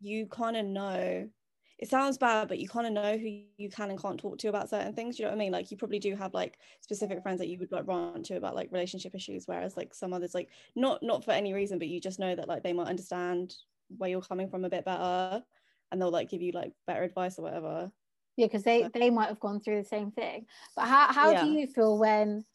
you 0.00 0.26
kind 0.26 0.56
of 0.56 0.64
know 0.66 1.30
it 1.78 1.88
sounds 1.88 2.18
bad, 2.18 2.46
but 2.48 2.58
you 2.58 2.68
kind 2.68 2.86
of 2.86 2.92
know 2.92 3.16
who 3.16 3.26
you 3.56 3.70
can 3.70 3.88
and 3.90 3.98
can't 4.00 4.20
talk 4.20 4.36
to 4.38 4.48
about 4.48 4.68
certain 4.68 4.94
things. 4.94 5.18
You 5.18 5.24
know 5.24 5.30
what 5.30 5.36
I 5.36 5.38
mean? 5.38 5.52
Like 5.52 5.70
you 5.70 5.78
probably 5.78 5.98
do 5.98 6.14
have 6.14 6.34
like 6.34 6.58
specific 6.82 7.22
friends 7.22 7.38
that 7.38 7.48
you 7.48 7.58
would 7.58 7.72
like 7.72 7.86
run 7.86 8.22
to 8.24 8.36
about 8.36 8.54
like 8.54 8.70
relationship 8.70 9.14
issues, 9.14 9.46
whereas 9.48 9.76
like 9.78 9.94
some 9.94 10.12
others 10.12 10.34
like 10.34 10.50
not 10.76 11.02
not 11.02 11.24
for 11.24 11.30
any 11.32 11.54
reason, 11.54 11.78
but 11.78 11.88
you 11.88 11.98
just 12.00 12.18
know 12.18 12.34
that 12.34 12.48
like 12.48 12.62
they 12.62 12.74
might 12.74 12.88
understand 12.88 13.56
where 13.88 14.10
you're 14.10 14.20
coming 14.22 14.50
from 14.50 14.64
a 14.66 14.70
bit 14.70 14.84
better, 14.84 15.42
and 15.90 16.00
they'll 16.02 16.10
like 16.10 16.28
give 16.28 16.42
you 16.42 16.52
like 16.52 16.74
better 16.86 17.02
advice 17.02 17.38
or 17.38 17.42
whatever. 17.42 17.92
Yeah, 18.36 18.46
because 18.46 18.62
they 18.62 18.88
they 18.94 19.10
might 19.10 19.28
have 19.28 19.40
gone 19.40 19.60
through 19.60 19.82
the 19.82 19.88
same 19.88 20.12
thing. 20.12 20.46
But 20.76 20.86
how 20.88 21.12
how 21.12 21.32
yeah. 21.32 21.34
do 21.34 21.46
you 21.46 21.66
feel 21.66 21.98
when 21.98 22.46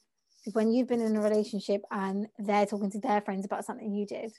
when 0.53 0.71
you've 0.71 0.87
been 0.87 1.01
in 1.01 1.15
a 1.15 1.21
relationship 1.21 1.81
and 1.91 2.27
they're 2.37 2.65
talking 2.65 2.91
to 2.91 2.99
their 2.99 3.21
friends 3.21 3.45
about 3.45 3.65
something 3.65 3.93
you 3.93 4.05
did? 4.05 4.31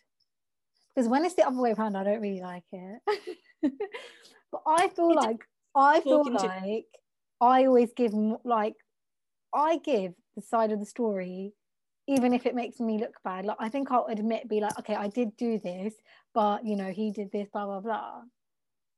Because 0.94 1.09
when 1.09 1.24
it's 1.24 1.34
the 1.34 1.46
other 1.46 1.61
way 1.61 1.72
around, 1.72 1.96
I 1.96 2.04
don't 2.04 2.20
really 2.20 2.40
like 2.40 2.64
it. 2.72 3.00
but 4.52 4.62
I 4.66 4.88
feel 4.88 5.14
like 5.14 5.44
I 5.74 6.00
feel 6.00 6.32
like 6.32 6.86
I 7.40 7.66
always 7.66 7.92
give 7.94 8.12
like 8.44 8.74
I 9.54 9.78
give 9.78 10.14
the 10.36 10.42
side 10.42 10.72
of 10.72 10.80
the 10.80 10.86
story, 10.86 11.52
even 12.09 12.32
if 12.32 12.46
it 12.46 12.54
makes 12.54 12.80
me 12.80 12.98
look 12.98 13.14
bad. 13.24 13.44
Like 13.44 13.59
I 13.61 13.68
think 13.68 13.90
I'll 13.90 14.07
admit, 14.07 14.48
be 14.48 14.61
like, 14.61 14.78
okay, 14.78 14.94
I 14.94 15.09
did 15.09 15.36
do 15.36 15.59
this, 15.59 15.94
but 16.34 16.64
you 16.64 16.76
know, 16.76 16.90
he 16.90 17.11
did 17.11 17.30
this, 17.30 17.48
blah 17.52 17.66
blah 17.66 17.80
blah. 17.80 18.22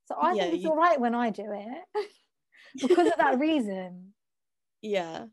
So 0.06 0.14
I 0.14 0.34
yeah, 0.34 0.42
think 0.42 0.54
it's 0.54 0.64
you... 0.64 0.70
all 0.70 0.76
right 0.76 1.00
when 1.00 1.14
I 1.14 1.30
do 1.30 1.46
it 1.52 2.08
because 2.88 3.08
of 3.08 3.18
that 3.18 3.38
reason. 3.40 4.14
Yeah, 4.82 5.26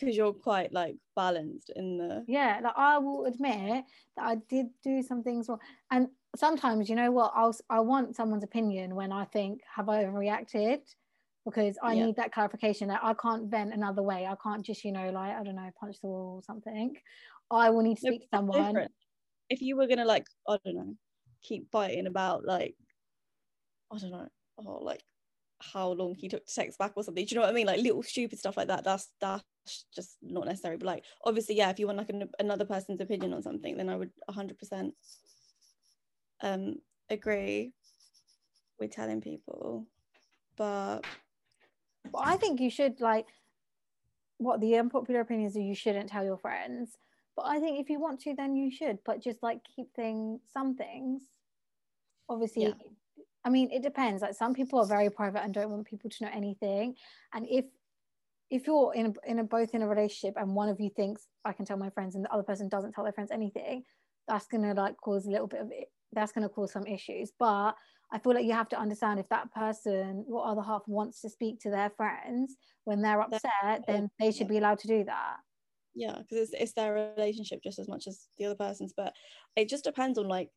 because 0.00 0.16
you're 0.16 0.32
quite 0.32 0.72
like 0.72 0.96
balanced 1.14 1.70
in 1.76 1.98
the 1.98 2.24
yeah 2.26 2.60
like 2.62 2.72
i 2.76 2.98
will 2.98 3.26
admit 3.26 3.84
that 4.16 4.24
i 4.24 4.36
did 4.48 4.66
do 4.82 5.02
some 5.02 5.22
things 5.22 5.48
wrong 5.48 5.58
and 5.90 6.08
sometimes 6.36 6.88
you 6.88 6.96
know 6.96 7.10
what 7.10 7.32
i'll 7.34 7.54
i 7.68 7.80
want 7.80 8.16
someone's 8.16 8.44
opinion 8.44 8.94
when 8.94 9.12
i 9.12 9.24
think 9.26 9.60
have 9.74 9.88
i 9.88 10.04
overreacted 10.04 10.80
because 11.44 11.76
i 11.82 11.92
yeah. 11.92 12.06
need 12.06 12.16
that 12.16 12.32
clarification 12.32 12.88
that 12.88 13.00
i 13.02 13.14
can't 13.14 13.50
vent 13.50 13.74
another 13.74 14.02
way 14.02 14.26
i 14.26 14.34
can't 14.42 14.64
just 14.64 14.84
you 14.84 14.92
know 14.92 15.10
like 15.10 15.36
i 15.36 15.42
don't 15.42 15.56
know 15.56 15.70
punch 15.78 15.96
the 16.00 16.06
wall 16.08 16.36
or 16.36 16.42
something 16.42 16.94
i 17.50 17.68
will 17.70 17.82
need 17.82 17.96
to 17.96 18.02
speak 18.02 18.22
to 18.22 18.28
someone 18.32 18.66
different. 18.66 18.92
if 19.48 19.60
you 19.60 19.76
were 19.76 19.86
gonna 19.86 20.04
like 20.04 20.26
i 20.48 20.56
don't 20.64 20.76
know 20.76 20.94
keep 21.42 21.70
fighting 21.70 22.06
about 22.06 22.44
like 22.44 22.74
i 23.92 23.98
don't 23.98 24.10
know 24.10 24.28
oh 24.58 24.78
like 24.82 25.02
how 25.60 25.90
long 25.90 26.14
he 26.14 26.28
took 26.28 26.46
to 26.46 26.54
text 26.54 26.78
back 26.78 26.92
or 26.96 27.04
something. 27.04 27.24
Do 27.24 27.34
you 27.34 27.40
know 27.40 27.42
what 27.46 27.50
I 27.50 27.54
mean? 27.54 27.66
Like 27.66 27.80
little 27.80 28.02
stupid 28.02 28.38
stuff 28.38 28.56
like 28.56 28.68
that. 28.68 28.84
That's 28.84 29.08
that's 29.20 29.44
just 29.94 30.16
not 30.22 30.46
necessary. 30.46 30.76
But 30.76 30.86
like 30.86 31.04
obviously, 31.24 31.56
yeah, 31.56 31.70
if 31.70 31.78
you 31.78 31.86
want 31.86 31.98
like 31.98 32.10
an, 32.10 32.28
another 32.38 32.64
person's 32.64 33.00
opinion 33.00 33.32
on 33.32 33.42
something, 33.42 33.76
then 33.76 33.88
I 33.88 33.96
would 33.96 34.10
100% 34.30 34.92
um 36.42 36.76
agree 37.10 37.72
with 38.78 38.90
telling 38.90 39.20
people. 39.20 39.86
But 40.56 41.00
well, 42.12 42.22
I 42.24 42.36
think 42.36 42.60
you 42.60 42.70
should 42.70 43.00
like 43.00 43.26
what 44.38 44.60
the 44.60 44.76
unpopular 44.76 45.20
opinion 45.20 45.48
is 45.48 45.56
you 45.56 45.74
shouldn't 45.74 46.08
tell 46.08 46.24
your 46.24 46.38
friends. 46.38 46.96
But 47.36 47.46
I 47.46 47.60
think 47.60 47.78
if 47.78 47.88
you 47.90 48.00
want 48.00 48.20
to, 48.22 48.34
then 48.34 48.56
you 48.56 48.70
should. 48.70 48.98
But 49.04 49.22
just 49.22 49.42
like 49.42 49.60
keep 49.76 49.94
things, 49.94 50.40
some 50.52 50.74
things. 50.76 51.22
Obviously, 52.28 52.64
yeah. 52.64 52.72
I 53.44 53.50
mean, 53.50 53.70
it 53.70 53.82
depends. 53.82 54.22
Like 54.22 54.34
some 54.34 54.54
people 54.54 54.78
are 54.80 54.86
very 54.86 55.10
private 55.10 55.42
and 55.42 55.54
don't 55.54 55.70
want 55.70 55.86
people 55.86 56.10
to 56.10 56.24
know 56.24 56.30
anything. 56.32 56.94
And 57.32 57.46
if 57.48 57.66
if 58.50 58.66
you're 58.66 58.92
in 58.94 59.06
a, 59.06 59.30
in 59.30 59.38
a 59.38 59.44
both 59.44 59.74
in 59.74 59.82
a 59.82 59.88
relationship 59.88 60.34
and 60.36 60.54
one 60.54 60.68
of 60.68 60.80
you 60.80 60.90
thinks 60.90 61.26
I 61.44 61.52
can 61.52 61.64
tell 61.64 61.76
my 61.76 61.90
friends 61.90 62.16
and 62.16 62.24
the 62.24 62.32
other 62.32 62.42
person 62.42 62.68
doesn't 62.68 62.92
tell 62.92 63.04
their 63.04 63.12
friends 63.12 63.30
anything, 63.30 63.84
that's 64.26 64.46
gonna 64.46 64.74
like 64.74 64.96
cause 64.96 65.26
a 65.26 65.30
little 65.30 65.46
bit 65.46 65.60
of 65.60 65.68
it. 65.70 65.90
That's 66.12 66.32
gonna 66.32 66.48
cause 66.48 66.72
some 66.72 66.86
issues. 66.86 67.30
But 67.38 67.76
I 68.12 68.18
feel 68.18 68.34
like 68.34 68.44
you 68.44 68.52
have 68.52 68.68
to 68.70 68.78
understand 68.78 69.20
if 69.20 69.28
that 69.28 69.52
person, 69.54 70.24
your 70.28 70.44
other 70.44 70.62
half, 70.62 70.82
wants 70.88 71.20
to 71.20 71.30
speak 71.30 71.60
to 71.60 71.70
their 71.70 71.90
friends 71.90 72.56
when 72.84 73.02
they're 73.02 73.20
upset, 73.20 73.84
then 73.86 74.10
they 74.18 74.32
should 74.32 74.48
be 74.48 74.58
allowed 74.58 74.80
to 74.80 74.88
do 74.88 75.04
that. 75.04 75.36
Yeah, 75.94 76.18
because 76.18 76.50
it's 76.50 76.54
it's 76.62 76.72
their 76.72 77.14
relationship 77.16 77.62
just 77.62 77.78
as 77.78 77.88
much 77.88 78.08
as 78.08 78.26
the 78.36 78.46
other 78.46 78.56
person's. 78.56 78.92
But 78.96 79.12
it 79.54 79.68
just 79.68 79.84
depends 79.84 80.18
on 80.18 80.26
like. 80.26 80.50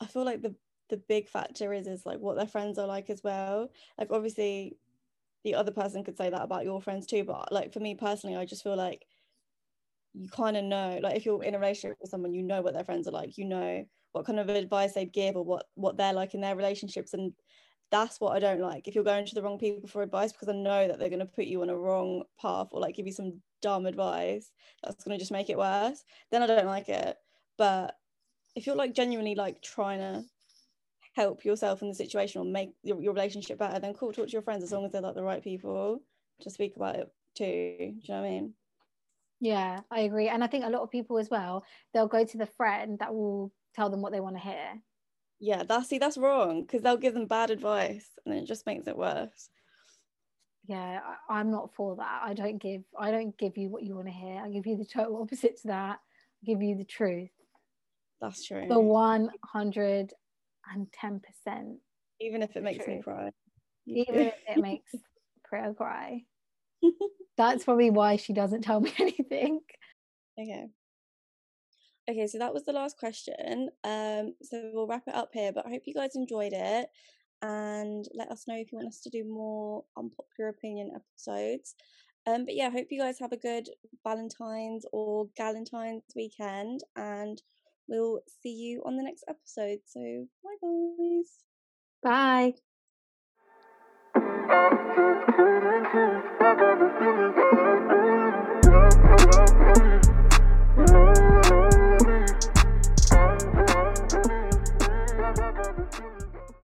I 0.00 0.06
feel 0.06 0.24
like 0.24 0.42
the 0.42 0.56
the 0.90 0.96
big 0.96 1.28
factor 1.28 1.72
is 1.72 1.86
is 1.86 2.04
like 2.04 2.18
what 2.18 2.36
their 2.36 2.46
friends 2.46 2.76
are 2.78 2.88
like 2.88 3.08
as 3.08 3.22
well. 3.22 3.70
Like 3.98 4.08
obviously 4.10 4.76
the 5.44 5.54
other 5.54 5.72
person 5.72 6.04
could 6.04 6.16
say 6.16 6.30
that 6.30 6.42
about 6.42 6.64
your 6.64 6.80
friends 6.80 7.06
too 7.06 7.24
but 7.24 7.50
like 7.52 7.72
for 7.72 7.80
me 7.80 7.94
personally 7.94 8.36
i 8.36 8.44
just 8.44 8.62
feel 8.62 8.76
like 8.76 9.04
you 10.14 10.28
kind 10.28 10.56
of 10.56 10.64
know 10.64 10.98
like 11.02 11.16
if 11.16 11.24
you're 11.24 11.42
in 11.42 11.54
a 11.54 11.58
relationship 11.58 11.96
with 12.00 12.10
someone 12.10 12.34
you 12.34 12.42
know 12.42 12.60
what 12.62 12.74
their 12.74 12.84
friends 12.84 13.08
are 13.08 13.12
like 13.12 13.38
you 13.38 13.44
know 13.44 13.84
what 14.12 14.26
kind 14.26 14.38
of 14.38 14.48
advice 14.48 14.92
they'd 14.92 15.12
give 15.12 15.36
or 15.36 15.44
what 15.44 15.66
what 15.74 15.96
they're 15.96 16.12
like 16.12 16.34
in 16.34 16.40
their 16.40 16.56
relationships 16.56 17.14
and 17.14 17.32
that's 17.90 18.20
what 18.20 18.34
i 18.34 18.38
don't 18.38 18.60
like. 18.60 18.88
If 18.88 18.94
you're 18.94 19.04
going 19.04 19.26
to 19.26 19.34
the 19.34 19.42
wrong 19.42 19.58
people 19.58 19.86
for 19.86 20.02
advice 20.02 20.32
because 20.32 20.48
i 20.48 20.52
know 20.52 20.88
that 20.88 20.98
they're 20.98 21.10
going 21.10 21.18
to 21.20 21.26
put 21.26 21.44
you 21.44 21.60
on 21.60 21.68
a 21.68 21.76
wrong 21.76 22.24
path 22.40 22.68
or 22.72 22.80
like 22.80 22.96
give 22.96 23.06
you 23.06 23.12
some 23.12 23.40
dumb 23.60 23.84
advice 23.86 24.50
that's 24.82 25.04
going 25.04 25.16
to 25.16 25.22
just 25.22 25.30
make 25.30 25.50
it 25.50 25.58
worse 25.58 26.02
then 26.30 26.42
i 26.42 26.46
don't 26.46 26.66
like 26.66 26.88
it. 26.88 27.16
But 27.58 27.94
if 28.54 28.66
you're 28.66 28.76
like 28.76 28.94
genuinely 28.94 29.34
like 29.34 29.62
trying 29.62 30.00
to 30.00 30.24
help 31.12 31.44
yourself 31.44 31.82
in 31.82 31.88
the 31.88 31.94
situation 31.94 32.40
or 32.40 32.44
make 32.44 32.70
your, 32.82 33.00
your 33.00 33.12
relationship 33.12 33.58
better, 33.58 33.78
then 33.78 33.94
cool, 33.94 34.12
talk 34.12 34.26
to 34.26 34.32
your 34.32 34.42
friends 34.42 34.62
as 34.62 34.72
long 34.72 34.84
as 34.84 34.92
they're 34.92 35.02
like 35.02 35.14
the 35.14 35.22
right 35.22 35.44
people 35.44 36.02
to 36.40 36.50
speak 36.50 36.76
about 36.76 36.96
it 36.96 37.12
too. 37.34 37.76
Do 37.78 37.84
you 37.84 37.92
know 38.08 38.20
what 38.20 38.26
I 38.26 38.30
mean? 38.30 38.54
Yeah, 39.40 39.80
I 39.90 40.00
agree. 40.00 40.28
And 40.28 40.42
I 40.42 40.46
think 40.46 40.64
a 40.64 40.70
lot 40.70 40.82
of 40.82 40.90
people 40.90 41.18
as 41.18 41.28
well, 41.28 41.64
they'll 41.92 42.06
go 42.08 42.24
to 42.24 42.38
the 42.38 42.46
friend 42.46 42.98
that 43.00 43.12
will 43.12 43.52
tell 43.74 43.90
them 43.90 44.00
what 44.00 44.12
they 44.12 44.20
want 44.20 44.36
to 44.36 44.42
hear. 44.42 44.80
Yeah, 45.40 45.64
that's 45.64 45.88
see, 45.88 45.98
that's 45.98 46.16
wrong 46.16 46.62
because 46.62 46.82
they'll 46.82 46.96
give 46.96 47.14
them 47.14 47.26
bad 47.26 47.50
advice 47.50 48.08
and 48.24 48.34
it 48.34 48.46
just 48.46 48.64
makes 48.64 48.86
it 48.86 48.96
worse. 48.96 49.50
Yeah, 50.68 51.00
I, 51.28 51.40
I'm 51.40 51.50
not 51.50 51.74
for 51.74 51.96
that. 51.96 52.22
I 52.24 52.34
don't 52.34 52.58
give 52.58 52.84
I 52.96 53.10
don't 53.10 53.36
give 53.36 53.58
you 53.58 53.68
what 53.68 53.82
you 53.82 53.96
want 53.96 54.06
to 54.06 54.12
hear. 54.12 54.40
I 54.40 54.48
give 54.48 54.66
you 54.66 54.76
the 54.76 54.84
total 54.84 55.16
opposite 55.22 55.60
to 55.62 55.68
that. 55.68 55.98
I 55.98 56.46
give 56.46 56.62
you 56.62 56.76
the 56.76 56.84
truth. 56.84 57.30
That's 58.20 58.46
true. 58.46 58.66
The 58.68 58.78
one 58.78 59.30
hundred 59.44 60.12
and 60.72 60.86
10%. 61.02 61.76
Even 62.20 62.42
if 62.42 62.56
it 62.56 62.62
makes 62.62 62.84
true. 62.84 62.96
me 62.96 63.02
cry. 63.02 63.30
Even 63.86 64.20
if 64.20 64.34
it 64.46 64.60
makes 64.60 64.94
Priya 65.44 65.74
cry. 65.74 66.22
That's 67.36 67.64
probably 67.64 67.90
why 67.90 68.16
she 68.16 68.32
doesn't 68.32 68.62
tell 68.62 68.80
me 68.80 68.92
anything. 68.98 69.60
Okay. 70.38 70.66
Okay, 72.10 72.26
so 72.26 72.38
that 72.38 72.52
was 72.52 72.64
the 72.64 72.72
last 72.72 72.98
question. 72.98 73.68
Um, 73.84 74.34
so 74.42 74.70
we'll 74.72 74.88
wrap 74.88 75.04
it 75.06 75.14
up 75.14 75.30
here, 75.32 75.52
but 75.52 75.66
I 75.66 75.70
hope 75.70 75.82
you 75.86 75.94
guys 75.94 76.16
enjoyed 76.16 76.52
it 76.52 76.88
and 77.42 78.04
let 78.14 78.30
us 78.30 78.44
know 78.48 78.56
if 78.56 78.72
you 78.72 78.78
want 78.78 78.88
us 78.88 79.00
to 79.02 79.10
do 79.10 79.24
more 79.24 79.84
unpopular 79.96 80.50
opinion 80.50 80.90
episodes. 80.94 81.74
Um, 82.26 82.44
but 82.44 82.54
yeah, 82.54 82.68
I 82.68 82.70
hope 82.70 82.86
you 82.90 83.00
guys 83.00 83.18
have 83.18 83.32
a 83.32 83.36
good 83.36 83.68
Valentine's 84.04 84.84
or 84.92 85.28
Galentine's 85.38 86.02
weekend 86.14 86.80
and 86.96 87.40
we'll 87.88 88.20
see 88.42 88.52
you 88.52 88.82
on 88.84 88.96
the 88.96 89.02
next 89.02 89.24
episode. 89.28 89.80
So 89.86 90.26
bye, 90.42 90.56
guys. 90.62 91.44
Bye. 92.02 92.54
I 100.74 101.68